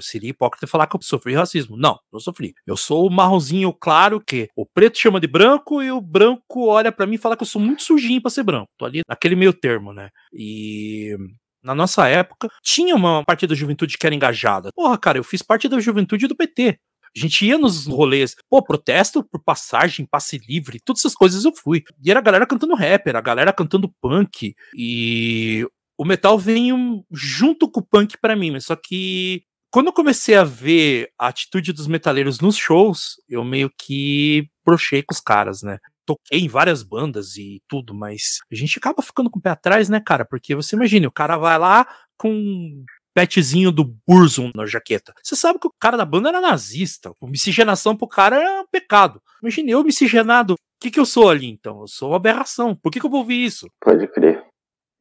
Seria 0.00 0.30
hipócrita 0.30 0.66
falar 0.66 0.86
que 0.86 0.96
eu 0.96 1.02
sofri 1.02 1.34
racismo. 1.34 1.76
Não, 1.76 1.98
não 2.12 2.20
sofri. 2.20 2.54
Eu 2.66 2.76
sou 2.76 3.06
o 3.06 3.10
marronzinho 3.10 3.72
claro 3.72 4.20
que 4.20 4.48
o 4.56 4.66
preto 4.66 4.98
chama 4.98 5.20
de 5.20 5.26
branco 5.26 5.82
e 5.82 5.90
o 5.90 6.00
branco 6.00 6.66
olha 6.66 6.92
pra 6.92 7.06
mim 7.06 7.14
e 7.14 7.18
fala 7.18 7.36
que 7.36 7.42
eu 7.42 7.46
sou 7.46 7.60
muito 7.60 7.82
sujinho 7.82 8.20
pra 8.20 8.30
ser 8.30 8.42
branco. 8.42 8.68
Tô 8.78 8.84
ali 8.84 9.02
naquele 9.08 9.36
meio 9.36 9.52
termo, 9.52 9.92
né? 9.92 10.10
E 10.32 11.16
na 11.62 11.74
nossa 11.74 12.08
época, 12.08 12.48
tinha 12.62 12.94
uma 12.96 13.24
parte 13.24 13.46
da 13.46 13.54
juventude 13.54 13.96
que 13.96 14.04
era 14.06 14.14
engajada. 14.14 14.70
Porra, 14.74 14.98
cara, 14.98 15.18
eu 15.18 15.24
fiz 15.24 15.42
parte 15.42 15.68
da 15.68 15.78
juventude 15.78 16.26
do 16.26 16.36
PT. 16.36 16.78
A 17.14 17.18
gente 17.20 17.46
ia 17.46 17.58
nos 17.58 17.86
rolês, 17.86 18.34
pô, 18.48 18.62
protesto 18.62 19.22
por 19.22 19.42
passagem, 19.44 20.06
passe 20.10 20.38
livre, 20.48 20.80
todas 20.82 21.02
essas 21.02 21.14
coisas 21.14 21.44
eu 21.44 21.52
fui. 21.54 21.82
E 22.02 22.10
era 22.10 22.20
a 22.20 22.22
galera 22.22 22.46
cantando 22.46 22.74
rap, 22.74 23.06
era 23.06 23.18
a 23.18 23.22
galera 23.22 23.52
cantando 23.52 23.92
punk. 24.00 24.54
E 24.74 25.66
o 26.02 26.04
metal 26.04 26.36
veio 26.36 27.04
junto 27.12 27.70
com 27.70 27.78
o 27.78 27.86
punk 27.86 28.18
pra 28.20 28.34
mim, 28.34 28.50
mas 28.50 28.66
só 28.66 28.74
que 28.74 29.44
quando 29.70 29.86
eu 29.86 29.92
comecei 29.92 30.34
a 30.34 30.42
ver 30.42 31.10
a 31.16 31.28
atitude 31.28 31.72
dos 31.72 31.86
metaleiros 31.86 32.40
nos 32.40 32.56
shows, 32.56 33.22
eu 33.28 33.44
meio 33.44 33.70
que 33.78 34.48
brochei 34.66 35.00
com 35.00 35.14
os 35.14 35.20
caras, 35.20 35.62
né? 35.62 35.78
Toquei 36.04 36.40
em 36.40 36.48
várias 36.48 36.82
bandas 36.82 37.36
e 37.36 37.62
tudo, 37.68 37.94
mas 37.94 38.40
a 38.50 38.54
gente 38.56 38.76
acaba 38.78 39.00
ficando 39.00 39.30
com 39.30 39.38
o 39.38 39.42
pé 39.42 39.50
atrás, 39.50 39.88
né, 39.88 40.00
cara? 40.04 40.24
Porque 40.24 40.56
você 40.56 40.74
imagina, 40.74 41.06
o 41.06 41.12
cara 41.12 41.36
vai 41.36 41.56
lá 41.56 41.86
com 42.18 42.84
petzinho 43.14 43.70
do 43.70 43.84
Burzum 44.04 44.50
na 44.56 44.66
jaqueta. 44.66 45.14
Você 45.22 45.36
sabe 45.36 45.60
que 45.60 45.68
o 45.68 45.74
cara 45.78 45.96
da 45.96 46.04
banda 46.04 46.30
era 46.30 46.40
nazista. 46.40 47.12
A 47.22 47.26
miscigenação 47.28 47.96
pro 47.96 48.08
cara 48.08 48.40
era 48.40 48.62
um 48.62 48.66
pecado. 48.66 49.22
Imagina, 49.40 49.70
eu 49.70 49.84
miscigenado. 49.84 50.54
O 50.54 50.56
que, 50.80 50.90
que 50.90 50.98
eu 50.98 51.06
sou 51.06 51.30
ali, 51.30 51.46
então? 51.46 51.82
Eu 51.82 51.86
sou 51.86 52.10
uma 52.10 52.16
aberração. 52.16 52.74
Por 52.74 52.90
que, 52.90 52.98
que 52.98 53.06
eu 53.06 53.10
vou 53.10 53.20
ouvir 53.20 53.44
isso? 53.44 53.68
Pode 53.80 54.08
crer. 54.08 54.51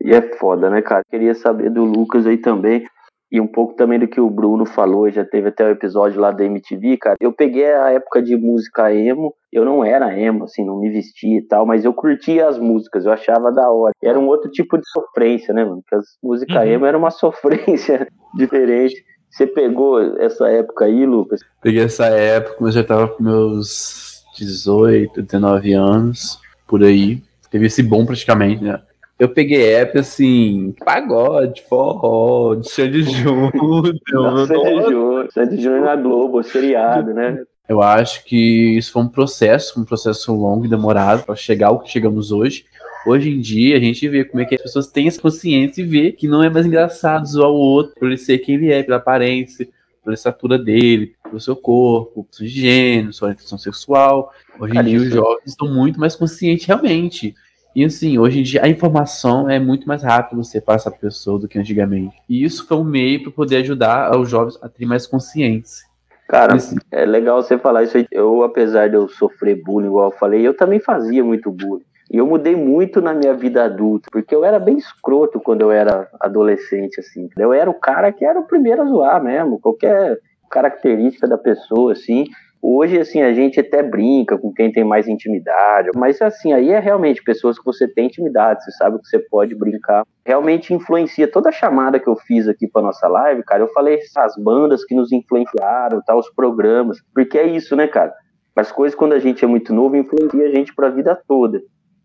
E 0.03 0.13
é 0.13 0.21
foda, 0.37 0.69
né, 0.69 0.81
cara? 0.81 1.03
Queria 1.09 1.33
saber 1.33 1.69
do 1.69 1.83
Lucas 1.83 2.25
aí 2.25 2.37
também. 2.37 2.83
E 3.31 3.39
um 3.39 3.47
pouco 3.47 3.75
também 3.75 3.97
do 3.97 4.09
que 4.09 4.19
o 4.19 4.29
Bruno 4.29 4.65
falou, 4.65 5.09
já 5.09 5.23
teve 5.23 5.47
até 5.47 5.65
o 5.65 5.69
episódio 5.69 6.19
lá 6.19 6.31
da 6.31 6.43
MTV, 6.43 6.97
cara. 6.97 7.15
Eu 7.21 7.31
peguei 7.31 7.71
a 7.71 7.89
época 7.91 8.21
de 8.21 8.35
música 8.35 8.93
emo, 8.93 9.33
eu 9.53 9.63
não 9.63 9.85
era 9.85 10.19
emo, 10.19 10.43
assim, 10.43 10.65
não 10.65 10.77
me 10.81 10.89
vestia 10.89 11.37
e 11.37 11.47
tal, 11.47 11.65
mas 11.65 11.85
eu 11.85 11.93
curtia 11.93 12.49
as 12.49 12.59
músicas, 12.59 13.05
eu 13.05 13.11
achava 13.13 13.49
da 13.49 13.69
hora. 13.71 13.93
Era 14.03 14.19
um 14.19 14.27
outro 14.27 14.51
tipo 14.51 14.77
de 14.77 14.83
sofrência, 14.89 15.53
né, 15.53 15.63
mano? 15.63 15.81
Porque 15.81 15.95
as 15.95 16.05
músicas 16.21 16.57
Uhum. 16.57 16.71
emo 16.73 16.85
era 16.85 16.97
uma 16.97 17.09
sofrência 17.11 18.05
diferente. 18.35 19.01
Você 19.29 19.47
pegou 19.47 20.01
essa 20.19 20.49
época 20.49 20.83
aí, 20.83 21.05
Lucas? 21.05 21.39
Peguei 21.61 21.83
essa 21.85 22.07
época, 22.07 22.57
mas 22.59 22.73
já 22.73 22.83
tava 22.83 23.07
com 23.07 23.23
meus 23.23 24.25
18, 24.37 25.21
19 25.21 25.71
anos, 25.71 26.37
por 26.67 26.83
aí. 26.83 27.23
Teve 27.49 27.67
esse 27.67 27.81
bom 27.81 28.05
praticamente, 28.05 28.61
né? 28.61 28.81
Eu 29.21 29.29
peguei 29.29 29.71
época 29.71 29.99
assim, 29.99 30.73
pagode, 30.83 31.61
forró, 31.69 32.55
de 32.55 32.67
Sandy 32.71 33.03
Júnior. 33.03 33.51
Sandy 35.31 35.61
Júnior, 35.61 35.81
na 35.81 35.95
Globo, 35.95 36.41
seriado, 36.41 37.13
né? 37.13 37.43
Eu 37.69 37.83
acho 37.83 38.25
que 38.25 38.75
isso 38.75 38.91
foi 38.91 39.03
um 39.03 39.07
processo, 39.07 39.79
um 39.79 39.85
processo 39.85 40.33
longo 40.33 40.65
e 40.65 40.67
demorado 40.67 41.23
para 41.23 41.35
chegar 41.35 41.67
ao 41.67 41.81
que 41.81 41.91
chegamos 41.91 42.31
hoje. 42.31 42.65
Hoje 43.05 43.29
em 43.29 43.39
dia, 43.39 43.77
a 43.77 43.79
gente 43.79 44.09
vê 44.09 44.25
como 44.25 44.41
é 44.41 44.45
que 44.45 44.55
as 44.55 44.61
pessoas 44.63 44.87
têm 44.87 45.07
essa 45.07 45.21
consciência 45.21 45.83
e 45.83 45.85
vê 45.85 46.11
que 46.11 46.27
não 46.27 46.41
é 46.41 46.49
mais 46.49 46.65
engraçado 46.65 47.27
zoar 47.27 47.51
o 47.51 47.59
outro 47.59 47.93
por 47.99 48.07
ele 48.07 48.17
ser 48.17 48.39
quem 48.39 48.55
ele 48.55 48.73
é, 48.73 48.81
pela 48.81 48.97
aparência, 48.97 49.69
pela 50.03 50.15
estatura 50.15 50.57
dele, 50.57 51.13
pelo 51.23 51.39
seu 51.39 51.55
corpo, 51.55 52.27
sua 52.31 52.47
higiene, 52.47 53.13
sua 53.13 53.27
orientação 53.27 53.59
sexual. 53.59 54.33
Hoje 54.59 54.71
em 54.71 54.75
Cara, 54.77 54.87
dia, 54.87 54.97
os 54.97 55.09
jovens 55.09 55.45
estão 55.45 55.71
muito 55.71 55.99
mais 55.99 56.15
conscientes 56.15 56.65
realmente. 56.65 57.35
E 57.75 57.85
assim, 57.85 58.17
hoje 58.17 58.39
em 58.39 58.43
dia 58.43 58.63
a 58.63 58.67
informação 58.67 59.49
é 59.49 59.59
muito 59.59 59.87
mais 59.87 60.03
rápido 60.03 60.43
você 60.43 60.59
passar 60.59 60.89
a 60.89 60.93
pessoa 60.93 61.39
do 61.39 61.47
que 61.47 61.57
antigamente. 61.57 62.15
E 62.27 62.43
isso 62.43 62.67
foi 62.67 62.77
um 62.77 62.83
meio 62.83 63.23
para 63.23 63.31
poder 63.31 63.57
ajudar 63.57 64.17
os 64.17 64.29
jovens 64.29 64.57
a 64.61 64.67
terem 64.67 64.87
mais 64.87 65.07
consciência. 65.07 65.85
Cara, 66.27 66.55
Assim, 66.55 66.77
É 66.89 67.05
legal 67.05 67.41
você 67.41 67.57
falar 67.57 67.83
isso 67.83 67.97
aí. 67.97 68.07
Eu, 68.09 68.43
apesar 68.43 68.89
de 68.89 68.95
eu 68.95 69.07
sofrer 69.09 69.61
bullying, 69.61 69.87
igual 69.87 70.11
eu 70.11 70.17
falei, 70.17 70.47
eu 70.47 70.55
também 70.55 70.79
fazia 70.79 71.23
muito 71.23 71.51
bullying. 71.51 71.83
E 72.09 72.17
eu 72.17 72.27
mudei 72.27 72.55
muito 72.55 73.01
na 73.01 73.13
minha 73.13 73.33
vida 73.33 73.63
adulta, 73.63 74.09
porque 74.11 74.35
eu 74.35 74.43
era 74.43 74.59
bem 74.59 74.77
escroto 74.77 75.39
quando 75.39 75.61
eu 75.61 75.71
era 75.71 76.09
adolescente, 76.19 76.99
assim. 76.99 77.29
Eu 77.37 77.53
era 77.53 77.69
o 77.69 77.73
cara 77.73 78.11
que 78.11 78.25
era 78.25 78.39
o 78.39 78.45
primeiro 78.45 78.81
a 78.81 78.85
zoar 78.85 79.23
mesmo, 79.23 79.59
qualquer 79.59 80.19
característica 80.49 81.27
da 81.27 81.37
pessoa, 81.37 81.93
assim. 81.93 82.25
Hoje, 82.63 82.99
assim, 82.99 83.23
a 83.23 83.33
gente 83.33 83.59
até 83.59 83.81
brinca 83.81 84.37
com 84.37 84.53
quem 84.53 84.71
tem 84.71 84.83
mais 84.83 85.07
intimidade, 85.07 85.89
mas, 85.95 86.21
assim, 86.21 86.53
aí 86.53 86.69
é 86.69 86.79
realmente 86.79 87.23
pessoas 87.23 87.57
que 87.57 87.65
você 87.65 87.87
tem 87.87 88.05
intimidade, 88.05 88.63
você 88.63 88.71
sabe 88.73 88.99
que 88.99 89.07
você 89.07 89.17
pode 89.17 89.55
brincar. 89.55 90.05
Realmente 90.23 90.71
influencia. 90.71 91.27
Toda 91.27 91.49
a 91.49 91.51
chamada 91.51 91.99
que 91.99 92.07
eu 92.07 92.15
fiz 92.15 92.47
aqui 92.47 92.67
para 92.67 92.83
nossa 92.83 93.07
live, 93.07 93.43
cara, 93.43 93.63
eu 93.63 93.67
falei 93.69 93.99
as 94.15 94.35
bandas 94.37 94.85
que 94.85 94.93
nos 94.93 95.11
influenciaram, 95.11 96.01
tá, 96.05 96.15
os 96.15 96.29
programas, 96.29 96.99
porque 97.15 97.39
é 97.39 97.47
isso, 97.47 97.75
né, 97.75 97.87
cara? 97.87 98.13
As 98.55 98.71
coisas, 98.71 98.95
quando 98.95 99.13
a 99.13 99.19
gente 99.19 99.43
é 99.43 99.47
muito 99.47 99.73
novo, 99.73 99.95
influencia 99.95 100.45
a 100.45 100.51
gente 100.51 100.75
para 100.75 100.87
a 100.87 100.91
vida 100.91 101.19
toda. 101.27 101.59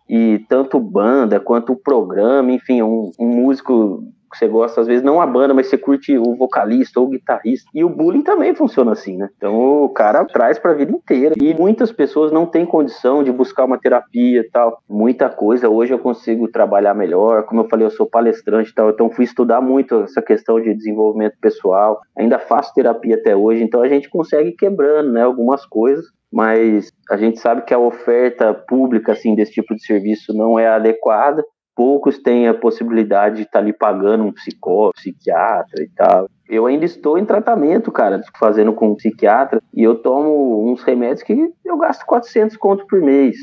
E 0.09 0.39
tanto 0.49 0.79
banda 0.79 1.41
quanto 1.41 1.73
o 1.73 1.77
programa, 1.77 2.53
enfim, 2.53 2.83
um, 2.83 3.11
um 3.19 3.27
músico 3.27 4.05
que 4.31 4.39
você 4.39 4.49
gosta, 4.49 4.81
às 4.81 4.87
vezes 4.87 5.03
não 5.03 5.21
a 5.21 5.27
banda, 5.27 5.55
mas 5.55 5.69
você 5.69 5.79
curte 5.79 6.17
o 6.19 6.35
vocalista 6.35 7.01
ou 7.01 7.07
o 7.07 7.11
guitarrista. 7.11 7.69
E 7.75 7.83
o 7.83 7.89
bullying 7.89 8.23
também 8.23 8.55
funciona 8.55 8.93
assim, 8.93 9.17
né? 9.17 9.29
Então 9.37 9.85
o 9.85 9.89
cara 9.89 10.25
traz 10.25 10.59
pra 10.59 10.75
vida 10.75 10.93
inteira. 10.93 11.35
E 11.41 11.55
muitas 11.55 11.91
pessoas 11.91 12.31
não 12.31 12.47
têm 12.47 12.67
condição 12.67 13.25
de 13.25 13.33
buscar 13.33 13.65
uma 13.65 13.79
terapia 13.79 14.41
e 14.41 14.51
tal. 14.51 14.83
Muita 14.89 15.29
coisa. 15.29 15.69
Hoje 15.69 15.93
eu 15.93 15.99
consigo 15.99 16.49
trabalhar 16.49 16.95
melhor. 16.95 17.45
Como 17.45 17.63
eu 17.63 17.69
falei, 17.69 17.87
eu 17.87 17.91
sou 17.91 18.07
palestrante 18.07 18.71
e 18.71 18.75
tal. 18.75 18.91
Então 18.91 19.11
fui 19.11 19.25
estudar 19.25 19.61
muito 19.61 20.03
essa 20.03 20.21
questão 20.21 20.61
de 20.61 20.75
desenvolvimento 20.75 21.37
pessoal. 21.41 22.01
Ainda 22.17 22.39
faço 22.39 22.75
terapia 22.75 23.17
até 23.17 23.35
hoje. 23.35 23.63
Então 23.63 23.83
a 23.83 23.89
gente 23.89 24.09
consegue 24.09 24.53
quebrando, 24.53 25.13
né? 25.13 25.23
Algumas 25.23 25.65
coisas 25.65 26.07
mas 26.33 26.91
a 27.11 27.17
gente 27.17 27.39
sabe 27.39 27.63
que 27.63 27.75
a 27.75 27.79
oferta 27.79 28.53
pública 28.53 29.13
assim 29.13 29.35
desse 29.35 29.53
tipo 29.53 29.75
de 29.75 29.85
serviço 29.85 30.35
não 30.35 30.59
é 30.59 30.67
adequada. 30.67 31.45
Poucos 31.75 32.19
têm 32.19 32.49
a 32.49 32.55
possibilidade 32.55 33.37
de 33.37 33.43
estar 33.43 33.59
ali 33.59 33.73
pagando 33.73 34.25
um 34.25 34.33
psicólogo, 34.33 34.95
psiquiatra 34.95 35.83
e 35.83 35.89
tal. 35.95 36.29
Eu 36.49 36.67
ainda 36.67 36.85
estou 36.85 37.19
em 37.19 37.25
tratamento, 37.25 37.93
cara, 37.93 38.21
fazendo 38.39 38.73
com 38.73 38.91
um 38.91 38.95
psiquiatra, 38.95 39.61
e 39.75 39.83
eu 39.83 39.97
tomo 39.97 40.71
uns 40.71 40.83
remédios 40.83 41.23
que 41.23 41.53
eu 41.65 41.77
gasto 41.77 42.07
400 42.07 42.57
conto 42.57 42.87
por 42.87 43.01
mês. 43.01 43.37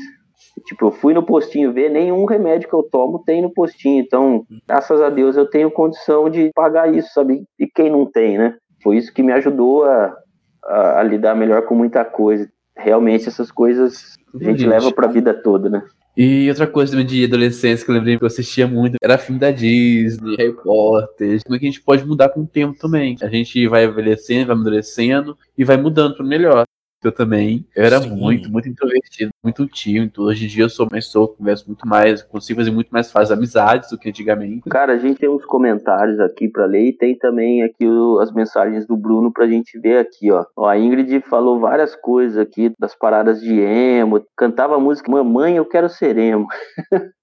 Tipo, 0.66 0.86
eu 0.86 0.90
fui 0.92 1.14
no 1.14 1.22
postinho 1.22 1.72
ver, 1.72 1.90
nenhum 1.90 2.24
remédio 2.24 2.68
que 2.68 2.74
eu 2.74 2.82
tomo 2.82 3.22
tem 3.24 3.42
no 3.42 3.52
postinho. 3.52 4.02
Então, 4.02 4.44
graças 4.66 5.00
a 5.00 5.10
Deus, 5.10 5.36
eu 5.36 5.48
tenho 5.48 5.70
condição 5.70 6.30
de 6.30 6.50
pagar 6.54 6.92
isso, 6.92 7.12
sabe? 7.12 7.44
E 7.58 7.66
quem 7.66 7.90
não 7.90 8.06
tem, 8.06 8.38
né? 8.38 8.56
Foi 8.82 8.96
isso 8.96 9.12
que 9.12 9.22
me 9.22 9.32
ajudou 9.32 9.84
a, 9.84 10.16
a, 10.64 11.00
a 11.00 11.02
lidar 11.02 11.34
melhor 11.34 11.62
com 11.62 11.74
muita 11.74 12.04
coisa 12.04 12.48
realmente 12.76 13.28
essas 13.28 13.50
coisas 13.50 14.16
a 14.34 14.38
gente 14.38 14.60
Gente. 14.60 14.68
leva 14.68 14.92
pra 14.92 15.06
vida 15.06 15.32
toda, 15.32 15.70
né? 15.70 15.82
E 16.16 16.48
outra 16.48 16.66
coisa 16.66 17.02
de 17.02 17.24
adolescência 17.24 17.84
que 17.84 17.90
eu 17.90 17.94
lembrei 17.94 18.16
que 18.16 18.22
eu 18.22 18.28
assistia 18.28 18.68
muito 18.68 18.96
era 19.02 19.18
filme 19.18 19.40
da 19.40 19.50
Disney, 19.50 20.36
Harry 20.36 20.52
Potter. 20.52 21.40
Como 21.44 21.56
é 21.56 21.58
que 21.58 21.66
a 21.66 21.70
gente 21.70 21.82
pode 21.82 22.04
mudar 22.06 22.28
com 22.28 22.42
o 22.42 22.46
tempo 22.46 22.78
também? 22.78 23.16
A 23.20 23.28
gente 23.28 23.66
vai 23.66 23.84
envelhecendo, 23.84 24.46
vai 24.46 24.54
amadurecendo 24.54 25.36
e 25.58 25.64
vai 25.64 25.76
mudando 25.76 26.16
para 26.16 26.24
melhor. 26.24 26.64
Eu 27.04 27.12
também 27.12 27.66
eu 27.76 27.84
era 27.84 28.00
Sim. 28.00 28.16
muito, 28.16 28.50
muito 28.50 28.66
introvertido, 28.66 29.30
muito 29.42 29.66
tímido. 29.66 30.22
Hoje 30.22 30.46
em 30.46 30.48
dia 30.48 30.64
eu 30.64 30.70
sou 30.70 30.88
mais 30.90 31.06
solto, 31.06 31.36
converso 31.36 31.66
muito 31.66 31.86
mais, 31.86 32.22
consigo 32.22 32.58
fazer 32.60 32.70
muito 32.70 32.88
mais 32.88 33.12
fácil 33.12 33.34
amizades 33.34 33.90
do 33.90 33.98
que 33.98 34.08
antigamente. 34.08 34.62
Cara, 34.70 34.94
a 34.94 34.98
gente 34.98 35.18
tem 35.20 35.28
uns 35.28 35.44
comentários 35.44 36.18
aqui 36.18 36.48
pra 36.48 36.64
ler 36.64 36.88
e 36.88 36.92
tem 36.96 37.14
também 37.18 37.62
aqui 37.62 37.86
o- 37.86 38.18
as 38.20 38.32
mensagens 38.32 38.86
do 38.86 38.96
Bruno 38.96 39.30
pra 39.30 39.46
gente 39.46 39.78
ver 39.78 39.98
aqui, 39.98 40.32
ó. 40.32 40.46
Ó, 40.56 40.66
A 40.66 40.78
Ingrid 40.78 41.20
falou 41.28 41.60
várias 41.60 41.94
coisas 41.94 42.38
aqui 42.38 42.72
das 42.78 42.94
paradas 42.96 43.38
de 43.40 43.60
emo, 43.60 44.24
cantava 44.34 44.76
a 44.76 44.80
música 44.80 45.10
Mamãe, 45.12 45.56
eu 45.58 45.66
quero 45.66 45.90
ser 45.90 46.16
emo. 46.16 46.46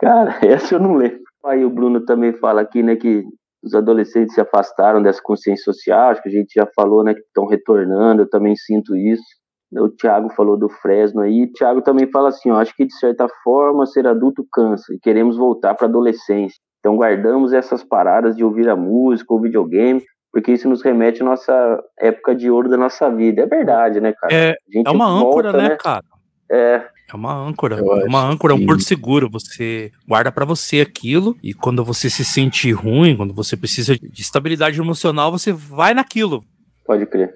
Cara, 0.00 0.38
essa 0.42 0.74
eu 0.74 0.80
não 0.80 0.94
lembro. 0.94 1.20
Aí 1.44 1.64
o 1.64 1.70
Bruno 1.70 2.04
também 2.04 2.32
fala 2.32 2.62
aqui, 2.62 2.82
né, 2.82 2.96
que 2.96 3.22
os 3.64 3.74
adolescentes 3.74 4.34
se 4.34 4.40
afastaram 4.40 5.02
dessa 5.02 5.20
consciência 5.22 5.64
social, 5.64 6.10
acho 6.10 6.22
que 6.22 6.28
a 6.28 6.32
gente 6.32 6.52
já 6.54 6.68
falou, 6.76 7.02
né, 7.02 7.14
que 7.14 7.20
estão 7.20 7.46
retornando, 7.46 8.22
eu 8.22 8.28
também 8.28 8.54
sinto 8.54 8.94
isso. 8.94 9.24
O 9.72 9.88
Thiago 9.88 10.30
falou 10.30 10.56
do 10.56 10.68
Fresno 10.68 11.22
aí. 11.22 11.44
O 11.44 11.52
Thiago 11.52 11.82
também 11.82 12.08
fala 12.10 12.28
assim: 12.28 12.50
ó, 12.50 12.60
acho 12.60 12.76
que 12.76 12.86
de 12.86 12.96
certa 12.96 13.26
forma 13.42 13.86
ser 13.86 14.06
adulto 14.06 14.46
cansa 14.52 14.94
e 14.94 15.00
queremos 15.00 15.36
voltar 15.36 15.74
para 15.74 15.88
adolescência. 15.88 16.56
Então 16.78 16.96
guardamos 16.96 17.52
essas 17.52 17.82
paradas 17.82 18.36
de 18.36 18.44
ouvir 18.44 18.68
a 18.68 18.76
música 18.76 19.32
ou 19.32 19.40
videogame, 19.40 20.00
porque 20.30 20.52
isso 20.52 20.68
nos 20.68 20.82
remete 20.82 21.22
à 21.22 21.24
nossa 21.24 21.82
época 21.98 22.36
de 22.36 22.50
ouro 22.50 22.68
da 22.68 22.76
nossa 22.76 23.10
vida. 23.10 23.42
É 23.42 23.46
verdade, 23.46 24.00
né, 24.00 24.12
cara? 24.12 24.32
É, 24.32 24.50
A 24.50 24.72
gente 24.72 24.86
é 24.86 24.90
uma 24.90 25.08
âncora, 25.08 25.50
volta, 25.50 25.68
né, 25.68 25.76
cara? 25.76 26.04
É, 26.52 26.86
É 27.08 27.14
uma 27.14 27.34
âncora. 27.34 27.76
Eu 27.78 28.00
É 28.00 28.04
uma 28.04 28.22
âncora, 28.22 28.52
é 28.52 28.56
um 28.56 28.64
porto 28.64 28.82
seguro. 28.82 29.28
Você 29.30 29.92
guarda 30.06 30.32
pra 30.32 30.44
você 30.44 30.80
aquilo 30.80 31.36
e 31.42 31.52
quando 31.52 31.84
você 31.84 32.08
se 32.08 32.24
sente 32.24 32.70
ruim, 32.72 33.16
quando 33.16 33.34
você 33.34 33.56
precisa 33.56 33.96
de 33.96 34.22
estabilidade 34.22 34.78
emocional, 34.80 35.30
você 35.30 35.52
vai 35.52 35.94
naquilo. 35.94 36.42
pode 36.86 37.06
crer. 37.06 37.34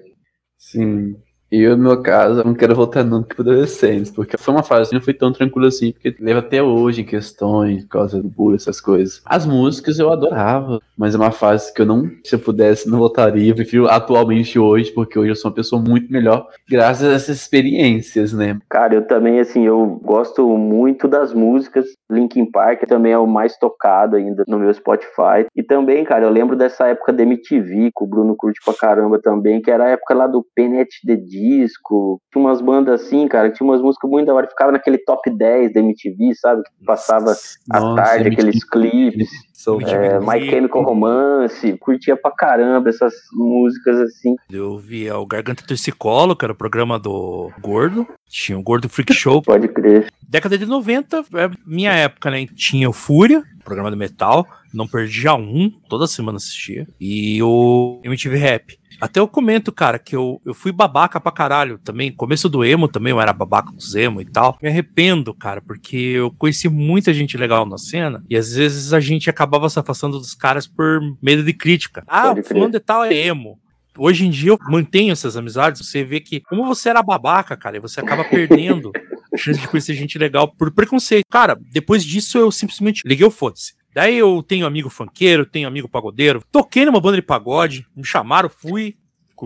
Sim. 0.57 1.15
E 1.51 1.61
eu, 1.61 1.75
no 1.75 1.83
meu 1.83 2.01
caso, 2.01 2.43
não 2.43 2.53
quero 2.53 2.75
voltar 2.75 3.03
nunca 3.03 3.35
para 3.35 3.43
adolescentes, 3.43 4.11
porque 4.11 4.37
foi 4.37 4.53
uma 4.53 4.63
fase 4.63 4.89
que 4.89 4.95
não 4.95 5.01
foi 5.01 5.13
tão 5.13 5.33
tranquila 5.33 5.67
assim, 5.67 5.91
porque 5.91 6.15
leva 6.19 6.39
até 6.39 6.61
hoje 6.61 7.01
em 7.01 7.05
questões, 7.05 7.83
por 7.83 7.89
causa 7.89 8.21
do 8.21 8.29
bullying, 8.29 8.55
essas 8.55 8.79
coisas. 8.79 9.21
As 9.25 9.45
músicas 9.45 9.97
eu 9.97 10.11
adorava, 10.11 10.79
mas 10.97 11.15
é 11.15 11.17
uma 11.17 11.31
fase 11.31 11.73
que 11.73 11.81
eu 11.81 11.85
não, 11.85 12.09
se 12.23 12.35
eu 12.35 12.39
pudesse, 12.39 12.89
não 12.89 12.99
voltaria. 12.99 13.51
Eu 13.51 13.55
prefiro 13.55 13.87
atualmente 13.87 14.59
hoje, 14.59 14.91
porque 14.91 15.17
hoje 15.17 15.31
eu 15.31 15.35
sou 15.35 15.49
uma 15.49 15.55
pessoa 15.55 15.81
muito 15.81 16.11
melhor, 16.11 16.47
graças 16.69 17.07
a 17.07 17.13
essas 17.13 17.37
experiências, 17.37 18.31
né? 18.31 18.59
Cara, 18.69 18.93
eu 18.93 19.07
também, 19.07 19.39
assim, 19.39 19.65
eu 19.65 19.99
gosto 20.03 20.47
muito 20.57 21.07
das 21.07 21.33
músicas. 21.33 21.85
Linkin 22.11 22.49
Park 22.51 22.83
também 22.87 23.13
é 23.13 23.17
o 23.17 23.27
mais 23.27 23.57
tocado 23.57 24.15
ainda 24.15 24.43
no 24.47 24.59
meu 24.59 24.73
Spotify. 24.73 25.45
E 25.55 25.63
também, 25.63 26.03
cara, 26.03 26.25
eu 26.25 26.29
lembro 26.29 26.55
dessa 26.55 26.87
época 26.87 27.13
da 27.13 27.23
MTV, 27.23 27.91
que 27.95 28.03
o 28.03 28.07
Bruno 28.07 28.35
curte 28.35 28.59
pra 28.63 28.73
caramba 28.73 29.19
também, 29.19 29.61
que 29.61 29.71
era 29.71 29.85
a 29.85 29.89
época 29.89 30.13
lá 30.13 30.27
do 30.27 30.45
Penet 30.55 30.89
de 31.03 31.15
Disco. 31.39 32.21
Tinha 32.31 32.43
umas 32.43 32.61
bandas 32.61 33.01
assim, 33.01 33.27
cara, 33.27 33.49
que 33.49 33.57
tinha 33.57 33.67
umas 33.67 33.81
músicas 33.81 34.09
muito 34.09 34.27
da 34.27 34.33
hora. 34.33 34.47
Ficava 34.47 34.71
naquele 34.71 34.97
top 34.97 35.29
10 35.29 35.73
da 35.73 35.79
MTV, 35.79 36.33
sabe? 36.35 36.61
Que 36.63 36.85
passava 36.85 37.33
à 37.71 37.95
tarde 37.95 38.27
MTV. 38.27 38.33
aqueles 38.33 38.63
clipes. 38.63 39.29
Sou 39.53 39.81
É, 39.81 40.19
My 40.21 40.37
Clipe. 40.39 40.51
Chemical 40.51 40.83
Romance, 40.83 41.77
curtia 41.79 42.15
pra 42.15 42.31
caramba 42.31 42.89
essas 42.89 43.13
músicas 43.33 43.99
assim. 43.99 44.35
Eu 44.49 44.77
via 44.77 45.17
o 45.17 45.25
Garganta 45.25 45.65
Torcicolo, 45.67 46.33
que 46.33 46.45
era 46.45 46.53
o 46.53 46.55
programa 46.55 46.97
do 46.97 47.51
Gordo. 47.61 48.07
Tinha 48.29 48.57
o 48.57 48.63
Gordo 48.63 48.87
Freak 48.87 49.13
Show. 49.13 49.41
Pode 49.43 49.67
crer. 49.67 50.07
Década 50.27 50.57
de 50.57 50.65
90, 50.65 51.25
é 51.33 51.49
minha 51.65 51.91
época, 51.91 52.31
né? 52.31 52.45
Tinha 52.55 52.89
o 52.89 52.93
Fúria, 52.93 53.43
programa 53.65 53.91
de 53.91 53.97
metal. 53.97 54.47
Não 54.73 54.87
perdia 54.87 55.33
um, 55.33 55.69
toda 55.89 56.07
semana 56.07 56.37
assistia. 56.37 56.87
E 56.99 57.41
o 57.43 57.99
MTV 58.03 58.37
Rap. 58.37 58.79
Até 58.99 59.19
eu 59.19 59.27
comento, 59.27 59.71
cara, 59.71 59.97
que 59.97 60.15
eu, 60.15 60.41
eu 60.45 60.53
fui 60.53 60.71
babaca 60.71 61.19
pra 61.19 61.31
caralho 61.31 61.77
também. 61.77 62.11
Começo 62.11 62.49
do 62.49 62.63
emo 62.63 62.87
também, 62.87 63.11
eu 63.11 63.21
era 63.21 63.31
babaca 63.31 63.71
dos 63.71 63.95
emo 63.95 64.21
e 64.21 64.25
tal. 64.25 64.57
Me 64.61 64.69
arrependo, 64.69 65.33
cara, 65.33 65.61
porque 65.61 65.95
eu 65.95 66.31
conheci 66.31 66.67
muita 66.67 67.13
gente 67.13 67.37
legal 67.37 67.65
na 67.65 67.77
cena. 67.77 68.23
E 68.29 68.35
às 68.35 68.53
vezes 68.53 68.93
a 68.93 68.99
gente 68.99 69.29
acabava 69.29 69.69
se 69.69 69.79
afastando 69.79 70.17
dos 70.17 70.35
caras 70.35 70.67
por 70.67 70.99
medo 71.21 71.43
de 71.43 71.53
crítica. 71.53 72.03
Ah, 72.07 72.33
o 72.33 72.43
fulano 72.43 72.71
de 72.71 72.79
tal 72.79 73.03
é 73.03 73.13
emo. 73.13 73.59
Hoje 73.97 74.25
em 74.25 74.29
dia 74.29 74.51
eu 74.51 74.59
mantenho 74.69 75.11
essas 75.11 75.35
amizades. 75.35 75.85
Você 75.85 76.03
vê 76.03 76.19
que, 76.19 76.41
como 76.41 76.65
você 76.65 76.89
era 76.89 77.03
babaca, 77.03 77.57
cara, 77.57 77.77
e 77.77 77.79
você 77.79 77.99
acaba 77.99 78.23
perdendo 78.23 78.91
a 79.33 79.37
chance 79.37 79.59
de 79.59 79.67
conhecer 79.67 79.93
gente 79.93 80.17
legal 80.17 80.47
por 80.47 80.71
preconceito. 80.71 81.25
Cara, 81.29 81.57
depois 81.71 82.03
disso 82.03 82.37
eu 82.37 82.51
simplesmente 82.51 83.01
liguei 83.05 83.25
o 83.25 83.31
foda-se. 83.31 83.78
Daí 83.93 84.17
eu 84.17 84.43
tenho 84.43 84.65
amigo 84.65 84.89
funkeiro, 84.89 85.45
tenho 85.45 85.67
amigo 85.67 85.89
pagodeiro. 85.89 86.43
Toquei 86.51 86.85
numa 86.85 87.01
banda 87.01 87.17
de 87.17 87.23
pagode, 87.23 87.85
me 87.95 88.03
chamaram, 88.05 88.49
fui, 88.49 88.95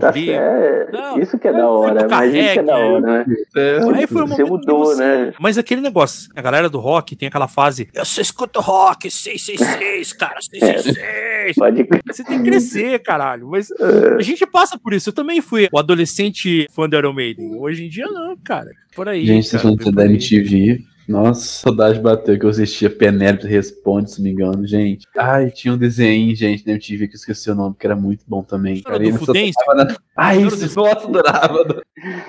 Tá 0.00 0.08
cobri. 0.08 0.26
certo. 0.26 0.92
Não, 0.92 1.20
isso 1.20 1.38
que 1.38 1.46
é 1.48 1.52
da 1.52 1.68
hora, 1.68 2.08
mas 2.08 2.34
isso 2.34 2.52
que 2.52 2.58
é 2.58 2.62
da 2.64 2.76
hora, 2.76 3.00
né? 3.00 3.24
Aí 3.96 4.06
foi 4.08 4.22
um 4.22 4.26
Você 4.26 4.44
mudou, 4.44 4.84
você- 4.86 5.00
né? 5.00 5.32
Mas 5.40 5.56
aquele 5.56 5.80
negócio, 5.80 6.28
a 6.34 6.42
galera 6.42 6.68
do 6.68 6.78
rock 6.80 7.14
tem 7.16 7.28
aquela 7.28 7.46
fase, 7.48 7.88
eu 7.94 8.04
só 8.04 8.20
escuto 8.20 8.60
rock, 8.60 9.08
666, 9.10 10.12
cara, 10.18 10.40
666. 10.40 11.54
Pode 11.56 11.84
crer. 11.84 12.02
Você 12.06 12.24
tem 12.24 12.38
que 12.38 12.44
crescer, 12.50 12.98
caralho. 13.02 13.48
Mas 13.48 13.70
É. 13.70 14.14
a 14.18 14.22
gente 14.22 14.44
passa 14.46 14.76
por 14.78 14.92
isso. 14.92 15.08
Eu 15.10 15.12
também 15.12 15.40
fui 15.40 15.68
o 15.72 15.78
adolescente 15.78 16.66
fã 16.72 16.88
do 16.88 16.96
Iron 16.96 17.12
Maiden. 17.12 17.56
Hoje 17.56 17.84
em 17.86 17.88
dia, 17.88 18.06
não, 18.06 18.36
cara. 18.36 18.70
Por 18.96 19.08
aí. 19.08 19.24
Gente, 19.24 19.46
vocês 19.48 19.62
cara, 19.62 19.74
vão 19.74 19.76
bem 19.76 19.86
ter 19.86 19.92
da. 19.94 20.06
MTV. 20.06 20.84
Nossa, 21.08 21.40
saudade 21.62 22.00
bateu 22.00 22.38
que 22.38 22.46
eu 22.46 22.50
assistia 22.50 22.88
Penélope 22.88 23.46
Responde, 23.46 24.10
se 24.10 24.18
não 24.18 24.24
me 24.24 24.30
engano, 24.32 24.66
gente. 24.66 25.06
Ai, 25.16 25.50
tinha 25.50 25.74
um 25.74 25.76
desenho, 25.78 26.34
gente, 26.34 26.66
na 26.66 26.72
MTV 26.72 27.08
que 27.08 27.14
eu 27.14 27.18
esqueci 27.18 27.50
o 27.50 27.54
nome, 27.54 27.76
que 27.78 27.86
era 27.86 27.94
muito 27.94 28.24
bom 28.26 28.42
também. 28.42 28.82
Era 28.86 28.98
do 28.98 29.04
ele 29.04 29.12
tocava 29.52 29.84
na- 29.84 29.96
Ai, 30.16 30.42
isso, 30.42 30.66
do- 30.74 30.80
nossa, 30.82 31.06
adorava. 31.06 31.82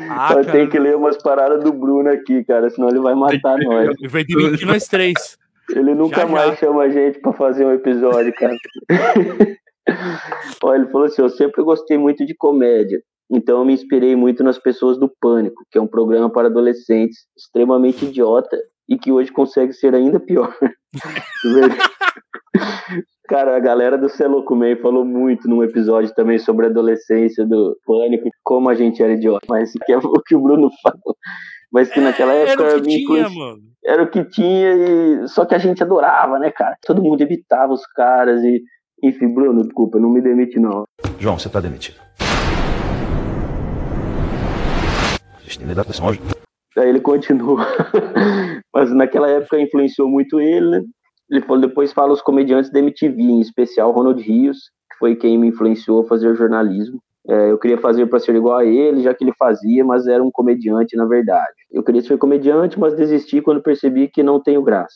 Ah, 0.10 0.28
Só 0.30 0.36
cara, 0.42 0.52
tem 0.52 0.70
que 0.70 0.78
ler 0.78 0.96
umas 0.96 1.18
paradas 1.22 1.64
do 1.64 1.72
Bruno 1.72 2.10
aqui, 2.10 2.44
cara, 2.44 2.70
senão 2.70 2.90
ele 2.90 3.00
vai 3.00 3.16
matar 3.16 3.58
nós. 3.60 3.96
vai 4.10 4.24
demitir 4.26 4.68
nós 4.68 4.88
três. 4.88 5.38
Ele 5.72 5.96
nunca 5.96 6.22
Já, 6.22 6.28
mais 6.28 6.50
já. 6.52 6.56
chama 6.58 6.84
a 6.84 6.90
gente 6.90 7.20
pra 7.20 7.34
fazer 7.34 7.66
um 7.66 7.72
episódio, 7.74 8.32
cara. 8.34 8.56
Ó, 10.64 10.76
ele 10.76 10.88
falou 10.88 11.08
assim: 11.08 11.22
eu 11.22 11.30
sempre 11.30 11.64
gostei 11.64 11.98
muito 11.98 12.26
de 12.26 12.36
comédia. 12.36 13.02
Então 13.32 13.60
eu 13.60 13.66
me 13.66 13.74
inspirei 13.74 14.16
muito 14.16 14.44
nas 14.44 14.60
pessoas 14.60 14.98
do 14.98 15.12
Pânico, 15.20 15.64
que 15.72 15.78
é 15.78 15.82
um 15.82 15.88
programa 15.88 16.30
para 16.30 16.48
adolescentes 16.48 17.20
extremamente 17.38 18.06
idiota 18.06 18.58
e 18.88 18.98
que 18.98 19.12
hoje 19.12 19.32
consegue 19.32 19.74
ser 19.74 19.96
ainda 19.96 20.20
pior. 20.20 20.56
Cara, 23.28 23.58
a 23.58 23.60
galera 23.60 23.98
do 23.98 24.08
Celoco 24.08 24.56
Man 24.56 24.76
falou 24.78 25.04
muito 25.04 25.50
num 25.50 25.64
episódio 25.64 26.14
também 26.14 26.38
sobre 26.38 26.68
a 26.68 26.70
adolescência 26.70 27.46
do 27.46 27.76
Pânico, 27.86 28.30
como 28.44 28.70
a 28.70 28.76
gente 28.76 29.02
era 29.02 29.14
idiota. 29.14 29.46
Mas 29.50 29.72
que 29.72 29.92
é 29.92 29.98
o 29.98 30.22
que 30.24 30.36
o 30.36 30.42
Bruno 30.42 30.70
falou. 30.84 31.16
Mas 31.72 31.90
que 31.90 32.00
naquela 32.00 32.34
época 32.34 32.64
Era 32.64 32.78
o 32.78 32.82
que 32.82 32.88
me 32.88 33.06
tinha, 33.06 33.30
mano. 33.30 33.58
era 33.84 34.04
o 34.04 34.10
que 34.10 34.24
tinha, 34.26 34.74
e... 34.74 35.28
só 35.28 35.44
que 35.44 35.56
a 35.56 35.58
gente 35.58 35.82
adorava, 35.82 36.38
né, 36.38 36.52
cara? 36.52 36.78
Todo 36.86 37.02
mundo 37.02 37.20
evitava 37.22 37.74
os 37.74 37.86
caras 37.88 38.44
e. 38.44 38.62
Enfim, 39.04 39.34
Bruno, 39.34 39.64
desculpa, 39.64 40.00
não 40.00 40.10
me 40.10 40.22
demite, 40.22 40.60
não. 40.60 40.86
João, 41.20 41.38
você 41.38 41.50
tá 41.50 41.60
demitido. 41.60 41.98
Libertação 45.60 46.08
hoje? 46.08 46.22
Aí 46.78 46.90
ele 46.90 47.00
continua. 47.00 47.66
Mas 48.74 48.92
naquela 48.94 49.30
época 49.30 49.60
influenciou 49.60 50.10
muito 50.10 50.40
ele, 50.40 50.70
né? 50.70 50.84
Ele 51.30 51.42
falou, 51.42 51.62
depois 51.62 51.92
fala 51.94 52.14
os 52.14 52.22
comediantes 52.22 52.70
da 52.72 52.80
MTV, 52.80 53.22
em 53.22 53.40
especial 53.42 53.92
Ronald 53.92 54.22
Rios, 54.22 54.58
que 54.92 54.98
foi 55.00 55.16
quem 55.16 55.38
me 55.38 55.48
influenciou 55.48 56.02
a 56.02 56.08
fazer 56.08 56.36
jornalismo. 56.36 57.00
É, 57.28 57.50
eu 57.52 57.58
queria 57.58 57.78
fazer 57.80 58.06
para 58.06 58.20
ser 58.20 58.36
igual 58.36 58.58
a 58.58 58.66
ele, 58.66 59.02
já 59.02 59.12
que 59.14 59.24
ele 59.24 59.34
fazia, 59.40 59.84
mas 59.84 60.06
era 60.06 60.24
um 60.24 60.30
comediante 60.30 60.96
na 60.96 61.06
verdade. 61.06 61.54
Eu 61.72 61.82
queria 61.82 62.02
ser 62.04 62.18
comediante, 62.20 62.80
mas 62.80 62.94
desisti 62.96 63.42
quando 63.42 63.64
percebi 63.64 64.08
que 64.08 64.22
não 64.22 64.40
tenho 64.40 64.62
graça. 64.62 64.96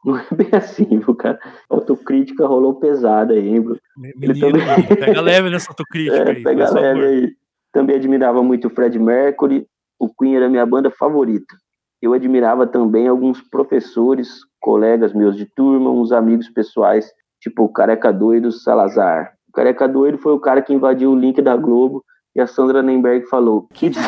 Não 0.04 0.16
é 0.16 0.24
bem 0.34 0.48
assim, 0.52 0.86
viu, 0.98 1.14
cara? 1.14 1.38
A 1.70 1.74
autocrítica 1.74 2.46
rolou 2.46 2.74
pesada 2.76 3.34
aí, 3.34 3.46
hein, 3.48 3.60
bro? 3.60 3.78
Menino, 3.98 4.34
também- 4.40 4.66
mano, 4.66 4.86
pega 4.98 5.20
leve 5.20 5.50
nessa 5.50 5.70
autocrítica 5.70 6.16
É, 6.24 6.30
aí. 6.30 6.42
pega 6.42 6.70
leve 6.72 7.04
aí. 7.06 7.32
Também 7.70 7.96
admirava 7.96 8.42
muito 8.42 8.68
o 8.68 8.70
Fred 8.70 8.98
Mercury. 8.98 9.66
O 10.00 10.08
Queen 10.08 10.34
era 10.34 10.48
minha 10.48 10.64
banda 10.64 10.90
favorita. 10.90 11.54
Eu 12.00 12.14
admirava 12.14 12.66
também 12.66 13.06
alguns 13.06 13.42
professores, 13.42 14.40
colegas 14.58 15.12
meus 15.12 15.36
de 15.36 15.44
turma, 15.44 15.90
uns 15.90 16.10
amigos 16.10 16.48
pessoais, 16.48 17.12
tipo 17.38 17.64
o 17.64 17.68
Careca 17.68 18.10
Doido 18.10 18.50
Salazar. 18.50 19.34
O 19.48 19.52
Careca 19.52 19.86
Doido 19.86 20.16
foi 20.16 20.32
o 20.32 20.40
cara 20.40 20.62
que 20.62 20.72
invadiu 20.72 21.10
o 21.12 21.18
link 21.18 21.42
da 21.42 21.54
Globo 21.54 22.02
e 22.34 22.40
a 22.40 22.46
Sandra 22.46 22.82
Nemberg 22.82 23.26
falou: 23.26 23.68
Que 23.74 23.90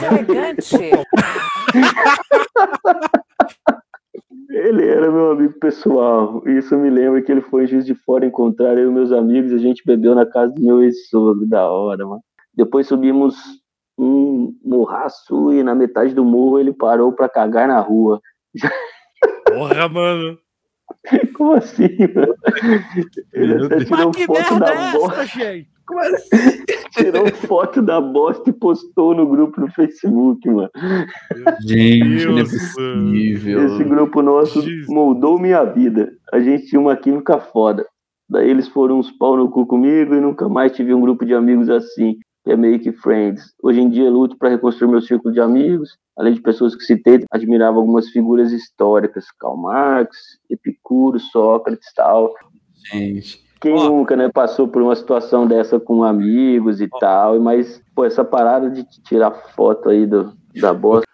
Ele 4.49 4.86
era 4.86 5.11
meu 5.11 5.32
amigo 5.32 5.59
pessoal. 5.59 6.43
Isso 6.47 6.76
me 6.76 6.88
lembra 6.88 7.20
que 7.20 7.32
ele 7.32 7.40
foi 7.40 7.64
em 7.64 7.66
Juiz 7.66 7.84
de 7.84 7.95
Fora 7.95 8.24
encontrar 8.24 8.78
eu 8.78 8.90
e 8.90 8.95
meus 8.95 9.11
amigos. 9.12 9.51
e 9.51 9.57
A 9.57 9.59
gente 9.59 9.82
bebeu 9.84 10.14
na 10.14 10.24
casa 10.24 10.55
do 10.55 10.62
meu 10.62 10.82
ex-sogro. 10.82 11.47
Da 11.47 11.68
hora, 11.70 12.07
mano. 12.07 12.22
Depois 12.55 12.86
subimos 12.86 13.34
um 14.03 14.55
morraço 14.64 15.53
e 15.53 15.62
na 15.62 15.74
metade 15.74 16.12
do 16.12 16.24
morro 16.24 16.59
ele 16.59 16.72
parou 16.72 17.12
pra 17.12 17.28
cagar 17.28 17.68
na 17.68 17.78
rua. 17.78 18.20
Porra, 19.46 19.88
mano. 19.88 20.38
Como 21.34 21.53
assim, 21.55 21.88
mano? 22.14 22.34
Ele 23.32 23.64
até 23.64 23.84
tirou 23.84 24.07
Mas 24.09 24.16
que 24.16 24.26
foto 24.26 24.50
merda 24.50 24.66
da 24.66 24.74
é 24.74 24.92
bosta. 24.92 25.26
gente? 25.26 25.72
Tirou 26.92 27.26
foto 27.28 27.82
da 27.82 28.00
bosta 28.00 28.48
e 28.48 28.53
postou 28.53 29.14
no 29.14 29.26
grupo 29.26 29.61
no 29.61 29.70
Facebook, 29.72 30.48
mano. 30.48 30.70
Gente, 31.66 32.26
não 32.26 32.38
é 32.38 32.42
possível. 32.42 33.66
Esse 33.66 33.84
grupo 33.84 34.22
nosso 34.22 34.62
Jesus. 34.62 34.86
moldou 34.88 35.38
minha 35.38 35.64
vida. 35.64 36.12
A 36.32 36.40
gente 36.40 36.66
tinha 36.66 36.80
uma 36.80 36.96
química 36.96 37.38
foda. 37.38 37.86
Daí 38.28 38.48
eles 38.48 38.68
foram 38.68 38.98
uns 38.98 39.11
pau 39.11 39.36
no 39.36 39.50
cu 39.50 39.66
comigo 39.66 40.14
e 40.14 40.20
nunca 40.20 40.48
mais 40.48 40.72
tive 40.72 40.94
um 40.94 41.00
grupo 41.00 41.26
de 41.26 41.34
amigos 41.34 41.68
assim, 41.68 42.16
que 42.45 42.53
é 42.53 42.57
meio 42.57 42.78
que 42.80 42.93
friends. 42.93 43.55
Hoje 43.62 43.80
em 43.80 43.88
dia 43.88 44.11
luto 44.11 44.36
para 44.36 44.49
reconstruir 44.49 44.90
meu 44.90 45.01
círculo 45.01 45.32
de 45.32 45.40
amigos, 45.40 45.97
além 46.16 46.34
de 46.34 46.40
pessoas 46.40 46.74
que 46.74 46.82
citei, 46.82 47.24
admirava 47.30 47.78
algumas 47.78 48.09
figuras 48.09 48.53
históricas, 48.53 49.26
Karl 49.38 49.57
Marx, 49.57 50.16
Epicuro, 50.51 51.18
Sócrates 51.18 51.88
e 51.88 51.95
tal. 51.95 52.34
Gente. 52.90 53.43
Quem 53.61 53.74
Ó. 53.74 53.84
nunca, 53.84 54.16
né, 54.16 54.28
passou 54.28 54.66
por 54.66 54.82
uma 54.82 54.97
situação 54.97 55.47
dessa 55.47 55.78
com 55.78 56.03
amigos 56.03 56.80
e 56.80 56.88
tal, 56.99 57.38
mas, 57.38 57.80
pô, 57.95 58.05
essa 58.05 58.24
parada 58.24 58.68
de 58.68 58.84
tirar 59.05 59.30
foto 59.30 59.88
aí 59.88 60.05
do, 60.05 60.32
da 60.61 60.74
bosta. 60.74 61.07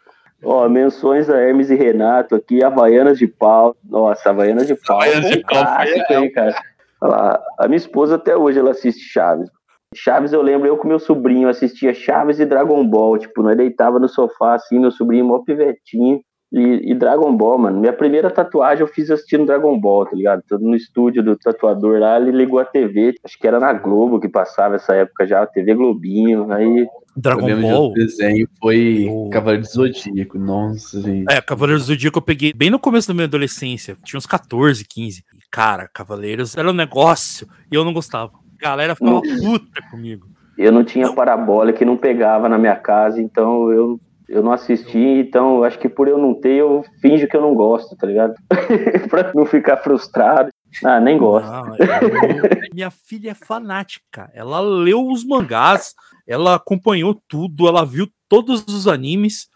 Ó, 0.43 0.66
menções 0.66 1.29
a 1.29 1.37
Hermes 1.37 1.68
e 1.68 1.74
Renato 1.74 2.35
aqui, 2.35 2.64
Havaianas 2.64 3.18
de 3.18 3.26
Pau. 3.26 3.76
Nossa, 3.85 4.31
Havaianas 4.31 4.66
de 4.66 4.74
Pau. 4.76 4.97
Havaianas 4.97 5.31
de 5.31 5.39
um 5.39 5.43
Pau, 5.43 5.51
clássico, 5.51 6.12
hein, 6.14 6.33
cara. 6.33 6.55
Olha 7.03 7.11
lá, 7.11 7.43
a 7.59 7.68
minha 7.68 7.76
esposa 7.76 8.14
até 8.14 8.35
hoje 8.35 8.59
ela 8.59 8.70
assiste 8.70 9.01
Chaves. 9.01 9.51
Chaves 9.95 10.32
eu 10.32 10.43
lembro, 10.43 10.66
eu 10.66 10.76
com 10.76 10.86
meu 10.86 10.99
sobrinho 10.99 11.49
assistia 11.49 11.95
Chaves 11.95 12.39
e 12.39 12.47
Dragon 12.47 12.86
Ball. 12.86 13.18
Tipo, 13.18 13.43
nós 13.43 13.57
deitava 13.57 13.99
no 13.99 14.09
sofá 14.09 14.55
assim, 14.55 14.78
meu 14.78 14.91
sobrinho 14.91 15.24
mó 15.24 15.39
pivetinho. 15.41 16.20
E, 16.51 16.93
e, 16.93 16.95
Dragon 16.95 17.36
Ball, 17.36 17.59
mano. 17.59 17.78
Minha 17.78 17.93
primeira 17.93 18.30
tatuagem 18.30 18.80
eu 18.80 18.89
fiz 18.89 19.11
assistindo 19.11 19.45
Dragon 19.45 19.78
Ball, 19.78 20.07
tá 20.07 20.16
ligado? 20.16 20.43
Tô 20.49 20.59
no 20.59 20.74
estúdio 20.74 21.22
do 21.22 21.36
tatuador 21.36 22.01
lá, 22.01 22.18
ele 22.18 22.30
ligou 22.30 22.59
a 22.59 22.64
TV. 22.64 23.14
Acho 23.22 23.39
que 23.39 23.47
era 23.47 23.61
na 23.61 23.72
Globo 23.74 24.18
que 24.18 24.28
passava 24.28 24.76
essa 24.76 24.95
época 24.95 25.26
já, 25.26 25.45
TV 25.47 25.74
Globinho. 25.74 26.51
Aí. 26.51 26.86
Dragon 27.14 27.61
Ball. 27.61 27.91
O 27.91 27.93
desenho 27.93 28.49
foi 28.61 29.09
oh. 29.11 29.28
Cavaleiro 29.28 29.62
do 29.62 29.68
Zodíaco, 29.68 30.39
nossa, 30.39 31.03
gente. 31.03 31.30
É, 31.30 31.41
Cavaleiro 31.43 31.80
do 31.80 31.86
Zodíaco 31.86 32.18
eu 32.18 32.22
peguei 32.22 32.53
bem 32.55 32.70
no 32.70 32.78
começo 32.78 33.09
da 33.09 33.14
minha 33.14 33.26
adolescência. 33.26 33.97
Tinha 34.03 34.16
uns 34.16 34.26
14, 34.26 34.86
15. 34.89 35.20
E, 35.20 35.22
cara, 35.51 35.86
Cavaleiros 35.93 36.57
era 36.57 36.70
um 36.70 36.74
negócio 36.74 37.47
e 37.70 37.74
eu 37.74 37.84
não 37.84 37.93
gostava. 37.93 38.32
Galera 38.61 38.94
ficava 38.94 39.20
puta 39.20 39.82
comigo. 39.90 40.26
Eu 40.56 40.72
não 40.72 40.84
tinha 40.84 41.12
parabólica 41.12 41.78
que 41.78 41.84
não 41.84 41.96
pegava 41.96 42.48
na 42.48 42.59
minha 42.59 42.76
casa, 42.76 43.20
então 43.20 43.70
eu 43.70 44.00
eu 44.28 44.42
não 44.42 44.52
assisti, 44.52 44.98
então 44.98 45.64
acho 45.64 45.78
que 45.78 45.88
por 45.88 46.06
eu 46.06 46.18
não 46.18 46.34
ter, 46.34 46.56
eu 46.56 46.84
finjo 47.00 47.26
que 47.26 47.34
eu 47.34 47.40
não 47.40 47.54
gosto, 47.54 47.96
tá 47.96 48.06
ligado? 48.06 48.34
pra 49.09 49.32
não 49.34 49.46
ficar 49.46 49.78
frustrado. 49.78 50.50
Ah, 50.84 51.00
nem 51.00 51.16
gosto. 51.16 51.50
Não, 51.50 51.74
eu, 51.76 51.78
minha 52.74 52.90
filha 52.90 53.30
é 53.30 53.34
fanática. 53.34 54.30
Ela 54.34 54.61
leu 54.61 55.09
os 55.09 55.24
mangás, 55.24 55.94
ela 56.26 56.56
acompanhou 56.56 57.18
tudo, 57.26 57.66
ela 57.66 57.86
viu 57.86 58.06
todos 58.28 58.66
os 58.68 58.86
animes. 58.86 59.48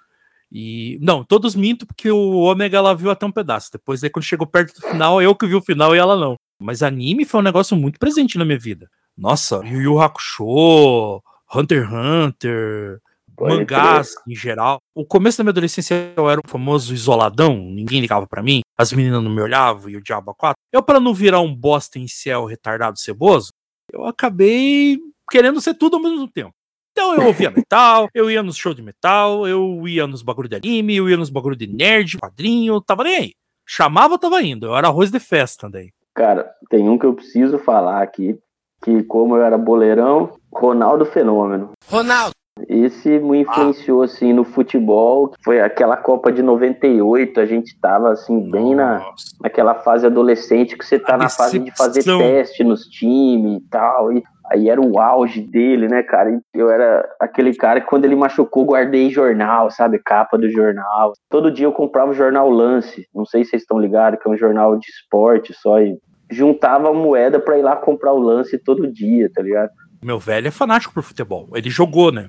E. 0.50 0.98
Não, 1.02 1.22
todos 1.22 1.54
minto, 1.54 1.86
porque 1.86 2.10
o 2.10 2.36
Ômega 2.38 2.78
ela 2.78 2.94
viu 2.94 3.10
até 3.10 3.26
um 3.26 3.32
pedaço. 3.32 3.70
Depois, 3.72 4.02
aí, 4.02 4.08
quando 4.08 4.24
chegou 4.24 4.46
perto 4.46 4.80
do 4.80 4.88
final, 4.88 5.20
eu 5.20 5.34
que 5.34 5.46
vi 5.46 5.54
o 5.54 5.62
final 5.62 5.94
e 5.94 5.98
ela 5.98 6.16
não. 6.16 6.36
Mas 6.62 6.82
anime 6.82 7.24
foi 7.24 7.40
um 7.40 7.44
negócio 7.44 7.76
muito 7.76 7.98
presente 7.98 8.38
na 8.38 8.44
minha 8.44 8.58
vida. 8.58 8.88
Nossa, 9.16 9.60
Yu 9.64 9.82
Yu 9.82 10.00
Hakusho, 10.00 11.22
Hunter 11.54 11.84
x 11.84 11.92
Hunter, 11.92 13.00
mangás 13.38 14.14
em 14.26 14.34
geral. 14.34 14.78
O 14.94 15.04
começo 15.04 15.38
da 15.38 15.44
minha 15.44 15.50
adolescência 15.50 16.12
eu 16.16 16.30
era 16.30 16.40
o 16.40 16.48
famoso 16.48 16.94
isoladão, 16.94 17.56
ninguém 17.56 18.00
ligava 18.00 18.26
para 18.26 18.42
mim, 18.42 18.62
as 18.76 18.92
meninas 18.92 19.22
não 19.22 19.30
me 19.30 19.40
olhavam 19.40 19.90
e 19.90 19.96
o 19.96 20.02
diabo 20.02 20.30
a 20.30 20.34
quatro. 20.34 20.58
Eu, 20.72 20.82
para 20.82 21.00
não 21.00 21.12
virar 21.12 21.40
um 21.40 21.54
bosta 21.54 21.98
em 21.98 22.08
céu 22.08 22.46
retardado 22.46 22.98
ceboso, 22.98 23.52
eu 23.92 24.04
acabei 24.06 24.98
querendo 25.30 25.60
ser 25.60 25.74
tudo 25.74 25.96
ao 25.96 26.02
mesmo 26.02 26.28
tempo. 26.28 26.52
Então 26.92 27.14
eu 27.14 27.26
ouvia 27.26 27.50
metal, 27.50 28.08
eu 28.14 28.30
ia 28.30 28.42
nos 28.42 28.56
shows 28.56 28.76
de 28.76 28.82
metal, 28.82 29.46
eu 29.46 29.86
ia 29.88 30.06
nos 30.06 30.22
bagulho 30.22 30.48
de 30.48 30.56
anime, 30.56 30.96
eu 30.96 31.08
ia 31.08 31.16
nos 31.16 31.30
bagulho 31.30 31.56
de 31.56 31.66
nerd, 31.66 32.18
quadrinho, 32.18 32.80
tava 32.80 33.04
nem 33.04 33.16
aí. 33.16 33.32
Chamava, 33.66 34.18
tava 34.18 34.42
indo. 34.42 34.66
Eu 34.66 34.76
era 34.76 34.88
arroz 34.88 35.10
de 35.10 35.18
festa 35.18 35.70
daí. 35.70 35.90
Cara, 36.14 36.50
tem 36.68 36.88
um 36.88 36.98
que 36.98 37.06
eu 37.06 37.14
preciso 37.14 37.58
falar 37.58 38.02
aqui, 38.02 38.38
que 38.82 39.02
como 39.04 39.36
eu 39.36 39.42
era 39.42 39.56
boleirão, 39.56 40.30
Ronaldo 40.52 41.06
Fenômeno. 41.06 41.70
Ronaldo! 41.88 42.32
Esse 42.68 43.18
me 43.18 43.40
influenciou, 43.40 44.02
ah. 44.02 44.04
assim, 44.04 44.32
no 44.32 44.44
futebol. 44.44 45.32
Foi 45.42 45.60
aquela 45.60 45.96
Copa 45.96 46.30
de 46.30 46.42
98, 46.42 47.40
a 47.40 47.46
gente 47.46 47.78
tava, 47.80 48.10
assim, 48.10 48.50
bem 48.50 48.74
na, 48.74 49.02
naquela 49.40 49.74
fase 49.74 50.06
adolescente 50.06 50.76
que 50.76 50.84
você 50.84 50.98
tá 50.98 51.14
a 51.14 51.18
na 51.18 51.28
fase 51.30 51.58
de 51.58 51.74
fazer 51.74 52.04
teste 52.04 52.62
nos 52.62 52.84
times 52.86 53.58
e 53.58 53.60
tal. 53.70 54.12
E 54.12 54.22
aí 54.50 54.68
era 54.68 54.80
o 54.80 54.98
auge 54.98 55.40
dele, 55.40 55.88
né, 55.88 56.02
cara? 56.02 56.40
Eu 56.54 56.70
era 56.70 57.08
aquele 57.20 57.54
cara 57.54 57.80
que 57.80 57.86
quando 57.86 58.04
ele 58.04 58.16
machucou, 58.16 58.64
guardei 58.64 59.10
jornal, 59.10 59.70
sabe? 59.70 59.98
Capa 59.98 60.36
do 60.38 60.50
jornal. 60.50 61.12
Todo 61.28 61.50
dia 61.50 61.66
eu 61.66 61.72
comprava 61.72 62.10
o 62.10 62.14
jornal 62.14 62.50
Lance. 62.50 63.06
Não 63.14 63.24
sei 63.24 63.44
se 63.44 63.50
vocês 63.50 63.62
estão 63.62 63.78
ligados, 63.78 64.20
que 64.20 64.28
é 64.28 64.32
um 64.32 64.36
jornal 64.36 64.78
de 64.78 64.86
esporte 64.86 65.52
só. 65.54 65.80
E 65.80 65.96
juntava 66.30 66.92
moeda 66.92 67.38
pra 67.38 67.58
ir 67.58 67.62
lá 67.62 67.76
comprar 67.76 68.12
o 68.12 68.18
lance 68.18 68.58
todo 68.58 68.90
dia, 68.90 69.30
tá 69.32 69.42
ligado? 69.42 69.70
Meu 70.02 70.18
velho 70.18 70.48
é 70.48 70.50
fanático 70.50 70.94
por 70.94 71.02
futebol. 71.02 71.48
Ele 71.54 71.70
jogou, 71.70 72.10
né? 72.10 72.28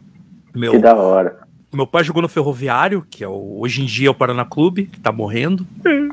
Meu, 0.54 0.74
que 0.74 0.78
da 0.78 0.96
hora. 0.96 1.40
Meu 1.74 1.88
pai 1.88 2.04
jogou 2.04 2.22
no 2.22 2.30
Ferroviário, 2.30 3.06
que 3.10 3.24
é 3.24 3.28
o, 3.28 3.60
hoje 3.60 3.82
em 3.82 3.86
dia 3.86 4.08
é 4.08 4.12
o 4.12 4.16
Paraná 4.16 4.46
Clube, 4.46 4.86
que 4.86 5.00
tá 5.00 5.12
morrendo. 5.12 5.66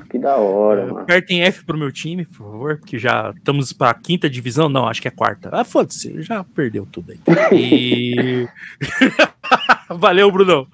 Que 0.08 0.18
da 0.18 0.36
hora, 0.36 0.82
é, 0.82 0.86
mano. 0.86 0.98
Apertem 1.00 1.42
F 1.42 1.64
pro 1.64 1.76
meu 1.76 1.92
time, 1.92 2.24
por 2.24 2.50
favor, 2.50 2.78
porque 2.78 2.98
já 2.98 3.32
estamos 3.36 3.72
pra 3.72 3.92
quinta 3.94 4.28
divisão. 4.28 4.68
Não, 4.68 4.88
acho 4.88 5.02
que 5.02 5.08
é 5.08 5.10
quarta. 5.10 5.50
Ah, 5.52 5.64
foda-se, 5.64 6.22
já 6.22 6.42
perdeu 6.42 6.86
tudo 6.90 7.12
aí. 7.12 7.18
E. 7.52 8.48
Valeu, 9.90 10.30
Brunão. 10.30 10.66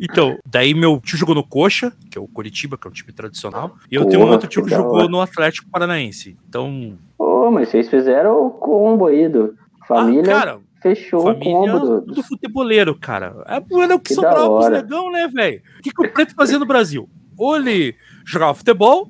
Então, 0.00 0.36
daí 0.44 0.74
meu 0.74 1.00
tio 1.00 1.16
jogou 1.16 1.34
no 1.34 1.44
Coxa, 1.44 1.92
que 2.10 2.18
é 2.18 2.20
o 2.20 2.26
Curitiba, 2.26 2.76
que 2.76 2.86
é 2.86 2.90
um 2.90 2.92
time 2.92 3.12
tradicional. 3.12 3.76
E 3.90 3.94
eu 3.94 4.02
Porra, 4.02 4.10
tenho 4.10 4.26
um 4.26 4.30
outro 4.30 4.48
tio 4.48 4.62
que, 4.62 4.68
que 4.68 4.74
jogou 4.74 5.08
no 5.08 5.20
Atlético 5.20 5.70
Paranaense. 5.70 6.36
Então. 6.48 6.98
Ô, 7.16 7.46
oh, 7.46 7.50
mas 7.50 7.68
vocês 7.68 7.88
fizeram 7.88 8.46
o 8.46 8.50
combo 8.50 9.06
aí 9.06 9.28
do 9.28 9.54
família. 9.86 10.22
Ah, 10.22 10.40
cara, 10.40 10.58
Fechou 10.84 11.22
Família 11.22 11.48
o 11.48 11.62
combo 11.62 11.78
do... 11.78 12.00
do 12.14 12.22
futeboleiro, 12.22 12.94
cara. 12.94 13.42
É, 13.46 13.56
o 13.56 13.98
que, 13.98 14.08
que 14.10 14.14
sobrava 14.14 14.50
pros 14.50 14.68
negão, 14.68 15.10
né, 15.10 15.26
velho? 15.26 15.62
O 15.78 15.82
que, 15.82 15.90
que 15.90 16.06
o 16.06 16.12
preto 16.12 16.34
fazia 16.34 16.58
no 16.58 16.66
Brasil? 16.66 17.08
Ou 17.38 17.56
ele 17.56 17.94
jogava 18.22 18.52
futebol, 18.52 19.08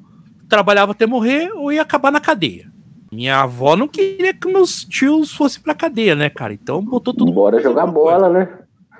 trabalhava 0.48 0.92
até 0.92 1.04
morrer, 1.04 1.50
ou 1.52 1.72
ia 1.72 1.82
acabar 1.82 2.12
na 2.12 2.20
cadeia. 2.20 2.70
Minha 3.10 3.40
avó 3.40 3.74
não 3.74 3.88
queria 3.88 4.32
que 4.32 4.46
meus 4.46 4.84
tios 4.84 5.34
fossem 5.34 5.60
pra 5.60 5.74
cadeia, 5.74 6.14
né, 6.14 6.30
cara? 6.30 6.52
Então 6.54 6.80
botou 6.80 7.12
tudo. 7.12 7.32
Bora 7.32 7.60
jogar 7.60 7.88
bola, 7.88 8.28
né? 8.28 8.48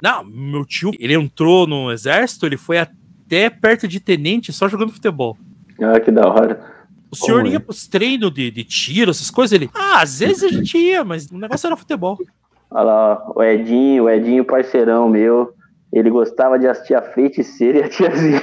Não, 0.03 0.25
meu 0.25 0.64
tio, 0.64 0.91
ele 0.99 1.14
entrou 1.14 1.68
no 1.68 1.93
exército, 1.93 2.45
ele 2.45 2.57
foi 2.57 2.79
até 2.79 3.49
perto 3.51 3.87
de 3.87 4.01
tenente 4.01 4.53
só 4.53 4.66
jogando 4.66 4.93
futebol. 4.93 5.39
Ah, 5.81 6.01
que 6.01 6.11
da 6.11 6.27
hora. 6.27 6.75
O 7.09 7.14
senhor 7.14 7.43
Como 7.43 7.53
ia 7.53 7.59
é? 7.59 7.61
pros 7.61 7.87
treinos 7.87 8.35
de, 8.35 8.51
de 8.51 8.64
tiro, 8.64 9.12
essas 9.12 9.31
coisas? 9.31 9.53
Ele, 9.53 9.70
ah, 9.72 10.03
às 10.03 10.18
vezes 10.18 10.43
a 10.43 10.49
gente 10.49 10.77
ia, 10.77 11.05
mas 11.05 11.31
o 11.31 11.39
negócio 11.39 11.68
era 11.68 11.77
futebol. 11.77 12.18
Olha 12.75 12.85
lá, 12.85 13.33
o 13.37 13.41
Edinho, 13.41 14.05
o 14.05 14.11
Edinho 14.11 14.45
parceirão 14.45 15.09
meu. 15.09 15.55
Ele 15.95 16.11
gostava 16.11 16.59
de 16.59 16.66
assistir 16.66 16.95
a 16.95 17.03
feiticeira 17.03 17.78
e 17.78 17.82
a 17.84 17.88
tiazinha. 17.88 18.42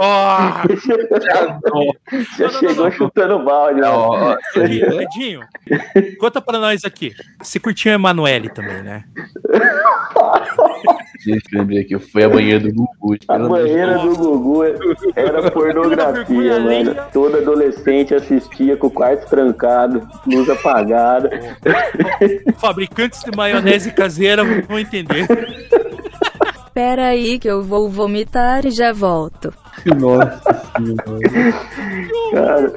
Oh, 0.00 0.64
já, 2.40 2.48
já 2.48 2.58
chegou 2.58 2.90
chutando 2.90 3.44
balde. 3.44 3.82
Oh, 3.82 4.34
Edinho, 4.58 5.42
conta 6.18 6.40
pra 6.40 6.58
nós 6.58 6.86
aqui. 6.86 7.12
Você 7.42 7.60
curtiu 7.60 7.92
a 7.92 7.96
Emanuele 7.96 8.48
também, 8.48 8.82
né? 8.82 9.04
Gente, 11.20 11.44
lembrei 11.52 11.80
aqui, 11.80 11.98
foi 11.98 12.24
a 12.24 12.30
banheira 12.30 12.60
do 12.60 12.72
Gugu. 12.72 13.16
A 13.28 13.38
banheira 13.40 13.98
do 13.98 14.16
Gugu 14.16 14.64
era 15.14 15.50
pornografia, 15.50 16.60
mano. 16.60 16.94
Todo 17.12 17.36
adolescente 17.36 18.14
assistia 18.14 18.74
com 18.76 18.86
o 18.86 18.90
quarto 18.90 19.28
trancado, 19.28 20.08
luz 20.26 20.48
apagada. 20.48 21.28
Fabricantes 22.56 23.22
de 23.22 23.36
maionese 23.36 23.92
caseira 23.92 24.42
vão 24.66 24.78
entender. 24.78 25.26
Espera 26.76 27.06
aí 27.06 27.38
que 27.38 27.48
eu 27.48 27.62
vou 27.62 27.88
vomitar 27.88 28.66
e 28.66 28.70
já 28.70 28.92
volto. 28.92 29.50
Nossa 29.98 30.62
senhora. 30.76 31.54
Cara, 32.34 32.72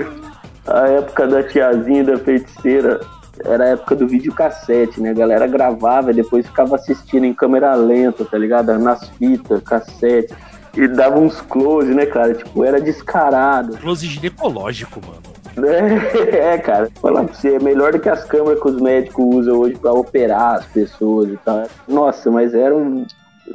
a 0.67 0.87
época 0.87 1.27
da 1.27 1.43
tiazinha 1.43 2.05
da 2.05 2.17
feiticeira 2.17 3.01
era 3.43 3.65
a 3.65 3.67
época 3.71 3.97
do 3.97 4.07
videocassete, 4.07 5.01
né? 5.01 5.09
A 5.09 5.13
galera 5.13 5.47
gravava 5.47 6.11
e 6.11 6.13
depois 6.13 6.47
ficava 6.47 6.77
assistindo 6.77 7.25
em 7.25 7.33
câmera 7.33 7.75
lenta, 7.75 8.23
tá 8.23 8.37
ligado? 8.37 8.79
Nas 8.79 9.05
fitas, 9.17 9.61
cassete. 9.63 10.33
E 10.77 10.87
dava 10.87 11.19
uns 11.19 11.41
close, 11.41 11.93
né, 11.93 12.05
cara? 12.05 12.33
Tipo, 12.33 12.63
era 12.63 12.79
descarado. 12.79 13.77
Close 13.79 14.07
ginecológico, 14.07 15.01
mano. 15.05 15.19
É, 16.31 16.57
cara. 16.57 16.89
Falar 17.01 17.25
pra 17.25 17.33
você, 17.33 17.55
é 17.55 17.59
melhor 17.59 17.91
do 17.91 17.99
que 17.99 18.07
as 18.07 18.23
câmeras 18.23 18.61
que 18.61 18.69
os 18.69 18.79
médicos 18.79 19.25
usam 19.35 19.57
hoje 19.57 19.75
pra 19.75 19.91
operar 19.91 20.55
as 20.55 20.65
pessoas 20.67 21.27
e 21.27 21.37
tal. 21.43 21.67
Nossa, 21.85 22.31
mas 22.31 22.53
era 22.53 22.73
um, 22.73 23.05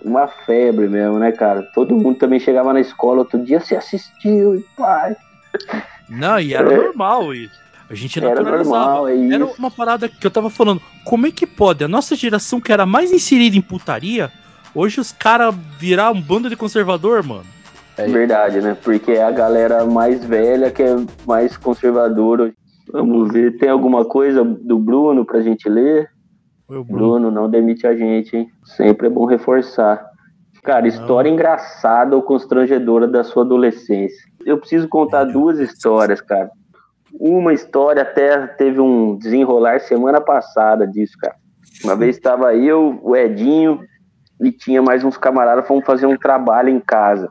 uma 0.02 0.26
febre 0.26 0.88
mesmo, 0.88 1.18
né, 1.18 1.32
cara? 1.32 1.62
Todo 1.74 1.96
mundo 1.96 2.18
também 2.18 2.40
chegava 2.40 2.72
na 2.72 2.80
escola 2.80 3.20
outro 3.20 3.38
dia, 3.38 3.60
se 3.60 3.76
assistiu 3.76 4.54
e 4.54 4.64
pai. 4.76 5.16
Não, 6.08 6.38
e 6.38 6.54
era 6.54 6.72
é. 6.72 6.76
normal 6.76 7.34
isso. 7.34 7.64
A 7.88 7.94
gente 7.94 8.18
era 8.18 8.42
normal, 8.42 9.08
é 9.08 9.34
Era 9.34 9.44
uma 9.44 9.70
parada 9.70 10.08
que 10.08 10.26
eu 10.26 10.30
tava 10.30 10.48
falando. 10.48 10.80
Como 11.04 11.26
é 11.26 11.30
que 11.30 11.46
pode? 11.46 11.84
A 11.84 11.88
nossa 11.88 12.16
geração 12.16 12.60
que 12.60 12.72
era 12.72 12.86
mais 12.86 13.12
inserida 13.12 13.56
em 13.56 13.60
putaria, 13.60 14.32
hoje 14.74 15.00
os 15.00 15.12
caras 15.12 15.54
virar 15.78 16.10
um 16.10 16.20
bando 16.20 16.48
de 16.48 16.56
conservador, 16.56 17.22
mano. 17.22 17.44
É 17.96 18.06
verdade, 18.08 18.60
né? 18.60 18.76
Porque 18.82 19.12
é 19.12 19.22
a 19.22 19.30
galera 19.30 19.84
mais 19.84 20.24
velha 20.24 20.70
que 20.70 20.82
é 20.82 20.96
mais 21.26 21.56
conservadora. 21.56 22.52
Vamos 22.90 23.32
ver, 23.32 23.56
tem 23.58 23.68
alguma 23.68 24.04
coisa 24.04 24.42
do 24.42 24.78
Bruno 24.78 25.24
pra 25.24 25.42
gente 25.42 25.68
ler? 25.68 26.10
Bruno. 26.66 26.84
Bruno, 26.84 27.30
não 27.30 27.48
demite 27.48 27.86
a 27.86 27.94
gente, 27.94 28.36
hein? 28.36 28.50
Sempre 28.64 29.06
é 29.06 29.10
bom 29.10 29.26
reforçar. 29.26 30.04
Cara, 30.62 30.88
história 30.88 31.28
não. 31.28 31.34
engraçada 31.34 32.16
ou 32.16 32.22
constrangedora 32.22 33.06
da 33.06 33.22
sua 33.22 33.42
adolescência. 33.42 34.26
Eu 34.46 34.58
preciso 34.58 34.88
contar 34.88 35.24
duas 35.24 35.58
histórias, 35.58 36.20
cara. 36.22 36.50
Uma 37.20 37.52
história 37.52 38.02
até 38.02 38.46
teve 38.46 38.80
um 38.80 39.16
desenrolar 39.16 39.80
semana 39.80 40.20
passada 40.20 40.86
disso, 40.86 41.16
cara. 41.18 41.36
Uma 41.84 41.94
vez 41.94 42.16
estava 42.16 42.54
eu, 42.54 42.98
o 43.02 43.14
Edinho 43.14 43.80
e 44.40 44.50
tinha 44.50 44.80
mais 44.80 45.04
uns 45.04 45.16
camaradas, 45.16 45.66
fomos 45.66 45.84
fazer 45.84 46.06
um 46.06 46.16
trabalho 46.16 46.70
em 46.70 46.80
casa, 46.80 47.28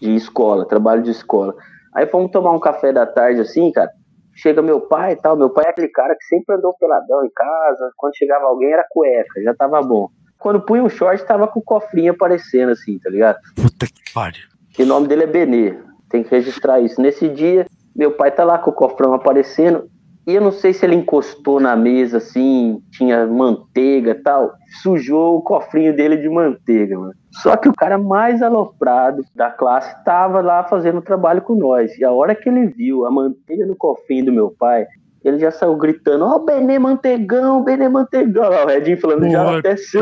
de 0.00 0.14
escola, 0.14 0.66
trabalho 0.66 1.02
de 1.02 1.10
escola. 1.10 1.54
Aí 1.94 2.06
fomos 2.06 2.30
tomar 2.30 2.52
um 2.52 2.60
café 2.60 2.92
da 2.92 3.04
tarde 3.04 3.40
assim, 3.40 3.72
cara. 3.72 3.90
Chega 4.36 4.60
meu 4.60 4.80
pai 4.82 5.12
e 5.12 5.16
tal, 5.16 5.36
meu 5.36 5.50
pai 5.50 5.64
é 5.66 5.70
aquele 5.70 5.88
cara 5.88 6.14
que 6.14 6.24
sempre 6.26 6.54
andou 6.54 6.76
peladão 6.78 7.24
em 7.24 7.30
casa, 7.34 7.90
quando 7.96 8.16
chegava 8.16 8.44
alguém 8.44 8.70
era 8.70 8.86
cueca, 8.88 9.42
já 9.42 9.54
tava 9.54 9.80
bom. 9.82 10.08
Quando 10.38 10.60
punha 10.60 10.84
um 10.84 10.88
short, 10.88 11.24
tava 11.24 11.48
com 11.48 11.60
o 11.60 11.62
cofrinho 11.62 12.12
aparecendo 12.12 12.70
assim, 12.70 12.98
tá 12.98 13.08
ligado? 13.08 13.38
Puta 13.54 13.86
que 13.86 14.12
pariu. 14.12 14.44
E 14.78 14.82
o 14.82 14.86
nome 14.86 15.08
dele 15.08 15.24
é 15.24 15.26
Benê. 15.26 15.78
Tem 16.10 16.22
que 16.22 16.30
registrar 16.30 16.80
isso. 16.80 17.00
Nesse 17.00 17.28
dia, 17.28 17.66
meu 17.94 18.12
pai 18.12 18.30
tá 18.30 18.44
lá 18.44 18.58
com 18.58 18.70
o 18.70 18.74
cofrão 18.74 19.14
aparecendo. 19.14 19.88
E 20.26 20.34
eu 20.34 20.40
não 20.40 20.50
sei 20.50 20.72
se 20.72 20.84
ele 20.84 20.96
encostou 20.96 21.60
na 21.60 21.76
mesa 21.76 22.16
assim, 22.16 22.82
tinha 22.90 23.24
manteiga 23.26 24.10
e 24.10 24.14
tal, 24.14 24.54
sujou 24.82 25.36
o 25.36 25.42
cofrinho 25.42 25.94
dele 25.94 26.16
de 26.16 26.28
manteiga, 26.28 26.98
mano. 26.98 27.14
Só 27.30 27.56
que 27.56 27.68
o 27.68 27.72
cara 27.72 27.96
mais 27.96 28.42
aloprado 28.42 29.22
da 29.36 29.50
classe 29.50 29.94
tava 30.04 30.40
lá 30.40 30.64
fazendo 30.64 31.00
trabalho 31.00 31.42
com 31.42 31.54
nós. 31.54 31.96
E 31.96 32.04
a 32.04 32.10
hora 32.10 32.34
que 32.34 32.48
ele 32.48 32.66
viu 32.66 33.06
a 33.06 33.10
manteiga 33.10 33.64
no 33.66 33.76
cofrinho 33.76 34.24
do 34.24 34.32
meu 34.32 34.50
pai, 34.50 34.86
ele 35.24 35.38
já 35.38 35.52
saiu 35.52 35.76
gritando: 35.76 36.24
Ó, 36.24 36.36
oh, 36.36 36.38
Benê 36.40 36.78
Mantegão, 36.78 37.62
Benê 37.62 37.88
Mantegão. 37.88 38.50
Ó, 38.50 38.64
o 38.64 38.66
Redinho 38.66 39.00
falando: 39.00 39.30
Já 39.30 39.58
até 39.58 39.76
sei. 39.76 40.00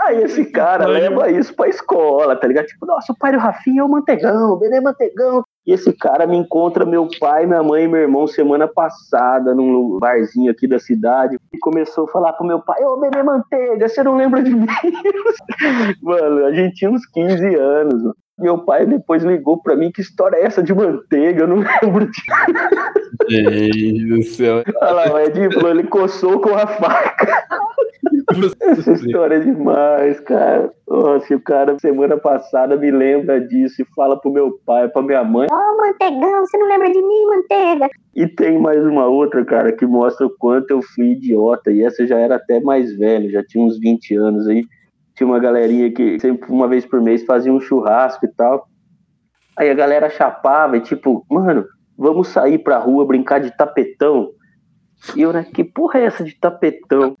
Aí, 0.00 0.22
esse 0.22 0.44
cara 0.46 0.86
leva 0.86 1.30
isso 1.30 1.54
pra 1.54 1.68
escola, 1.68 2.36
tá 2.36 2.46
ligado? 2.46 2.66
Tipo, 2.66 2.86
nossa, 2.86 3.12
o 3.12 3.16
pai 3.16 3.32
do 3.32 3.38
Rafinha 3.38 3.82
é 3.82 3.84
o 3.84 3.88
Mantegão, 3.88 4.52
o 4.52 4.56
Benê 4.56 4.80
Mantegão. 4.80 5.44
E 5.66 5.72
esse 5.72 5.92
cara 5.94 6.26
me 6.26 6.36
encontra 6.36 6.84
meu 6.84 7.08
pai, 7.18 7.46
minha 7.46 7.62
mãe 7.62 7.84
e 7.84 7.88
meu 7.88 8.00
irmão 8.00 8.26
semana 8.26 8.68
passada 8.68 9.54
num 9.54 9.98
barzinho 9.98 10.50
aqui 10.50 10.66
da 10.66 10.78
cidade 10.78 11.38
e 11.52 11.58
começou 11.58 12.04
a 12.04 12.08
falar 12.08 12.32
pro 12.34 12.46
meu 12.46 12.60
pai: 12.60 12.84
Ô, 12.84 12.98
Benê 12.98 13.22
Manteiga, 13.22 13.88
você 13.88 14.02
não 14.02 14.16
lembra 14.16 14.42
de 14.42 14.54
mim? 14.54 14.66
mano, 16.02 16.44
a 16.44 16.52
gente 16.52 16.74
tinha 16.74 16.90
uns 16.90 17.06
15 17.06 17.54
anos. 17.54 18.02
Mano. 18.02 18.14
Meu 18.38 18.58
pai 18.58 18.84
depois 18.84 19.22
ligou 19.22 19.62
pra 19.62 19.76
mim: 19.76 19.92
Que 19.92 20.00
história 20.00 20.36
é 20.36 20.44
essa 20.44 20.62
de 20.62 20.74
manteiga? 20.74 21.42
Eu 21.42 21.48
não 21.48 21.56
lembro 21.82 22.10
de. 22.10 22.22
Do 24.08 24.22
céu. 24.24 24.64
Olha 24.80 24.90
lá, 24.90 25.12
o 25.12 25.20
Edinho 25.20 25.52
falou: 25.52 25.70
ele 25.70 25.84
coçou 25.84 26.40
com 26.40 26.54
a 26.54 26.66
faca. 26.66 27.44
Essa 28.60 28.92
história 28.92 29.36
é 29.36 29.40
demais, 29.40 30.18
cara. 30.20 30.70
Nossa, 30.88 31.34
o 31.34 31.40
cara 31.40 31.78
semana 31.78 32.16
passada 32.16 32.76
me 32.76 32.90
lembra 32.90 33.40
disso 33.40 33.82
e 33.82 33.94
fala 33.94 34.20
pro 34.20 34.32
meu 34.32 34.58
pai, 34.66 34.88
pra 34.88 35.02
minha 35.02 35.22
mãe. 35.22 35.46
Ó, 35.50 35.54
oh, 35.54 35.76
mantegão, 35.76 36.40
você 36.44 36.56
não 36.58 36.68
lembra 36.68 36.90
de 36.90 37.00
mim, 37.00 37.26
manteiga? 37.26 37.88
E 38.14 38.26
tem 38.26 38.58
mais 38.58 38.84
uma 38.84 39.06
outra, 39.06 39.44
cara, 39.44 39.72
que 39.72 39.86
mostra 39.86 40.26
o 40.26 40.30
quanto 40.30 40.70
eu 40.70 40.82
fui 40.82 41.12
idiota. 41.12 41.70
E 41.70 41.82
essa 41.82 42.06
já 42.06 42.18
era 42.18 42.36
até 42.36 42.60
mais 42.60 42.96
velho, 42.96 43.30
já 43.30 43.42
tinha 43.44 43.64
uns 43.64 43.78
20 43.78 44.16
anos 44.16 44.48
aí. 44.48 44.64
Tinha 45.14 45.26
uma 45.26 45.38
galerinha 45.38 45.90
que 45.92 46.18
sempre, 46.18 46.50
uma 46.50 46.66
vez 46.66 46.84
por 46.84 47.00
mês, 47.00 47.24
fazia 47.24 47.52
um 47.52 47.60
churrasco 47.60 48.24
e 48.24 48.28
tal. 48.28 48.68
Aí 49.56 49.70
a 49.70 49.74
galera 49.74 50.10
chapava 50.10 50.76
e 50.76 50.80
tipo, 50.80 51.24
mano, 51.30 51.64
vamos 51.96 52.28
sair 52.28 52.58
pra 52.58 52.78
rua 52.78 53.06
brincar 53.06 53.40
de 53.40 53.56
tapetão. 53.56 54.30
E 55.14 55.22
eu, 55.22 55.32
né, 55.32 55.44
que 55.44 55.62
porra 55.62 56.00
é 56.00 56.04
essa 56.04 56.24
de 56.24 56.34
tapetão? 56.34 57.16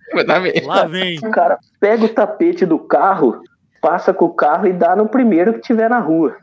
Lá 0.64 0.84
vem. 0.86 1.18
O 1.18 1.30
cara 1.30 1.58
pega 1.78 2.04
o 2.04 2.08
tapete 2.08 2.64
do 2.64 2.78
carro, 2.78 3.40
passa 3.80 4.12
com 4.12 4.24
o 4.24 4.34
carro 4.34 4.66
e 4.66 4.72
dá 4.72 4.96
no 4.96 5.08
primeiro 5.08 5.54
que 5.54 5.60
tiver 5.60 5.90
na 5.90 5.98
rua. 5.98 6.36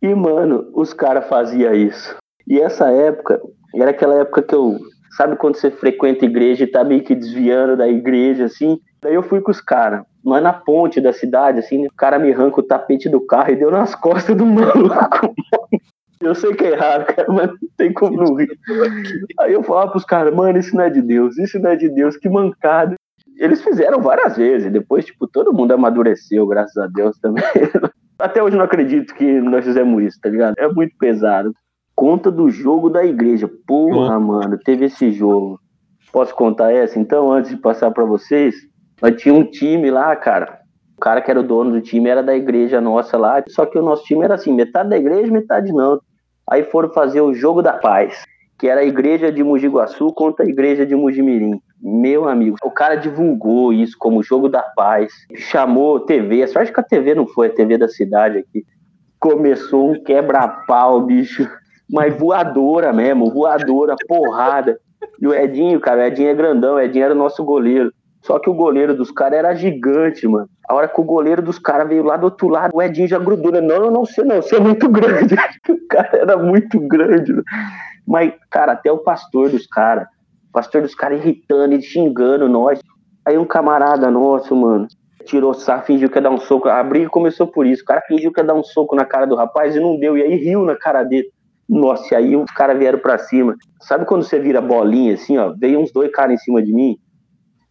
E, 0.00 0.14
mano, 0.14 0.70
os 0.74 0.92
caras 0.92 1.26
faziam 1.28 1.74
isso. 1.74 2.16
E 2.46 2.60
essa 2.60 2.90
época, 2.90 3.40
era 3.74 3.90
aquela 3.90 4.14
época 4.20 4.42
que 4.42 4.54
eu. 4.54 4.78
Sabe 5.16 5.34
quando 5.36 5.56
você 5.56 5.70
frequenta 5.70 6.26
a 6.26 6.28
igreja 6.28 6.64
e 6.64 6.66
tá 6.66 6.84
meio 6.84 7.02
que 7.02 7.14
desviando 7.14 7.74
da 7.74 7.88
igreja, 7.88 8.44
assim? 8.44 8.78
Daí 9.00 9.14
eu 9.14 9.22
fui 9.22 9.40
com 9.40 9.50
os 9.50 9.62
caras. 9.62 10.04
Mas 10.22 10.42
na 10.42 10.52
ponte 10.52 11.00
da 11.00 11.12
cidade, 11.12 11.60
assim, 11.60 11.86
o 11.86 11.92
cara 11.92 12.18
me 12.18 12.32
arranca 12.32 12.60
o 12.60 12.62
tapete 12.62 13.08
do 13.08 13.20
carro 13.20 13.50
e 13.50 13.56
deu 13.56 13.70
nas 13.70 13.94
costas 13.94 14.36
do 14.36 14.44
maluco. 14.46 15.34
Eu 16.20 16.34
sei 16.34 16.54
que 16.54 16.64
é 16.64 16.72
errado, 16.72 17.06
cara, 17.14 17.32
mas 17.32 17.48
não 17.48 17.68
tem 17.78 17.92
como 17.92 18.16
não 18.16 18.34
rir. 18.34 18.58
Aí 19.40 19.54
eu 19.54 19.62
falava 19.62 19.90
pros 19.90 20.04
caras, 20.04 20.34
mano, 20.34 20.58
isso 20.58 20.76
não 20.76 20.84
é 20.84 20.90
de 20.90 21.00
Deus, 21.00 21.38
isso 21.38 21.58
não 21.58 21.70
é 21.70 21.76
de 21.76 21.88
Deus, 21.88 22.16
que 22.16 22.28
mancada. 22.28 22.94
Eles 23.38 23.62
fizeram 23.62 24.00
várias 24.00 24.36
vezes, 24.36 24.72
depois, 24.72 25.04
tipo, 25.04 25.26
todo 25.26 25.52
mundo 25.52 25.72
amadureceu, 25.72 26.46
graças 26.46 26.76
a 26.76 26.86
Deus 26.86 27.18
também. 27.20 27.44
Até 28.18 28.42
hoje 28.42 28.56
não 28.56 28.64
acredito 28.64 29.14
que 29.14 29.40
nós 29.40 29.64
fizemos 29.64 30.02
isso, 30.02 30.18
tá 30.20 30.28
ligado? 30.28 30.54
É 30.58 30.68
muito 30.68 30.96
pesado. 30.98 31.52
Conta 31.96 32.30
do 32.30 32.50
jogo 32.50 32.90
da 32.90 33.02
igreja. 33.04 33.50
Porra, 33.66 34.20
mano, 34.20 34.58
teve 34.58 34.84
esse 34.84 35.10
jogo. 35.10 35.58
Posso 36.12 36.34
contar 36.34 36.70
essa? 36.70 36.98
Então, 36.98 37.32
antes 37.32 37.50
de 37.50 37.56
passar 37.56 37.90
para 37.90 38.04
vocês, 38.04 38.54
nós 39.00 39.16
tinha 39.16 39.34
um 39.34 39.42
time 39.42 39.90
lá, 39.90 40.14
cara. 40.14 40.60
O 40.96 41.00
cara 41.00 41.22
que 41.22 41.30
era 41.30 41.40
o 41.40 41.42
dono 41.42 41.72
do 41.72 41.80
time 41.80 42.08
era 42.08 42.22
da 42.22 42.36
igreja 42.36 42.80
nossa 42.80 43.16
lá, 43.16 43.42
só 43.48 43.66
que 43.66 43.78
o 43.78 43.82
nosso 43.82 44.04
time 44.04 44.24
era 44.24 44.34
assim, 44.34 44.52
metade 44.52 44.90
da 44.90 44.96
igreja, 44.96 45.32
metade 45.32 45.72
não. 45.72 46.00
Aí 46.50 46.64
foram 46.64 46.90
fazer 46.90 47.20
o 47.22 47.34
jogo 47.34 47.60
da 47.62 47.72
paz, 47.72 48.24
que 48.58 48.68
era 48.68 48.82
a 48.82 48.84
igreja 48.84 49.32
de 49.32 49.42
Mojiguaçu 49.42 50.12
contra 50.12 50.44
a 50.44 50.48
igreja 50.48 50.86
de 50.86 50.94
Mojimirim. 50.94 51.60
Meu 51.82 52.28
amigo, 52.28 52.56
o 52.62 52.70
cara 52.70 52.94
divulgou 52.94 53.72
isso 53.72 53.96
como 53.98 54.22
jogo 54.22 54.48
da 54.48 54.62
paz, 54.62 55.12
chamou 55.34 56.00
TV, 56.00 56.42
a 56.42 56.48
sorte 56.48 56.72
que 56.72 56.80
a 56.80 56.82
TV 56.82 57.14
não 57.14 57.26
foi 57.26 57.48
a 57.48 57.52
TV 57.52 57.76
da 57.76 57.88
cidade 57.88 58.38
aqui. 58.38 58.64
Começou 59.18 59.90
um 59.90 60.02
quebra-pau, 60.02 61.02
bicho, 61.02 61.46
mas 61.90 62.16
voadora 62.16 62.92
mesmo, 62.92 63.30
voadora, 63.30 63.94
porrada. 64.08 64.78
E 65.20 65.26
o 65.26 65.34
Edinho, 65.34 65.80
cara, 65.80 66.02
o 66.02 66.04
Edinho 66.04 66.30
é 66.30 66.34
grandão, 66.34 66.74
o 66.74 66.80
Edinho 66.80 67.04
era 67.04 67.14
o 67.14 67.18
nosso 67.18 67.44
goleiro. 67.44 67.92
Só 68.22 68.40
que 68.40 68.50
o 68.50 68.54
goleiro 68.54 68.92
dos 68.92 69.12
caras 69.12 69.38
era 69.38 69.54
gigante, 69.54 70.26
mano. 70.26 70.48
A 70.68 70.74
hora 70.74 70.88
que 70.88 71.00
o 71.00 71.04
goleiro 71.04 71.40
dos 71.40 71.60
caras 71.60 71.88
veio 71.88 72.02
lá 72.02 72.16
do 72.16 72.24
outro 72.24 72.48
lado, 72.48 72.74
o 72.74 72.82
Edinho 72.82 73.06
já 73.06 73.18
grudou, 73.18 73.52
né? 73.52 73.60
Não, 73.60 73.78
não, 73.78 73.90
não, 73.90 74.04
você 74.04 74.24
não, 74.24 74.42
você 74.42 74.56
é 74.56 74.60
muito 74.60 74.88
grande. 74.88 75.36
o 75.68 75.88
cara 75.88 76.10
era 76.12 76.36
muito 76.36 76.80
grande. 76.80 77.32
Mas, 78.04 78.32
cara, 78.50 78.72
até 78.72 78.90
o 78.90 78.98
pastor 78.98 79.50
dos 79.50 79.64
caras, 79.66 80.08
o 80.48 80.52
pastor 80.52 80.82
dos 80.82 80.94
caras 80.94 81.20
irritando 81.20 81.74
e 81.74 81.82
xingando 81.82 82.48
nós. 82.48 82.80
Aí 83.24 83.38
um 83.38 83.44
camarada 83.44 84.10
nosso, 84.10 84.56
mano, 84.56 84.88
tirou 85.24 85.54
sarro, 85.54 85.84
fingiu 85.84 86.10
que 86.10 86.18
ia 86.18 86.22
dar 86.22 86.30
um 86.30 86.38
soco. 86.38 86.68
A 86.68 86.82
briga 86.82 87.08
começou 87.08 87.46
por 87.46 87.64
isso. 87.64 87.82
O 87.82 87.86
cara 87.86 88.00
fingiu 88.08 88.32
que 88.32 88.40
ia 88.40 88.44
dar 88.44 88.54
um 88.54 88.64
soco 88.64 88.96
na 88.96 89.04
cara 89.04 89.26
do 89.26 89.36
rapaz 89.36 89.76
e 89.76 89.80
não 89.80 89.98
deu. 89.98 90.16
E 90.16 90.22
aí 90.22 90.34
riu 90.36 90.64
na 90.64 90.74
cara 90.74 91.04
dele. 91.04 91.28
Nossa, 91.68 92.14
e 92.14 92.16
aí 92.16 92.36
os 92.36 92.50
caras 92.52 92.78
vieram 92.78 92.98
pra 92.98 93.18
cima. 93.18 93.56
Sabe 93.80 94.04
quando 94.04 94.22
você 94.22 94.38
vira 94.38 94.60
bolinha 94.60 95.14
assim, 95.14 95.36
ó? 95.36 95.52
Veio 95.56 95.80
uns 95.80 95.92
dois 95.92 96.10
caras 96.12 96.34
em 96.34 96.38
cima 96.38 96.62
de 96.62 96.72
mim 96.72 96.98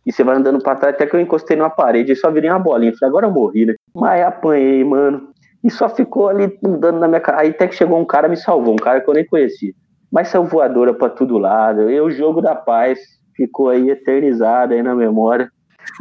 e 0.06 0.12
você 0.12 0.24
vai 0.24 0.36
andando 0.36 0.62
pra 0.62 0.76
trás, 0.76 0.93
até 0.93 1.08
que 1.08 1.16
eu 1.16 1.20
encostei 1.20 1.58
numa 1.58 1.70
parede 1.70 2.12
e 2.12 2.16
só 2.16 2.30
virei 2.30 2.50
uma 2.50 2.60
bolinha. 2.60 2.93
Falei, 2.93 3.10
agora 3.10 3.26
eu 3.26 3.32
morri, 3.32 3.66
né? 3.66 3.74
Mas 3.93 4.22
apanhei, 4.22 4.84
mano. 4.84 5.30
E 5.64 5.72
só 5.72 5.89
ficou 5.89 6.30
ali 6.30 6.56
andando 6.64 7.00
na 7.00 7.08
minha 7.08 7.20
cara. 7.20 7.41
Aí 7.41 7.50
até 7.50 7.68
que 7.68 7.76
chegou 7.76 8.00
um 8.00 8.06
cara 8.06 8.28
me 8.28 8.38
salvou, 8.38 8.74
um 8.74 8.78
cara 8.78 9.02
que 9.02 9.10
eu 9.10 9.14
nem 9.16 9.26
conhecia. 9.26 9.74
Mas 10.12 10.28
saiu 10.28 10.46
voadora 10.46 10.93
pra 10.93 11.10
todo 11.10 11.39
lado. 11.39 11.89
E 11.89 12.00
o 12.00 12.12
jogo 12.12 12.39
da 12.39 12.54
paz 12.54 13.00
ficou 13.36 13.70
aí 13.70 13.89
eternizado 13.89 14.76
aí 14.76 14.84
na 14.84 14.93
memória. 14.93 15.50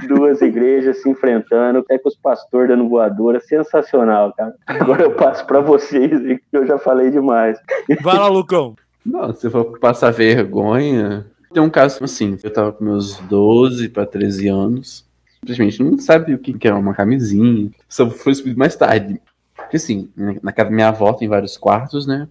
Duas 0.07 0.41
igrejas 0.43 1.03
se 1.03 1.09
enfrentando, 1.09 1.81
até 1.81 1.99
com 1.99 2.09
os 2.09 2.17
pastores 2.17 2.69
dando 2.69 2.89
voadora. 2.89 3.41
Sensacional, 3.41 4.33
cara. 4.33 4.55
Agora 4.67 5.03
eu 5.03 5.13
passo 5.13 5.47
pra 5.47 5.61
vocês, 5.61 6.11
que 6.11 6.41
eu 6.53 6.67
já 6.67 6.79
falei 6.79 7.11
demais. 7.11 7.59
Vai 8.03 8.17
lá, 8.17 8.29
Lucão. 8.29 8.75
Não, 9.05 9.33
se 9.35 9.51
for 9.51 9.79
passar 9.79 10.11
vergonha, 10.11 11.27
tem 11.53 11.63
um 11.63 11.71
caso 11.71 12.03
assim, 12.03 12.39
eu 12.43 12.53
tava 12.53 12.73
com 12.73 12.85
meus 12.85 13.19
12 13.19 13.91
para 13.91 14.07
13 14.07 14.49
anos, 14.49 15.07
simplesmente 15.39 15.83
não 15.83 15.99
sabe 15.99 16.35
o 16.35 16.39
que 16.39 16.67
é 16.67 16.73
uma 16.73 16.95
camisinha, 16.95 17.71
só 17.89 18.09
foi 18.09 18.33
descobrir 18.33 18.57
mais 18.57 18.75
tarde. 18.75 19.21
Porque 19.55 19.77
assim, 19.77 20.11
na 20.17 20.53
casa 20.53 20.71
da 20.71 20.75
minha 20.75 20.89
avó 20.89 21.13
tem 21.13 21.29
vários 21.29 21.57
quartos, 21.57 22.07
né? 22.07 22.29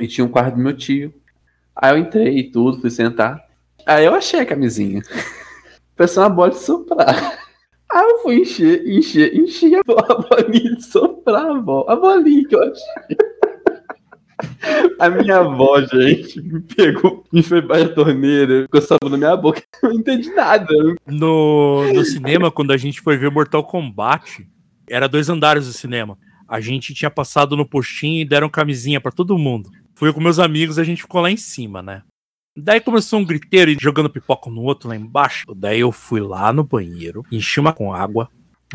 E 0.00 0.06
tinha 0.06 0.24
um 0.24 0.28
quarto 0.28 0.54
do 0.54 0.62
meu 0.62 0.76
tio. 0.76 1.12
Aí 1.74 1.92
eu 1.92 1.98
entrei 1.98 2.38
e 2.38 2.50
tudo, 2.50 2.80
fui 2.80 2.90
sentar. 2.90 3.44
Aí 3.84 4.04
eu 4.04 4.14
achei 4.14 4.40
a 4.40 4.46
camisinha. 4.46 5.02
Pensei 5.96 6.22
uma 6.22 6.28
bola 6.28 6.50
de 6.50 6.58
soprar. 6.58 7.38
Aí 7.92 8.10
eu 8.10 8.18
fui 8.18 8.40
encher, 8.40 8.86
encher, 8.86 9.36
encher 9.36 9.80
a 9.86 10.14
bolinha 10.14 10.74
de 10.74 10.84
soprar, 10.84 11.46
a, 11.46 11.54
bola, 11.54 11.92
a 11.92 11.96
bolinha 11.96 12.46
que 12.48 12.54
eu 12.56 12.62
achei. 12.62 13.16
A 14.98 15.08
minha 15.08 15.38
avó, 15.38 15.80
gente, 15.80 16.40
me 16.42 16.60
pegou, 16.60 17.24
me 17.32 17.42
foi 17.42 17.62
para 17.62 17.84
a 17.84 17.88
torneira, 17.88 18.62
ficou 18.62 18.82
sabendo 18.82 19.10
na 19.10 19.16
minha 19.16 19.36
boca. 19.36 19.62
Eu 19.82 19.90
não 19.90 19.96
entendi 19.96 20.30
nada. 20.30 20.74
No, 21.06 21.92
no 21.92 22.04
cinema, 22.04 22.50
quando 22.50 22.72
a 22.72 22.76
gente 22.76 23.00
foi 23.00 23.16
ver 23.16 23.30
Mortal 23.30 23.62
Kombat, 23.64 24.46
era 24.88 25.08
dois 25.08 25.28
andares 25.28 25.66
do 25.66 25.72
cinema. 25.72 26.18
A 26.48 26.60
gente 26.60 26.94
tinha 26.94 27.10
passado 27.10 27.56
no 27.56 27.68
postinho 27.68 28.20
e 28.20 28.24
deram 28.24 28.48
camisinha 28.48 29.00
para 29.00 29.12
todo 29.12 29.38
mundo. 29.38 29.70
Fui 29.94 30.12
com 30.12 30.20
meus 30.20 30.38
amigos, 30.38 30.78
a 30.78 30.84
gente 30.84 31.02
ficou 31.02 31.20
lá 31.20 31.30
em 31.30 31.36
cima, 31.36 31.80
né? 31.82 32.02
Daí 32.56 32.80
começou 32.80 33.18
um 33.18 33.24
griteiro 33.24 33.70
e 33.70 33.76
jogando 33.80 34.10
pipoca 34.10 34.48
no 34.50 34.62
outro 34.62 34.88
lá 34.88 34.96
embaixo. 34.96 35.44
Daí 35.54 35.80
eu 35.80 35.90
fui 35.90 36.20
lá 36.20 36.52
no 36.52 36.62
banheiro, 36.62 37.24
enchi 37.30 37.58
uma 37.58 37.72
com 37.72 37.92
água, 37.92 38.28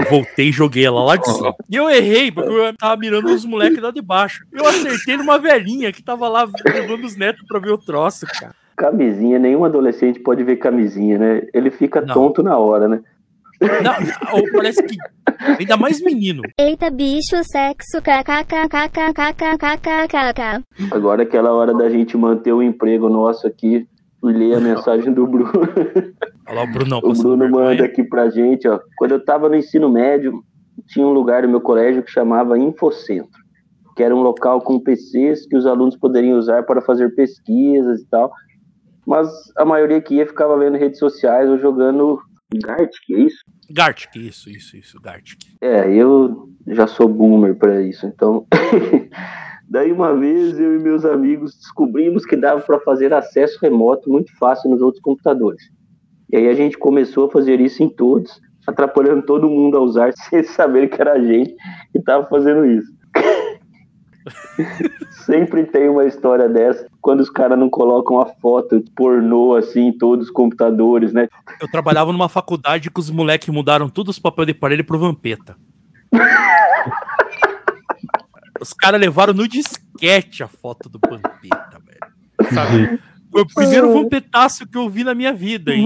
Voltei 0.07 0.49
e 0.49 0.51
joguei 0.51 0.85
ela 0.85 1.03
lá 1.03 1.15
de 1.15 1.29
cima. 1.29 1.53
E 1.69 1.75
eu 1.75 1.89
errei, 1.89 2.31
porque 2.31 2.49
eu 2.49 2.77
tava 2.77 2.95
mirando 2.97 3.27
os 3.27 3.45
moleques 3.45 3.81
lá 3.81 3.91
de 3.91 4.01
baixo. 4.01 4.45
Eu 4.51 4.65
acertei 4.65 5.17
numa 5.17 5.37
velhinha 5.37 5.91
que 5.91 6.01
tava 6.01 6.27
lá 6.27 6.47
levando 6.65 7.03
os 7.03 7.15
netos 7.15 7.45
pra 7.47 7.59
ver 7.59 7.71
o 7.71 7.77
troço, 7.77 8.25
cara. 8.39 8.55
Camisinha, 8.77 9.37
nenhum 9.37 9.65
adolescente 9.65 10.19
pode 10.19 10.43
ver 10.43 10.55
camisinha, 10.55 11.17
né? 11.17 11.41
Ele 11.53 11.69
fica 11.69 11.99
não. 11.99 12.13
tonto 12.13 12.41
na 12.41 12.57
hora, 12.57 12.87
né? 12.87 13.01
Não, 13.59 13.93
ou 14.39 14.43
parece 14.53 14.81
que. 14.83 14.95
Ainda 15.59 15.77
mais 15.77 16.01
menino. 16.01 16.41
Eita, 16.57 16.89
bicho, 16.89 17.43
sexo, 17.43 18.01
kkkkkkkkkkk. 18.01 18.63
Agora 20.91 21.23
é 21.23 21.25
aquela 21.25 21.51
hora 21.51 21.73
da 21.73 21.89
gente 21.89 22.17
manter 22.17 22.53
o 22.53 22.63
emprego 22.63 23.09
nosso 23.09 23.47
aqui 23.47 23.87
e 24.23 24.27
ler 24.31 24.55
a 24.57 24.59
mensagem 24.59 25.13
do 25.13 25.25
Bruno. 25.27 25.51
Olha 26.47 26.55
lá 26.55 26.63
o 26.63 26.71
Bruno. 26.71 26.99
o 27.03 27.13
Bruno 27.13 27.49
manda 27.49 27.85
aqui 27.85 28.03
pra 28.03 28.29
gente, 28.29 28.67
ó. 28.67 28.79
Quando 28.97 29.11
eu 29.11 29.23
tava 29.23 29.47
no 29.47 29.55
ensino 29.55 29.89
médio, 29.89 30.43
tinha 30.87 31.05
um 31.05 31.11
lugar 31.11 31.43
no 31.43 31.49
meu 31.49 31.61
colégio 31.61 32.03
que 32.03 32.11
chamava 32.11 32.57
Infocentro, 32.57 33.39
que 33.95 34.03
era 34.03 34.15
um 34.15 34.21
local 34.21 34.61
com 34.61 34.79
PCs 34.79 35.45
que 35.47 35.55
os 35.55 35.65
alunos 35.65 35.95
poderiam 35.97 36.37
usar 36.37 36.63
para 36.63 36.81
fazer 36.81 37.15
pesquisas 37.15 38.01
e 38.01 38.07
tal. 38.09 38.31
Mas 39.05 39.29
a 39.57 39.63
maioria 39.63 40.01
que 40.01 40.15
ia 40.15 40.25
ficava 40.25 40.57
vendo 40.57 40.77
redes 40.77 40.99
sociais 40.99 41.49
ou 41.49 41.57
jogando 41.57 42.19
Gartic, 42.55 43.09
é 43.11 43.19
isso? 43.19 43.43
Gartic, 43.69 44.15
isso, 44.15 44.49
isso, 44.49 44.75
isso, 44.75 44.99
Gartic. 44.99 45.39
É, 45.61 45.93
eu 45.93 46.49
já 46.67 46.87
sou 46.87 47.07
boomer 47.07 47.55
para 47.55 47.81
isso, 47.81 48.07
então. 48.07 48.47
Daí 49.69 49.91
uma 49.91 50.15
vez 50.15 50.59
eu 50.59 50.75
e 50.75 50.81
meus 50.81 51.05
amigos 51.05 51.55
descobrimos 51.55 52.25
que 52.25 52.35
dava 52.35 52.59
para 52.61 52.79
fazer 52.79 53.13
acesso 53.13 53.59
remoto 53.61 54.09
muito 54.09 54.35
fácil 54.37 54.71
nos 54.71 54.81
outros 54.81 55.01
computadores. 55.01 55.61
E 56.31 56.37
aí 56.37 56.47
a 56.47 56.55
gente 56.55 56.75
começou 56.75 57.27
a 57.27 57.31
fazer 57.31 57.61
isso 57.61 57.83
em 57.83 57.89
todos, 57.89 58.41
atrapalhando 58.65 59.21
todo 59.21 59.49
mundo 59.49 59.77
a 59.77 59.81
usar 59.81 60.11
sem 60.29 60.43
saber 60.43 60.89
que 60.89 60.99
era 60.99 61.13
a 61.13 61.23
gente 61.23 61.55
que 61.91 61.99
estava 61.99 62.27
fazendo 62.27 62.65
isso. 62.65 62.91
Sempre 65.25 65.65
tem 65.65 65.89
uma 65.89 66.05
história 66.05 66.47
dessa, 66.49 66.87
quando 67.01 67.19
os 67.21 67.29
caras 67.29 67.57
não 67.57 67.69
colocam 67.69 68.19
a 68.19 68.25
foto 68.25 68.83
pornô 68.95 69.55
assim 69.55 69.87
em 69.87 69.97
todos 69.97 70.27
os 70.27 70.31
computadores, 70.31 71.13
né? 71.13 71.27
Eu 71.61 71.69
trabalhava 71.69 72.11
numa 72.11 72.29
faculdade 72.29 72.89
que 72.89 72.99
os 72.99 73.09
moleques 73.09 73.49
mudaram 73.49 73.89
todos 73.89 74.15
os 74.15 74.19
papéis 74.21 74.47
de 74.47 74.53
parede 74.53 74.83
pro 74.83 74.99
Vampeta. 74.99 75.55
Os 78.61 78.73
caras 78.73 78.99
levaram 78.99 79.33
no 79.33 79.47
disquete 79.47 80.43
a 80.43 80.47
foto 80.47 80.89
do 80.89 80.99
Vampeta, 80.99 81.79
velho. 81.85 82.53
Sabe? 82.53 82.99
Foi 83.31 83.41
o 83.43 83.47
primeiro 83.47 83.93
vampetaço 83.93 84.67
que 84.67 84.77
eu 84.77 84.89
vi 84.89 85.03
na 85.03 85.13
minha 85.13 85.31
vida. 85.31 85.73
Em 85.73 85.85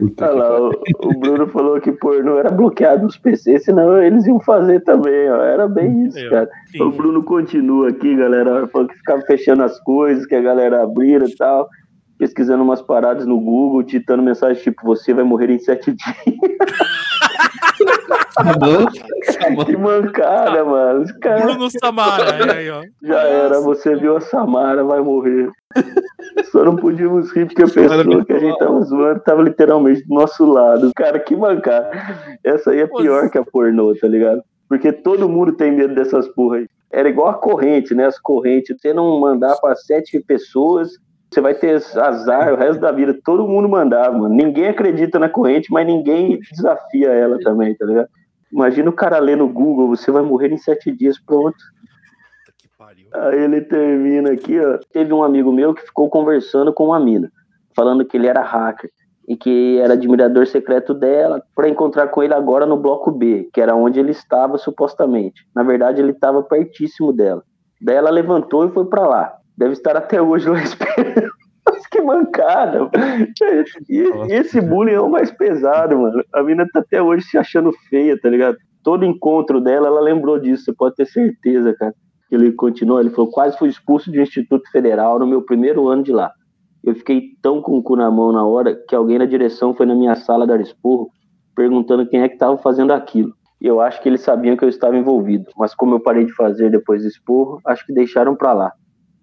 90. 0.00 0.24
Olha 0.24 0.34
lá, 0.34 0.60
o, 0.60 0.70
o 1.04 1.18
Bruno 1.18 1.46
falou 1.48 1.80
que 1.80 1.92
pornô 1.92 2.38
era 2.38 2.50
bloqueado 2.50 3.04
nos 3.04 3.16
PCs, 3.18 3.64
senão 3.64 4.02
eles 4.02 4.26
iam 4.26 4.40
fazer 4.40 4.80
também, 4.84 5.30
ó. 5.30 5.42
Era 5.42 5.66
bem 5.68 6.06
isso, 6.06 6.18
É, 6.18 6.28
cara. 6.30 6.48
sim. 6.70 6.82
O 6.82 6.90
Bruno 6.90 7.22
continua 7.22 7.88
aqui, 7.90 8.14
galera. 8.16 8.66
Falou 8.68 8.88
que 8.88 8.94
ficava 8.96 9.20
fechando 9.22 9.62
as 9.62 9.78
coisas, 9.80 10.26
que 10.26 10.34
a 10.34 10.40
galera 10.42 10.82
abria 10.82 11.18
e 11.24 11.36
tal. 11.36 11.68
Pesquisando 12.18 12.62
umas 12.62 12.80
paradas 12.80 13.26
no 13.26 13.40
Google, 13.40 13.82
ditando 13.82 14.22
mensagem 14.22 14.62
tipo, 14.62 14.82
você 14.84 15.12
vai 15.12 15.24
morrer 15.24 15.50
em 15.50 15.58
sete 15.58 15.90
dias. 15.96 16.16
Que 19.66 19.76
mancada, 19.76 20.64
mano. 20.64 21.02
Os 21.02 21.12
caras 21.12 21.42
Bruno 21.44 21.68
Samara, 21.70 22.52
aí, 22.54 22.70
ó. 22.70 22.82
já 23.02 23.20
era, 23.20 23.60
você 23.60 23.94
viu 23.96 24.16
a 24.16 24.20
Samara, 24.20 24.84
vai 24.84 25.00
morrer. 25.00 25.48
Só 26.50 26.64
não 26.64 26.76
podíamos 26.76 27.30
rir 27.32 27.46
porque 27.46 27.62
a 27.62 27.66
pessoa 27.66 28.24
que 28.24 28.32
a 28.32 28.38
gente 28.38 28.58
tava 28.58 28.80
zoando 28.82 29.20
tava 29.20 29.42
literalmente 29.42 30.06
do 30.06 30.14
nosso 30.14 30.44
lado. 30.44 30.92
Cara, 30.94 31.18
que 31.18 31.36
mancada. 31.36 31.90
Essa 32.42 32.70
aí 32.70 32.80
é 32.80 32.86
pior 32.86 33.30
que 33.30 33.38
a 33.38 33.44
pornô, 33.44 33.94
tá 33.94 34.08
ligado? 34.08 34.42
Porque 34.68 34.92
todo 34.92 35.28
mundo 35.28 35.52
tem 35.52 35.72
medo 35.72 35.94
dessas 35.94 36.28
porra 36.28 36.58
aí. 36.58 36.68
Era 36.90 37.08
igual 37.08 37.28
a 37.28 37.34
corrente, 37.34 37.94
né? 37.94 38.06
As 38.06 38.18
correntes. 38.18 38.76
Você 38.80 38.92
não 38.92 39.18
mandar 39.20 39.56
pra 39.56 39.74
sete 39.74 40.20
pessoas, 40.20 40.92
você 41.30 41.40
vai 41.40 41.54
ter 41.54 41.82
azar 41.96 42.52
o 42.52 42.56
resto 42.56 42.80
da 42.80 42.92
vida. 42.92 43.18
Todo 43.24 43.48
mundo 43.48 43.68
mandava, 43.68 44.16
mano. 44.16 44.34
Ninguém 44.34 44.68
acredita 44.68 45.18
na 45.18 45.28
corrente, 45.28 45.72
mas 45.72 45.86
ninguém 45.86 46.38
desafia 46.52 47.08
ela 47.08 47.38
também, 47.40 47.74
tá 47.74 47.84
ligado? 47.84 48.08
Imagina 48.52 48.88
o 48.88 48.92
cara 48.92 49.18
ler 49.18 49.36
no 49.36 49.48
Google, 49.48 49.88
você 49.88 50.12
vai 50.12 50.22
morrer 50.22 50.52
em 50.52 50.58
sete 50.58 50.92
dias, 50.92 51.18
pronto. 51.18 51.56
Aí 53.14 53.44
ele 53.44 53.60
termina 53.60 54.32
aqui, 54.32 54.58
ó. 54.58 54.78
Teve 54.92 55.12
um 55.12 55.22
amigo 55.22 55.52
meu 55.52 55.72
que 55.72 55.82
ficou 55.82 56.10
conversando 56.10 56.72
com 56.72 56.86
uma 56.86 56.98
mina, 56.98 57.30
falando 57.74 58.04
que 58.04 58.16
ele 58.16 58.26
era 58.26 58.42
hacker 58.42 58.90
e 59.26 59.36
que 59.36 59.78
era 59.78 59.94
admirador 59.94 60.46
secreto 60.46 60.92
dela, 60.92 61.42
para 61.54 61.68
encontrar 61.68 62.08
com 62.08 62.22
ele 62.22 62.34
agora 62.34 62.66
no 62.66 62.76
bloco 62.76 63.10
B, 63.10 63.48
que 63.54 63.60
era 63.60 63.74
onde 63.74 63.98
ele 63.98 64.10
estava 64.10 64.58
supostamente. 64.58 65.46
Na 65.54 65.62
verdade, 65.62 66.00
ele 66.00 66.10
estava 66.10 66.42
pertíssimo 66.42 67.12
dela. 67.12 67.42
Daí 67.80 67.96
ela 67.96 68.10
levantou 68.10 68.66
e 68.66 68.72
foi 68.72 68.84
para 68.84 69.06
lá. 69.06 69.34
Deve 69.56 69.72
estar 69.72 69.96
até 69.96 70.20
hoje 70.20 70.48
lá 70.48 70.60
esperando. 70.62 71.30
Mas 71.66 71.86
que 71.86 72.02
mancada. 72.02 72.90
E, 73.88 74.02
e 74.28 74.32
esse 74.32 74.60
bullying 74.60 74.92
é 74.92 75.00
o 75.00 75.08
mais 75.08 75.30
pesado, 75.30 75.98
mano. 75.98 76.22
A 76.34 76.42
mina 76.42 76.66
tá 76.70 76.80
até 76.80 77.00
hoje 77.00 77.24
se 77.24 77.38
achando 77.38 77.72
feia, 77.88 78.18
tá 78.20 78.28
ligado? 78.28 78.58
Todo 78.82 79.06
encontro 79.06 79.60
dela, 79.60 79.86
ela 79.86 80.00
lembrou 80.00 80.38
disso, 80.38 80.64
você 80.64 80.72
pode 80.74 80.96
ter 80.96 81.06
certeza, 81.06 81.74
cara. 81.78 81.94
Ele 82.34 82.52
continuou, 82.52 83.00
ele 83.00 83.10
falou, 83.10 83.30
quase 83.30 83.56
fui 83.58 83.68
expulso 83.68 84.10
do 84.10 84.20
Instituto 84.20 84.70
Federal 84.70 85.18
no 85.18 85.26
meu 85.26 85.42
primeiro 85.42 85.88
ano 85.88 86.02
de 86.02 86.12
lá. 86.12 86.32
Eu 86.82 86.94
fiquei 86.94 87.30
tão 87.40 87.62
com 87.62 87.78
o 87.78 87.82
cu 87.82 87.96
na 87.96 88.10
mão 88.10 88.30
na 88.30 88.44
hora 88.44 88.74
que 88.74 88.94
alguém 88.94 89.18
na 89.18 89.24
direção 89.24 89.74
foi 89.74 89.86
na 89.86 89.94
minha 89.94 90.14
sala 90.14 90.46
dar 90.46 90.60
esporro, 90.60 91.10
perguntando 91.54 92.06
quem 92.06 92.20
é 92.20 92.28
que 92.28 92.34
estava 92.34 92.58
fazendo 92.58 92.92
aquilo. 92.92 93.32
Eu 93.60 93.80
acho 93.80 94.02
que 94.02 94.08
eles 94.08 94.20
sabiam 94.20 94.56
que 94.56 94.64
eu 94.64 94.68
estava 94.68 94.96
envolvido, 94.96 95.50
mas 95.56 95.74
como 95.74 95.94
eu 95.94 96.00
parei 96.00 96.26
de 96.26 96.34
fazer 96.34 96.70
depois 96.70 97.02
do 97.02 97.08
esporro, 97.08 97.60
acho 97.66 97.86
que 97.86 97.92
deixaram 97.94 98.36
pra 98.36 98.52
lá. 98.52 98.72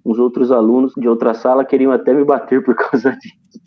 Uns 0.04 0.18
outros 0.18 0.52
alunos 0.52 0.94
de 0.98 1.08
outra 1.08 1.34
sala 1.36 1.64
queriam 1.64 1.92
até 1.92 2.14
me 2.14 2.24
bater 2.24 2.64
por 2.64 2.74
causa 2.76 3.12
disso. 3.12 3.62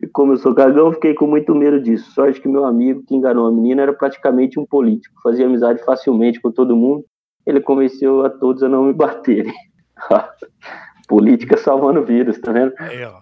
E 0.00 0.06
como 0.06 0.32
eu 0.32 0.36
sou 0.36 0.54
cagão, 0.54 0.92
fiquei 0.92 1.14
com 1.14 1.26
muito 1.26 1.54
medo 1.54 1.80
disso. 1.80 2.10
Sorte 2.12 2.40
que 2.40 2.48
meu 2.48 2.64
amigo 2.64 3.04
que 3.06 3.14
enganou 3.14 3.46
a 3.46 3.52
menina 3.52 3.82
era 3.82 3.92
praticamente 3.92 4.58
um 4.58 4.66
político, 4.66 5.20
fazia 5.22 5.46
amizade 5.46 5.84
facilmente 5.84 6.40
com 6.40 6.50
todo 6.50 6.76
mundo. 6.76 7.04
Ele 7.46 7.60
convenceu 7.60 8.24
a 8.24 8.30
todos 8.30 8.62
a 8.62 8.68
não 8.68 8.84
me 8.84 8.92
baterem. 8.92 9.52
Política 11.08 11.56
salvando 11.56 12.04
vidas, 12.04 12.40
tá 12.40 12.52
vendo? 12.52 12.72
Aí, 12.78 13.04
ó. 13.04 13.18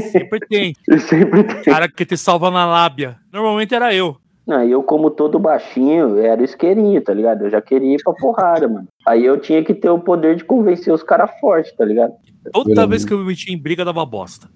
Sempre 0.00 0.40
tem. 0.40 0.74
Sempre 1.00 1.44
tem. 1.44 1.64
Cara 1.64 1.88
que 1.88 2.04
te 2.04 2.16
salva 2.16 2.50
na 2.50 2.66
lábia. 2.66 3.16
Normalmente 3.32 3.74
era 3.74 3.94
eu. 3.94 4.16
Não, 4.46 4.62
eu, 4.64 4.82
como 4.82 5.10
todo 5.10 5.38
baixinho, 5.38 6.18
era 6.18 6.42
isqueirinho, 6.42 7.00
tá 7.00 7.14
ligado? 7.14 7.44
Eu 7.44 7.50
já 7.50 7.62
queria 7.62 7.94
ir 7.94 8.02
pra 8.02 8.12
porrada, 8.12 8.68
mano. 8.68 8.88
Aí 9.06 9.24
eu 9.24 9.38
tinha 9.38 9.62
que 9.64 9.72
ter 9.72 9.88
o 9.88 10.00
poder 10.00 10.36
de 10.36 10.44
convencer 10.44 10.92
os 10.92 11.02
caras 11.02 11.30
fortes, 11.40 11.72
tá 11.76 11.84
ligado? 11.84 12.12
Toda 12.52 12.86
vez 12.86 13.04
que 13.04 13.12
eu 13.12 13.18
me 13.18 13.24
meti 13.24 13.52
em 13.52 13.60
briga, 13.60 13.84
dava 13.84 14.04
bosta. 14.04 14.48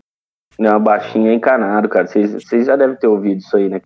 Não, 0.59 0.81
baixinho 0.81 1.29
é 1.29 1.35
encanado, 1.35 1.89
cara. 1.89 2.07
Vocês 2.07 2.67
já 2.67 2.77
devem 2.77 2.97
ter 2.97 3.07
ouvido 3.07 3.39
isso 3.39 3.57
aí, 3.57 3.69
né? 3.69 3.81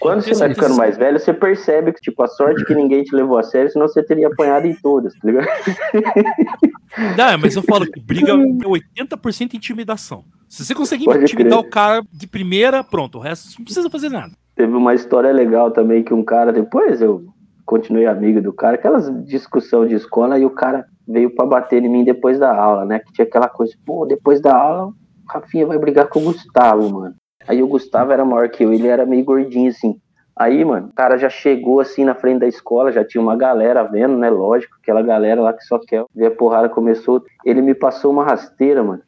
Quando 0.00 0.22
você 0.22 0.34
vai 0.34 0.54
ficando 0.54 0.76
mais 0.76 0.96
velho, 0.96 1.18
você 1.18 1.32
percebe 1.32 1.92
que, 1.92 2.00
tipo, 2.00 2.22
a 2.22 2.28
sorte 2.28 2.64
que 2.64 2.74
ninguém 2.74 3.02
te 3.02 3.14
levou 3.14 3.38
a 3.38 3.42
sério, 3.42 3.70
senão 3.70 3.88
você 3.88 4.02
teria 4.02 4.28
apanhado 4.28 4.66
em 4.66 4.74
todas, 4.74 5.12
tá 5.14 5.20
ligado? 5.26 5.46
Não, 7.18 7.38
mas 7.38 7.56
eu 7.56 7.62
falo 7.62 7.84
que 7.90 8.00
briga 8.00 8.32
é 8.32 8.36
80% 8.36 9.54
intimidação. 9.54 10.24
Se 10.48 10.64
você 10.64 10.74
conseguir 10.74 11.06
Pode 11.06 11.24
intimidar 11.24 11.58
crer. 11.58 11.68
o 11.68 11.70
cara 11.70 12.02
de 12.12 12.26
primeira, 12.26 12.84
pronto. 12.84 13.18
O 13.18 13.20
resto 13.20 13.58
não 13.58 13.64
precisa 13.64 13.90
fazer 13.90 14.08
nada. 14.08 14.32
Teve 14.54 14.72
uma 14.72 14.94
história 14.94 15.32
legal 15.32 15.72
também 15.72 16.04
que 16.04 16.14
um 16.14 16.22
cara, 16.24 16.52
depois 16.52 17.02
eu 17.02 17.24
continuei 17.66 18.06
amigo 18.06 18.40
do 18.40 18.52
cara, 18.52 18.76
aquelas 18.76 19.10
discussão 19.24 19.86
de 19.86 19.94
escola, 19.94 20.38
e 20.38 20.44
o 20.44 20.50
cara 20.50 20.86
veio 21.08 21.34
pra 21.34 21.44
bater 21.44 21.82
em 21.82 21.88
mim 21.88 22.04
depois 22.04 22.38
da 22.38 22.54
aula, 22.54 22.84
né? 22.84 23.00
Que 23.00 23.12
tinha 23.12 23.26
aquela 23.26 23.48
coisa, 23.48 23.74
pô, 23.84 24.06
depois 24.06 24.40
da 24.40 24.54
aula, 24.56 24.92
Rafinha 25.28 25.66
vai 25.66 25.78
brigar 25.78 26.08
com 26.08 26.20
o 26.20 26.24
Gustavo, 26.24 26.90
mano. 26.90 27.14
Aí 27.46 27.62
o 27.62 27.68
Gustavo 27.68 28.12
era 28.12 28.24
maior 28.24 28.48
que 28.48 28.64
eu, 28.64 28.72
ele 28.72 28.88
era 28.88 29.04
meio 29.04 29.24
gordinho, 29.24 29.70
assim. 29.70 29.96
Aí, 30.36 30.64
mano, 30.64 30.88
o 30.88 30.94
cara 30.94 31.16
já 31.16 31.28
chegou 31.28 31.78
assim 31.78 32.04
na 32.04 32.14
frente 32.14 32.40
da 32.40 32.48
escola, 32.48 32.90
já 32.90 33.04
tinha 33.04 33.22
uma 33.22 33.36
galera 33.36 33.84
vendo, 33.84 34.16
né? 34.16 34.28
Lógico, 34.28 34.74
aquela 34.82 35.00
galera 35.00 35.40
lá 35.40 35.52
que 35.52 35.62
só 35.62 35.78
quer 35.78 36.04
ver 36.14 36.26
a 36.26 36.30
porrada 36.30 36.68
começou. 36.68 37.22
Ele 37.44 37.62
me 37.62 37.74
passou 37.74 38.10
uma 38.10 38.24
rasteira, 38.24 38.82
mano, 38.82 39.02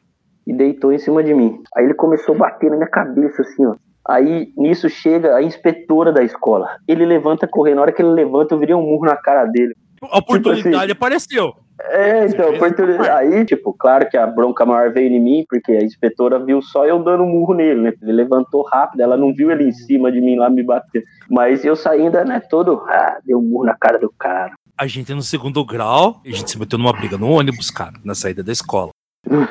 e 0.45 0.53
deitou 0.53 0.93
em 0.93 0.97
cima 0.97 1.21
de 1.21 1.33
mim. 1.33 1.61
Aí 1.75 1.83
ele 1.83 1.93
começou 1.93 2.33
a 2.35 2.37
bater 2.37 2.69
na 2.69 2.77
minha 2.77 2.89
cabeça, 2.89 3.41
assim, 3.41 3.65
ó. 3.65 3.75
Aí 4.07 4.53
nisso 4.55 4.89
chega 4.89 5.35
a 5.35 5.43
inspetora 5.43 6.13
da 6.13 6.23
escola. 6.23 6.77
Ele 6.87 7.05
levanta 7.05 7.45
correndo. 7.45 7.75
Na 7.75 7.81
hora 7.81 7.91
que 7.91 8.01
ele 8.01 8.11
levanta, 8.11 8.55
eu 8.55 8.59
virei 8.59 8.73
um 8.73 8.81
murro 8.81 9.05
na 9.05 9.17
cara 9.17 9.45
dele. 9.45 9.73
A 10.01 10.19
oportunidade 10.19 10.77
assim, 10.77 10.91
apareceu. 10.91 11.53
É, 11.79 12.25
então, 12.25 12.49
oportunidade. 12.55 13.09
Aí, 13.09 13.45
tipo, 13.45 13.71
claro 13.73 14.09
que 14.09 14.17
a 14.17 14.25
bronca 14.25 14.65
maior 14.65 14.91
veio 14.91 15.13
em 15.13 15.19
mim, 15.19 15.45
porque 15.47 15.71
a 15.71 15.83
inspetora 15.83 16.43
viu 16.43 16.61
só 16.61 16.85
eu 16.85 17.03
dando 17.03 17.23
um 17.23 17.29
murro 17.29 17.53
nele, 17.53 17.81
né? 17.81 17.93
Ele 18.01 18.11
levantou 18.11 18.63
rápido, 18.63 19.01
ela 19.01 19.15
não 19.15 19.33
viu 19.33 19.51
ele 19.51 19.65
em 19.65 19.71
cima 19.71 20.11
de 20.11 20.19
mim 20.19 20.37
lá 20.37 20.49
me 20.49 20.63
bater. 20.63 21.03
Mas 21.29 21.63
eu 21.63 21.75
saí 21.75 22.01
ainda, 22.01 22.25
né, 22.25 22.39
todo. 22.39 22.81
Ah, 22.87 23.19
deu 23.25 23.39
um 23.39 23.43
murro 23.43 23.65
na 23.65 23.75
cara 23.75 23.99
do 23.99 24.11
cara. 24.17 24.53
A 24.77 24.87
gente 24.87 25.13
no 25.13 25.21
segundo 25.21 25.63
grau, 25.65 26.21
a 26.25 26.29
gente 26.29 26.51
se 26.51 26.59
meteu 26.59 26.77
numa 26.77 26.93
briga 26.93 27.17
no 27.17 27.29
ônibus, 27.29 27.71
cara, 27.71 27.93
na 28.03 28.13
saída 28.13 28.43
da 28.43 28.51
escola. 28.51 28.91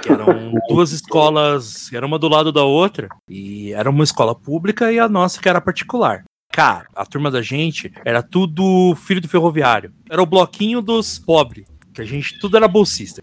Que 0.02 0.10
eram 0.10 0.52
duas 0.68 0.92
escolas, 0.92 1.92
era 1.92 2.06
uma 2.06 2.18
do 2.18 2.28
lado 2.28 2.52
da 2.52 2.64
outra, 2.64 3.08
e 3.28 3.72
era 3.72 3.90
uma 3.90 4.04
escola 4.04 4.34
pública 4.34 4.92
e 4.92 4.98
a 4.98 5.08
nossa 5.08 5.40
que 5.40 5.48
era 5.48 5.60
particular. 5.60 6.24
Cara, 6.52 6.86
a 6.94 7.04
turma 7.04 7.30
da 7.30 7.42
gente 7.42 7.92
era 8.04 8.22
tudo 8.22 8.94
filho 8.96 9.20
do 9.20 9.28
ferroviário. 9.28 9.92
Era 10.08 10.22
o 10.22 10.26
bloquinho 10.26 10.80
dos 10.80 11.18
pobres, 11.18 11.66
que 11.96 12.02
a 12.02 12.04
gente 12.04 12.38
tudo 12.38 12.56
era 12.58 12.68
bolsista. 12.68 13.22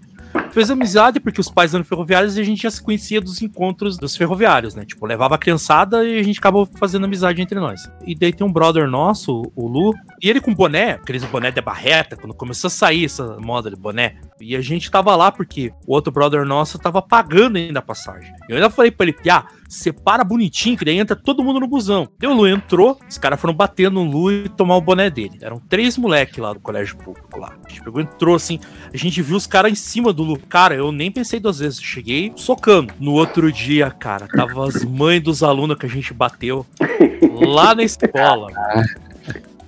fez 0.51 0.71
amizade 0.71 1.19
porque 1.19 1.39
os 1.39 1.49
pais 1.49 1.74
eram 1.74 1.84
ferroviários 1.84 2.36
e 2.38 2.41
a 2.41 2.43
gente 2.43 2.63
já 2.63 2.71
se 2.71 2.82
conhecia 2.82 3.21
dos 3.21 3.41
encontros 3.41 3.97
dos 3.97 4.17
ferroviários, 4.17 4.74
né? 4.74 4.84
Tipo, 4.84 5.05
levava 5.05 5.36
a 5.36 5.38
criançada 5.38 6.03
e 6.03 6.19
a 6.19 6.24
gente 6.24 6.39
acabou 6.39 6.67
fazendo 6.78 7.05
amizade 7.05 7.41
entre 7.41 7.59
nós. 7.59 7.89
E 8.05 8.15
daí 8.15 8.34
tem 8.34 8.45
um 8.45 8.51
brother 8.51 8.88
nosso, 8.88 9.43
o 9.55 9.67
Lu, 9.67 9.93
e 10.21 10.30
ele 10.30 10.41
com 10.41 10.53
boné, 10.53 10.93
aqueles 10.93 11.24
boné 11.26 11.51
de 11.51 11.61
barreta, 11.61 12.15
quando 12.15 12.34
começou 12.34 12.67
a 12.67 12.71
sair 12.71 13.05
essa 13.05 13.38
moda 13.39 13.69
de 13.69 13.76
boné. 13.76 14.15
E 14.39 14.55
a 14.55 14.61
gente 14.61 14.89
tava 14.89 15.15
lá 15.15 15.31
porque 15.31 15.71
o 15.88 15.93
outro 15.93 16.11
brother 16.11 16.45
nosso 16.45 16.79
tava 16.79 17.01
pagando 17.01 17.57
ainda 17.57 17.79
a 17.79 17.81
passagem. 17.81 18.34
Eu 18.49 18.55
ainda 18.55 18.69
falei 18.69 18.91
pra 18.91 19.05
ele, 19.05 19.13
Piá, 19.13 19.45
separa 19.67 20.23
bonitinho, 20.23 20.77
que 20.77 20.86
daí 20.86 20.97
entra 20.97 21.15
todo 21.15 21.43
mundo 21.43 21.59
no 21.59 21.67
busão. 21.67 22.07
E 22.21 22.27
o 22.27 22.34
Lu 22.34 22.47
entrou, 22.47 22.99
os 23.09 23.17
caras 23.17 23.39
foram 23.39 23.53
bater 23.53 23.89
no 23.89 24.03
Lu 24.03 24.31
e 24.31 24.49
tomar 24.49 24.75
o 24.75 24.81
boné 24.81 25.09
dele. 25.09 25.39
Eram 25.41 25.59
três 25.59 25.97
moleques 25.97 26.38
lá 26.38 26.53
do 26.53 26.59
colégio 26.59 26.97
público 26.97 27.39
lá. 27.39 27.53
A 27.65 27.69
gente 27.69 27.84
pegou, 27.84 28.01
entrou 28.01 28.36
assim, 28.36 28.59
a 28.93 28.97
gente 28.97 29.21
viu 29.21 29.36
os 29.36 29.47
caras 29.47 29.71
em 29.71 29.75
cima 29.75 30.13
do 30.13 30.23
Lu. 30.23 30.39
Cara, 30.47 30.75
eu 30.75 30.91
nem 30.91 31.11
pensei 31.11 31.39
duas 31.39 31.59
vezes, 31.59 31.81
cheguei 31.81 32.31
socando. 32.36 32.93
No 32.99 33.13
outro 33.13 33.51
dia, 33.51 33.89
cara, 33.91 34.27
tava 34.27 34.67
as 34.67 34.84
mães 34.84 35.21
dos 35.21 35.43
alunos 35.43 35.77
que 35.77 35.86
a 35.86 35.89
gente 35.89 36.13
bateu 36.13 36.65
lá 37.34 37.73
na 37.73 37.84
escola. 37.84 38.47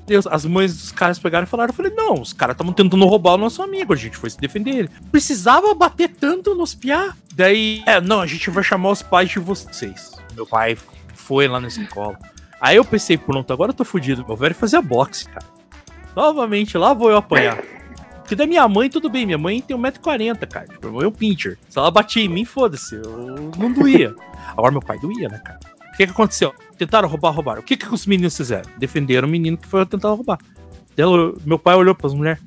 Deus, 0.06 0.28
as 0.28 0.45
mães 0.45 0.76
dos 0.76 0.91
caras 0.91 1.18
pegaram 1.18 1.45
e 1.45 1.49
falaram, 1.49 1.72
eu 1.72 1.76
falei, 1.76 1.91
não, 1.93 2.22
os 2.22 2.32
caras 2.32 2.53
estavam 2.53 2.74
tentando 2.74 3.06
roubar 3.06 3.34
o 3.34 3.38
nosso 3.38 3.62
amigo, 3.64 3.93
a 3.93 3.95
gente 3.95 4.18
foi 4.18 4.30
se 4.30 4.38
defender. 4.38 4.89
Precisava 5.12 5.74
bater 5.74 6.10
tanto 6.10 6.53
nos 6.53 6.76
piá? 6.76 7.14
Daí, 7.34 7.84
é, 7.86 7.99
não, 7.99 8.22
a 8.22 8.28
gente 8.28 8.49
vai 8.49 8.64
chamar 8.64 8.91
os 8.91 9.01
pais 9.01 9.30
de 9.30 9.39
vocês. 9.39 10.12
Meu 10.36 10.45
pai 10.45 10.78
foi 11.14 11.47
lá 11.47 11.60
na 11.60 11.68
escola. 11.68 12.18
Aí 12.62 12.78
eu 12.78 12.86
pensei, 12.86 13.18
pronto, 13.18 13.51
agora 13.51 13.72
eu 13.72 13.76
tô 13.76 13.84
fudido. 13.84 14.26
Meu 14.26 14.36
velho 14.36 14.56
fazia 14.56 14.82
boxe, 14.82 15.26
cara. 15.26 15.45
Novamente, 16.16 16.78
lá 16.78 16.93
vou 16.93 17.10
eu 17.10 17.18
apanhar. 17.18 17.62
Porque 18.20 18.36
da 18.36 18.47
minha 18.47 18.68
mãe, 18.68 18.89
tudo 18.89 19.10
bem. 19.10 19.26
Minha 19.26 19.38
mãe 19.38 19.62
tem 19.62 19.78
1,40m, 19.78 20.47
cara. 20.47 20.68
Tipo, 20.68 20.91
mãe 20.91 21.03
é 21.03 21.08
um 21.08 21.12
pincher. 21.12 21.60
Se 21.70 21.78
ela 21.78 21.91
batia 21.91 22.24
em 22.24 22.30
mim, 22.30 22.43
foda-se. 22.43 22.95
Eu 22.95 23.51
não 23.58 23.72
doía. 23.72 24.16
Agora 24.49 24.72
meu 24.72 24.82
pai 24.82 24.97
doía, 24.97 25.30
né, 25.30 25.39
cara? 25.43 25.60
O 25.96 25.98
que, 25.98 26.06
que 26.06 26.12
aconteceu? 26.12 26.54
Tentaram 26.78 27.08
roubar, 27.08 27.32
roubaram. 27.32 27.62
O 27.62 27.64
que, 27.64 27.78
que 27.78 27.91
os 27.93 28.06
meninos 28.06 28.36
fizeram? 28.36 28.70
Defenderam 28.78 29.28
o 29.28 29.32
menino 29.32 29.58
que 29.58 29.66
foi 29.66 29.86
tentar 29.86 30.10
roubar. 30.10 30.38
Ela- 30.98 31.34
meu 31.46 31.58
pai 31.58 31.74
olhou 31.76 31.96
pras 31.96 32.14
mulheres. 32.14 32.41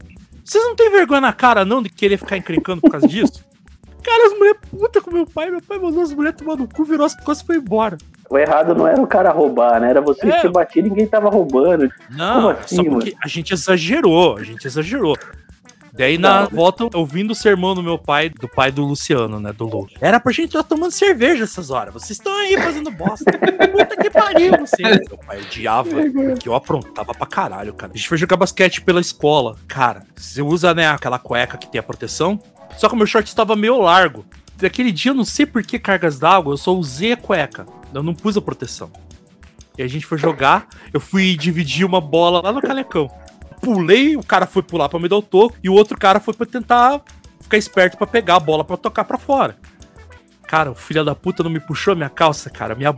Vocês 0.45 0.63
não 0.65 0.77
têm 0.77 0.91
vergonha 0.91 1.23
na 1.23 1.33
cara, 1.33 1.65
não, 1.65 1.83
de 1.83 1.89
querer 1.89 2.19
ficar 2.19 2.37
encrencando 2.37 2.83
por 2.83 2.91
causa 2.91 3.09
disso? 3.09 3.43
Cara, 4.05 4.27
as 4.27 4.39
mulheres 4.39 4.59
puta 4.71 5.01
com 5.01 5.11
meu 5.11 5.27
pai. 5.27 5.51
Meu 5.51 5.61
pai 5.63 5.79
mandou 5.79 6.03
as 6.03 6.13
mulheres 6.13 6.39
tomar 6.39 6.57
no 6.57 6.69
cu, 6.69 6.85
virou 6.85 7.05
as 7.07 7.15
costas 7.15 7.41
e 7.41 7.47
foi 7.47 7.57
embora. 7.57 7.97
O 8.31 8.37
errado 8.39 8.75
não 8.75 8.87
era 8.87 9.01
o 9.01 9.07
cara 9.07 9.31
roubar, 9.31 9.81
né? 9.81 9.91
Era 9.91 10.01
você 10.03 10.29
É. 10.29 10.41
que 10.43 10.49
batia 10.49 10.81
e 10.83 10.85
ninguém 10.89 11.07
tava 11.07 11.31
roubando. 11.31 11.89
Não, 12.11 12.51
assim, 12.51 12.77
só 12.77 12.85
porque 12.85 13.15
a 13.25 13.29
gente 13.29 13.53
exagerou, 13.55 14.37
a 14.37 14.45
gente 14.45 14.67
exagerou. 14.67 15.17
Daí 15.99 16.17
na 16.17 16.43
Não. 16.43 16.49
volta, 16.51 16.89
ouvindo 16.97 17.33
o 17.33 17.35
sermão 17.35 17.75
do 17.75 17.83
meu 17.83 17.99
pai, 17.99 18.31
do 18.31 18.47
pai 18.49 18.71
do 18.71 18.85
Luciano, 18.85 19.41
né, 19.41 19.53
do 19.53 19.67
Lu. 19.67 19.89
Era 20.01 20.21
pra 20.21 20.31
gente 20.33 20.47
estar 20.47 20.63
tomando 20.63 20.93
cerveja 20.93 21.43
essas 21.43 21.71
horas. 21.71 21.93
Vocês 21.93 22.13
estão 22.13 22.33
aí 22.37 22.57
fazendo 22.57 22.89
bosta. 22.93 23.25
Puta 23.73 23.97
que 23.97 24.09
pariu, 24.09 24.53
vocês. 24.59 25.01
Meu 25.09 25.19
pai 25.19 25.41
odiava, 25.41 25.91
porque 25.91 26.49
eu 26.49 26.55
aprontava 26.55 27.13
pra 27.13 27.27
caralho, 27.27 27.75
cara. 27.75 27.93
A 27.93 27.97
gente 27.97 28.09
foi 28.09 28.17
jogar 28.17 28.37
basquete 28.37 28.81
pela 28.81 29.01
escola. 29.01 29.57
Cara, 29.67 30.05
você 30.15 30.41
usa, 30.41 30.73
né, 30.73 30.87
aquela 30.87 31.19
cueca 31.19 31.59
que 31.59 31.69
tem 31.69 31.81
a 31.81 31.83
proteção. 31.83 32.39
Só 32.77 32.89
que 32.89 32.95
o 32.95 32.97
meu 32.97 33.07
short 33.07 33.29
estava 33.29 33.57
meio 33.57 33.77
largo. 33.81 34.25
Daquele 34.57 34.93
dia, 34.93 35.11
eu 35.11 35.17
não 35.17 35.25
sei 35.25 35.47
por 35.47 35.65
que 35.65 35.81
cargas 35.81 36.19
d'água, 36.19 36.53
eu 36.53 36.57
só 36.57 36.73
usei 36.73 37.13
a 37.13 37.17
cueca. 37.17 37.67
Eu 37.93 38.05
não 38.05 38.15
pus 38.15 38.37
a 38.37 38.41
proteção. 38.41 38.91
E 39.77 39.83
a 39.83 39.89
gente 39.89 40.07
foi 40.07 40.19
jogar, 40.19 40.69
eu 40.93 41.01
fui 41.01 41.37
dividir 41.37 41.85
uma 41.85 42.01
bola 42.01 42.41
lá 42.41 42.53
no 42.53 42.61
calecão. 42.63 43.11
Pulei, 43.61 44.17
o 44.17 44.23
cara 44.23 44.47
foi 44.47 44.63
pular 44.63 44.89
pra 44.89 44.99
me 44.99 45.09
dar 45.09 45.17
o 45.17 45.23
toco, 45.23 45.57
e 45.63 45.69
o 45.69 45.75
outro 45.75 45.99
cara 45.99 46.21
foi 46.21 46.35
pra 46.35 46.47
tentar 46.47 47.01
ficar 47.41 47.57
esperto 47.57 47.97
pra 47.97 48.07
pegar 48.07 48.37
a 48.37 48.41
bola 48.41 48.65
pra 48.65 48.77
tocar 48.77 49.05
pra 49.05 49.19
fora. 49.19 49.57
Cara, 50.47 50.71
o 50.71 50.75
filho 50.75 51.05
da 51.05 51.15
puta 51.15 51.43
não 51.43 51.51
me 51.51 51.61
puxou 51.61 51.93
a 51.93 51.95
minha 51.95 52.09
calça, 52.09 52.49
cara. 52.49 52.75
Minha 52.75 52.95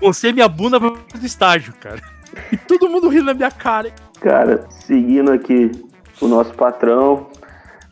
Você 0.00 0.32
minha 0.32 0.48
bunda 0.48 0.78
pro 0.78 0.98
estágio, 1.22 1.72
cara. 1.80 2.00
E 2.52 2.56
todo 2.58 2.90
mundo 2.90 3.08
rindo 3.08 3.24
na 3.24 3.34
minha 3.34 3.50
cara. 3.50 3.90
Cara, 4.20 4.66
seguindo 4.68 5.32
aqui 5.32 5.72
o 6.20 6.28
nosso 6.28 6.52
patrão, 6.54 7.26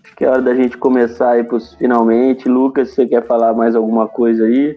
acho 0.05 0.15
que 0.15 0.25
é 0.25 0.29
hora 0.29 0.43
da 0.43 0.55
gente 0.55 0.77
começar 0.77 1.31
aí 1.31 1.43
pros 1.43 1.75
finalmente. 1.75 2.49
Lucas, 2.49 2.91
você 2.91 3.07
quer 3.07 3.27
falar 3.27 3.55
mais 3.55 3.75
alguma 3.75 4.07
coisa 4.07 4.45
aí? 4.45 4.77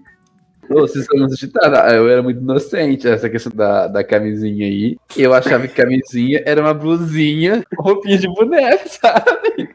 Vocês 0.69 1.03
estão 1.03 1.19
nos 1.19 1.37
ditando, 1.37 1.75
eu 1.75 2.07
era 2.07 2.21
muito 2.21 2.39
inocente 2.39 3.07
essa 3.07 3.29
questão 3.29 3.51
da, 3.55 3.87
da 3.87 4.03
camisinha 4.03 4.65
aí. 4.65 4.97
Eu 5.17 5.33
achava 5.33 5.67
que 5.67 5.73
camisinha 5.73 6.41
era 6.45 6.61
uma 6.61 6.73
blusinha, 6.73 7.63
roupinha 7.77 8.17
de 8.17 8.27
boneco, 8.27 8.87
sabe? 8.89 9.69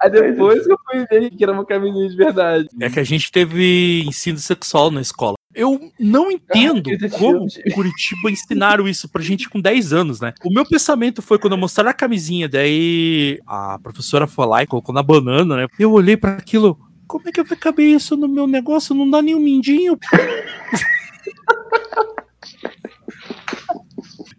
Aí 0.00 0.10
depois 0.10 0.66
que 0.66 0.72
eu 0.72 0.78
fui 0.84 1.06
ver 1.06 1.30
que 1.30 1.42
era 1.42 1.52
uma 1.52 1.64
camisinha 1.64 2.08
de 2.08 2.16
verdade. 2.16 2.68
É 2.80 2.90
que 2.90 3.00
a 3.00 3.04
gente 3.04 3.30
teve 3.30 4.04
ensino 4.06 4.38
sexual 4.38 4.90
na 4.90 5.00
escola. 5.00 5.36
Eu 5.54 5.80
não 5.98 6.30
entendo 6.30 6.82
que 6.82 7.08
como 7.10 7.46
em 7.66 7.70
Curitiba 7.72 8.30
ensinaram 8.30 8.86
isso 8.86 9.08
pra 9.08 9.20
gente 9.20 9.48
com 9.48 9.60
10 9.60 9.92
anos, 9.92 10.20
né? 10.20 10.32
O 10.44 10.52
meu 10.52 10.64
pensamento 10.64 11.20
foi 11.20 11.38
quando 11.38 11.54
eu 11.54 11.58
mostraram 11.58 11.90
a 11.90 11.94
camisinha, 11.94 12.48
daí 12.48 13.40
a 13.46 13.78
professora 13.82 14.28
foi 14.28 14.46
lá 14.46 14.62
e 14.62 14.66
colocou 14.66 14.94
na 14.94 15.02
banana, 15.02 15.56
né? 15.56 15.66
Eu 15.78 15.92
olhei 15.92 16.16
pra 16.16 16.32
aquilo, 16.32 16.78
como 17.10 17.28
é 17.28 17.32
que 17.32 17.42
vai 17.42 17.58
caber 17.58 17.86
isso 17.86 18.16
no 18.16 18.28
meu 18.28 18.46
negócio? 18.46 18.94
Não 18.94 19.10
dá 19.10 19.20
nem 19.20 19.34
um 19.34 19.40
mindinho. 19.40 19.98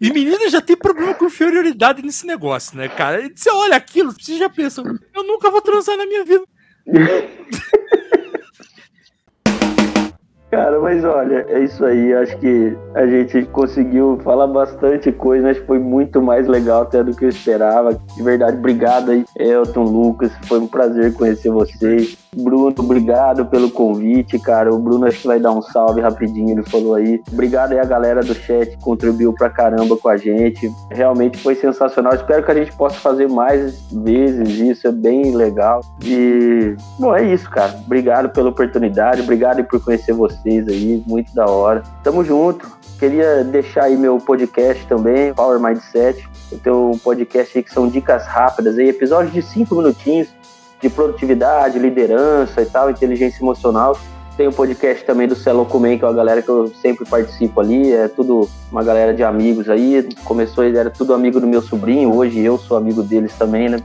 E 0.00 0.10
menina 0.10 0.48
já 0.48 0.60
tem 0.60 0.74
problema 0.76 1.12
com 1.14 1.26
inferioridade 1.26 2.02
nesse 2.02 2.26
negócio, 2.26 2.76
né, 2.76 2.88
cara? 2.88 3.30
Você 3.32 3.50
olha 3.50 3.76
aquilo, 3.76 4.10
você 4.10 4.38
já 4.38 4.48
pensa, 4.48 4.82
eu 5.14 5.22
nunca 5.22 5.50
vou 5.50 5.60
transar 5.60 5.98
na 5.98 6.06
minha 6.06 6.24
vida. 6.24 6.44
Cara, 10.52 10.78
mas 10.80 11.02
olha, 11.02 11.46
é 11.48 11.60
isso 11.60 11.82
aí. 11.82 12.12
Acho 12.12 12.36
que 12.36 12.76
a 12.94 13.06
gente 13.06 13.42
conseguiu 13.46 14.18
falar 14.22 14.46
bastante 14.46 15.10
coisa, 15.10 15.46
mas 15.46 15.56
foi 15.56 15.78
muito 15.78 16.20
mais 16.20 16.46
legal 16.46 16.82
até 16.82 17.02
do 17.02 17.16
que 17.16 17.24
eu 17.24 17.30
esperava. 17.30 17.94
De 17.94 18.22
verdade, 18.22 18.58
obrigado 18.58 19.12
aí, 19.12 19.24
Elton, 19.34 19.84
Lucas. 19.84 20.30
Foi 20.42 20.58
um 20.58 20.66
prazer 20.66 21.14
conhecer 21.14 21.48
vocês. 21.48 22.18
Bruno, 22.36 22.74
obrigado 22.78 23.46
pelo 23.46 23.70
convite, 23.70 24.38
cara. 24.38 24.74
O 24.74 24.78
Bruno 24.78 25.06
acho 25.06 25.22
que 25.22 25.26
vai 25.26 25.40
dar 25.40 25.52
um 25.52 25.62
salve 25.62 26.02
rapidinho, 26.02 26.50
ele 26.50 26.62
falou 26.62 26.96
aí. 26.96 27.22
Obrigado 27.32 27.72
aí 27.72 27.78
a 27.78 27.84
galera 27.84 28.20
do 28.20 28.34
chat 28.34 28.70
que 28.70 28.82
contribuiu 28.82 29.32
pra 29.32 29.48
caramba 29.48 29.96
com 29.96 30.08
a 30.08 30.18
gente. 30.18 30.70
Realmente 30.90 31.38
foi 31.38 31.54
sensacional. 31.54 32.14
Espero 32.14 32.42
que 32.42 32.50
a 32.50 32.54
gente 32.54 32.72
possa 32.76 32.96
fazer 32.96 33.28
mais 33.28 33.82
vezes 33.90 34.48
isso, 34.58 34.86
é 34.86 34.92
bem 34.92 35.34
legal. 35.34 35.80
E, 36.04 36.74
bom, 36.98 37.14
é 37.14 37.24
isso, 37.24 37.48
cara. 37.50 37.74
Obrigado 37.86 38.30
pela 38.30 38.50
oportunidade, 38.50 39.22
obrigado 39.22 39.64
por 39.64 39.82
conhecer 39.82 40.12
vocês 40.12 40.41
aí, 40.48 41.02
muito 41.06 41.34
da 41.34 41.46
hora. 41.46 41.82
Tamo 42.02 42.24
junto. 42.24 42.70
Queria 42.98 43.42
deixar 43.42 43.84
aí 43.84 43.96
meu 43.96 44.18
podcast 44.18 44.86
também, 44.86 45.34
Power 45.34 45.58
Mindset. 45.60 46.28
Eu 46.50 46.58
tenho 46.58 46.90
um 46.90 46.98
podcast 46.98 47.58
aí 47.58 47.64
que 47.64 47.72
são 47.72 47.88
dicas 47.88 48.26
rápidas 48.26 48.78
aí, 48.78 48.88
episódios 48.88 49.32
de 49.32 49.42
cinco 49.42 49.74
minutinhos 49.74 50.28
de 50.80 50.88
produtividade, 50.90 51.78
liderança 51.78 52.60
e 52.60 52.66
tal, 52.66 52.90
inteligência 52.90 53.42
emocional. 53.42 53.96
Tem 54.36 54.48
o 54.48 54.52
podcast 54.52 55.04
também 55.04 55.28
do 55.28 55.34
Celo 55.34 55.66
Comen, 55.66 55.98
que 55.98 56.04
é 56.04 56.08
uma 56.08 56.14
galera 56.14 56.42
que 56.42 56.48
eu 56.48 56.68
sempre 56.68 57.04
participo 57.04 57.60
ali, 57.60 57.92
é 57.92 58.08
tudo 58.08 58.48
uma 58.70 58.82
galera 58.82 59.12
de 59.12 59.22
amigos 59.22 59.68
aí. 59.68 60.08
Começou, 60.24 60.64
era 60.64 60.90
tudo 60.90 61.12
amigo 61.12 61.38
do 61.38 61.46
meu 61.46 61.60
sobrinho, 61.60 62.14
hoje 62.14 62.40
eu 62.40 62.56
sou 62.58 62.76
amigo 62.76 63.02
deles 63.02 63.34
também, 63.36 63.68
né? 63.68 63.78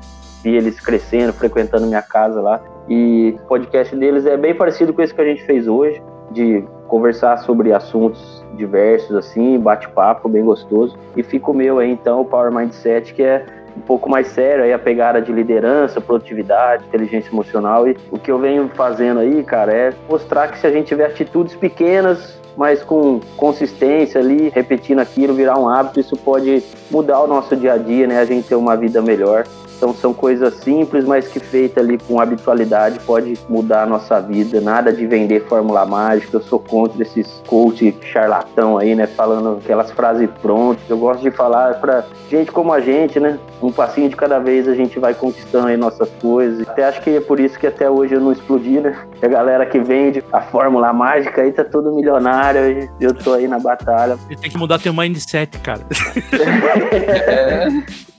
Vi 0.43 0.55
eles 0.55 0.79
crescendo, 0.79 1.33
frequentando 1.33 1.85
minha 1.85 2.01
casa 2.01 2.41
lá. 2.41 2.61
E 2.87 3.35
o 3.43 3.47
podcast 3.47 3.95
deles 3.95 4.25
é 4.25 4.37
bem 4.37 4.55
parecido 4.55 4.93
com 4.93 5.01
esse 5.01 5.13
que 5.13 5.21
a 5.21 5.25
gente 5.25 5.43
fez 5.45 5.67
hoje, 5.67 6.01
de 6.31 6.63
conversar 6.87 7.37
sobre 7.37 7.73
assuntos 7.73 8.43
diversos, 8.55 9.15
assim, 9.15 9.59
bate-papo 9.59 10.29
bem 10.29 10.43
gostoso. 10.43 10.97
E 11.15 11.23
fica 11.23 11.51
o 11.51 11.53
meu 11.53 11.79
aí, 11.79 11.91
então, 11.91 12.21
o 12.21 12.25
Power 12.25 12.51
Mindset, 12.51 13.13
que 13.13 13.23
é 13.23 13.45
um 13.75 13.81
pouco 13.81 14.09
mais 14.09 14.27
sério, 14.27 14.63
aí 14.63 14.73
a 14.73 14.79
pegada 14.79 15.21
de 15.21 15.31
liderança, 15.31 16.01
produtividade, 16.01 16.85
inteligência 16.85 17.29
emocional. 17.29 17.87
E 17.87 17.95
o 18.11 18.17
que 18.17 18.31
eu 18.31 18.39
venho 18.39 18.69
fazendo 18.73 19.19
aí, 19.19 19.43
cara, 19.43 19.71
é 19.71 19.93
mostrar 20.09 20.47
que 20.47 20.57
se 20.57 20.65
a 20.65 20.71
gente 20.71 20.87
tiver 20.87 21.05
atitudes 21.05 21.55
pequenas, 21.55 22.39
mas 22.57 22.83
com 22.83 23.19
consistência 23.37 24.19
ali, 24.19 24.49
repetindo 24.49 24.99
aquilo, 24.99 25.35
virar 25.35 25.59
um 25.59 25.69
hábito, 25.69 25.99
isso 25.99 26.17
pode 26.17 26.63
mudar 26.89 27.21
o 27.21 27.27
nosso 27.27 27.55
dia 27.55 27.73
a 27.73 27.77
dia, 27.77 28.07
né? 28.07 28.19
A 28.19 28.25
gente 28.25 28.47
ter 28.47 28.55
uma 28.55 28.75
vida 28.75 28.99
melhor. 28.99 29.43
Então 29.77 29.93
são 29.93 30.11
coisas 30.13 30.55
simples, 30.55 31.05
mas 31.05 31.27
que 31.27 31.39
feita 31.39 31.79
ali 31.79 31.99
com 31.99 32.19
habitualidade 32.19 32.99
pode 33.05 33.37
mudar 33.47 33.83
a 33.83 33.85
nossa 33.85 34.19
vida. 34.19 34.59
Nada 34.59 34.91
de 34.91 35.05
vender 35.05 35.45
fórmula 35.47 35.85
mágica. 35.85 36.37
Eu 36.37 36.41
sou 36.41 36.59
contra 36.59 37.03
esses 37.03 37.41
coach 37.47 37.95
charlatão 38.01 38.77
aí, 38.77 38.95
né? 38.95 39.05
Falando 39.05 39.59
aquelas 39.63 39.91
frases 39.91 40.27
prontas. 40.41 40.83
Eu 40.89 40.97
gosto 40.97 41.21
de 41.21 41.29
falar 41.29 41.75
para 41.75 42.05
gente 42.29 42.51
como 42.51 42.73
a 42.73 42.79
gente, 42.79 43.19
né? 43.19 43.37
Um 43.61 43.71
passinho 43.71 44.09
de 44.09 44.15
cada 44.15 44.39
vez 44.39 44.67
a 44.67 44.73
gente 44.73 44.97
vai 44.97 45.13
conquistando 45.13 45.67
aí 45.67 45.77
nossas 45.77 46.09
coisas. 46.19 46.67
Até 46.67 46.85
acho 46.85 47.01
que 47.01 47.11
é 47.11 47.21
por 47.21 47.39
isso 47.39 47.59
que 47.59 47.67
até 47.67 47.89
hoje 47.89 48.15
eu 48.15 48.19
não 48.19 48.31
explodi, 48.31 48.79
né? 48.79 48.97
A 49.21 49.27
galera 49.27 49.65
que 49.65 49.79
vende 49.79 50.23
a 50.33 50.41
fórmula 50.41 50.91
mágica 50.91 51.43
aí 51.43 51.51
tá 51.51 51.63
todo 51.63 51.93
milionário 51.93 52.89
e 52.99 53.03
eu 53.03 53.13
tô 53.13 53.33
aí 53.33 53.47
na 53.47 53.59
batalha. 53.59 54.17
Tem 54.41 54.49
que 54.49 54.57
mudar 54.57 54.79
teu 54.79 54.93
mindset, 54.93 55.59
cara. 55.59 55.81
É. 57.27 57.67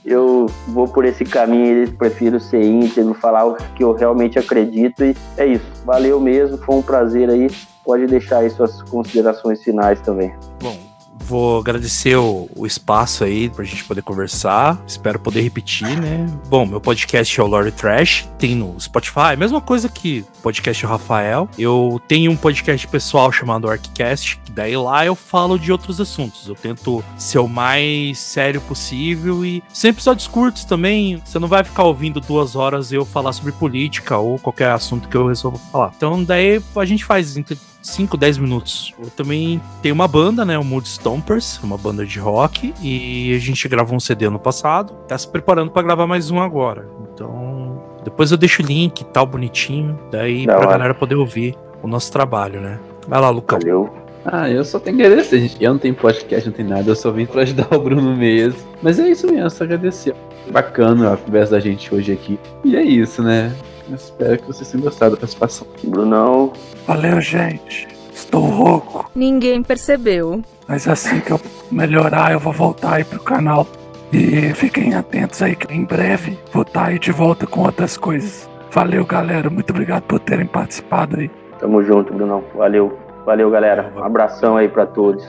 Eu 0.05 0.47
vou 0.67 0.87
por 0.87 1.05
esse 1.05 1.23
caminho, 1.23 1.91
prefiro 1.97 2.39
ser 2.39 2.63
íntegro, 2.63 3.13
falar 3.13 3.45
o 3.45 3.55
que 3.75 3.83
eu 3.83 3.93
realmente 3.93 4.39
acredito 4.39 5.03
e 5.03 5.15
é 5.37 5.45
isso. 5.45 5.65
Valeu 5.85 6.19
mesmo, 6.19 6.57
foi 6.57 6.75
um 6.75 6.81
prazer 6.81 7.29
aí. 7.29 7.47
Pode 7.83 8.05
deixar 8.07 8.39
aí 8.39 8.49
suas 8.49 8.81
considerações 8.83 9.63
finais 9.63 9.99
também. 10.01 10.33
Bom, 10.61 10.88
vou 11.19 11.59
agradecer 11.59 12.15
o, 12.15 12.49
o, 12.55 12.65
espaço 12.65 13.23
aí 13.23 13.49
pra 13.49 13.63
gente 13.63 13.83
poder 13.83 14.01
conversar. 14.01 14.81
Espero 14.87 15.19
poder 15.19 15.41
repetir, 15.41 15.99
né? 15.99 16.25
Bom, 16.47 16.65
meu 16.65 16.81
podcast 16.81 17.39
é 17.39 17.43
o 17.43 17.47
Lord 17.47 17.71
Trash, 17.71 18.27
tem 18.37 18.55
no 18.55 18.79
Spotify, 18.79 19.35
mesma 19.37 19.61
coisa 19.61 19.89
que 19.89 20.25
o 20.39 20.41
podcast 20.41 20.85
do 20.85 20.89
Rafael. 20.89 21.49
Eu 21.57 22.01
tenho 22.07 22.31
um 22.31 22.35
podcast 22.35 22.87
pessoal 22.87 23.31
chamado 23.31 23.69
Arccast, 23.69 24.39
que 24.43 24.51
daí 24.51 24.75
lá 24.75 25.05
eu 25.05 25.15
falo 25.15 25.59
de 25.59 25.71
outros 25.71 25.99
assuntos. 25.99 26.47
Eu 26.47 26.55
tento 26.55 27.03
ser 27.17 27.39
o 27.39 27.47
mais 27.47 28.17
sério 28.17 28.61
possível 28.61 29.45
e 29.45 29.63
sempre 29.71 29.99
episódios 29.99 30.27
curtos 30.27 30.63
também. 30.63 31.21
Você 31.25 31.39
não 31.39 31.47
vai 31.47 31.63
ficar 31.63 31.83
ouvindo 31.83 32.21
duas 32.21 32.55
horas 32.55 32.91
eu 32.91 33.05
falar 33.05 33.33
sobre 33.33 33.51
política 33.51 34.17
ou 34.17 34.39
qualquer 34.39 34.71
assunto 34.71 35.07
que 35.07 35.17
eu 35.17 35.27
resolva 35.27 35.57
falar. 35.71 35.91
Então 35.95 36.23
daí 36.23 36.61
a 36.75 36.85
gente 36.85 37.03
faz 37.03 37.37
5, 37.81 38.17
10 38.17 38.37
minutos. 38.37 38.93
Eu 38.99 39.09
também 39.09 39.61
tenho 39.81 39.95
uma 39.95 40.07
banda, 40.07 40.45
né? 40.45 40.57
O 40.57 40.63
Mood 40.63 40.87
Stompers, 40.87 41.59
uma 41.63 41.77
banda 41.77 42.05
de 42.05 42.19
rock. 42.19 42.73
E 42.81 43.33
a 43.35 43.39
gente 43.39 43.67
gravou 43.67 43.95
um 43.95 43.99
CD 43.99 44.25
ano 44.25 44.39
passado. 44.39 44.93
Tá 45.07 45.17
se 45.17 45.27
preparando 45.27 45.71
para 45.71 45.81
gravar 45.81 46.07
mais 46.07 46.29
um 46.29 46.39
agora. 46.39 46.87
Então, 47.13 47.81
depois 48.03 48.31
eu 48.31 48.37
deixo 48.37 48.61
o 48.61 48.65
link 48.65 49.01
e 49.01 49.05
tal, 49.05 49.25
bonitinho. 49.25 49.97
Daí 50.11 50.45
da 50.45 50.53
pra 50.53 50.61
hora. 50.61 50.71
galera 50.71 50.93
poder 50.93 51.15
ouvir 51.15 51.55
o 51.81 51.87
nosso 51.87 52.11
trabalho, 52.11 52.59
né? 52.61 52.79
Vai 53.07 53.19
lá, 53.19 53.29
Lucão. 53.29 53.59
Valeu. 53.59 53.89
Ah, 54.25 54.49
eu 54.49 54.63
só 54.65 54.79
tenho 54.79 54.97
que 54.97 55.03
agradecer, 55.03 55.39
gente. 55.39 55.63
Eu 55.63 55.71
não 55.71 55.79
tenho 55.79 55.95
podcast, 55.95 56.47
não 56.49 56.55
tenho 56.55 56.69
nada. 56.69 56.91
Eu 56.91 56.95
só 56.95 57.09
vim 57.11 57.25
pra 57.25 57.41
ajudar 57.41 57.67
o 57.73 57.79
Bruno 57.79 58.15
mesmo. 58.15 58.59
Mas 58.81 58.99
é 58.99 59.09
isso 59.09 59.25
mesmo, 59.31 59.49
só 59.49 59.63
agradecer. 59.63 60.13
Bacana 60.51 61.13
a 61.13 61.17
conversa 61.17 61.51
da 61.53 61.59
gente 61.59 61.93
hoje 61.93 62.11
aqui. 62.11 62.37
E 62.63 62.75
é 62.75 62.83
isso, 62.83 63.23
né? 63.23 63.53
Espero 63.95 64.39
que 64.39 64.47
vocês 64.47 64.69
tenham 64.69 64.83
gostado 64.83 65.11
da 65.11 65.17
participação. 65.17 65.67
Brunão. 65.83 66.53
Valeu, 66.87 67.19
gente. 67.21 67.87
Estou 68.13 68.41
rouco. 68.41 69.09
Ninguém 69.15 69.63
percebeu. 69.63 70.41
Mas 70.67 70.87
assim 70.87 71.19
que 71.19 71.31
eu 71.31 71.39
melhorar, 71.71 72.31
eu 72.31 72.39
vou 72.39 72.53
voltar 72.53 72.95
aí 72.95 73.03
pro 73.03 73.19
canal. 73.19 73.65
E 74.11 74.53
fiquem 74.53 74.95
atentos 74.95 75.41
aí 75.41 75.55
que 75.55 75.71
em 75.73 75.85
breve 75.85 76.37
vou 76.51 76.63
estar 76.63 76.87
aí 76.87 76.99
de 76.99 77.11
volta 77.11 77.45
com 77.45 77.61
outras 77.61 77.97
coisas. 77.97 78.49
Valeu, 78.71 79.05
galera. 79.05 79.49
Muito 79.49 79.69
obrigado 79.71 80.03
por 80.03 80.19
terem 80.19 80.45
participado 80.45 81.19
aí. 81.19 81.29
Tamo 81.59 81.83
junto, 81.83 82.13
Brunão. 82.13 82.43
Valeu. 82.55 82.97
Valeu, 83.25 83.49
galera. 83.49 83.91
Um 83.95 84.03
abração 84.03 84.57
aí 84.57 84.67
para 84.67 84.85
todos. 84.85 85.23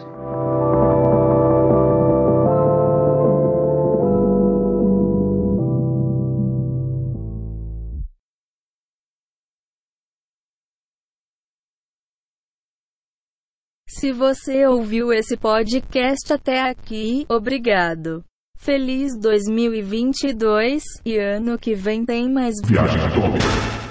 Se 14.01 14.13
você 14.13 14.67
ouviu 14.67 15.13
esse 15.13 15.37
podcast 15.37 16.33
até 16.33 16.63
aqui, 16.63 17.27
obrigado. 17.29 18.25
Feliz 18.57 19.13
2022 19.21 20.83
e 21.05 21.19
ano 21.19 21.59
que 21.59 21.75
vem 21.75 22.07
tem 22.07 22.33
mais 22.33 22.55
Viagem 22.65 22.99
atômica. 22.99 23.90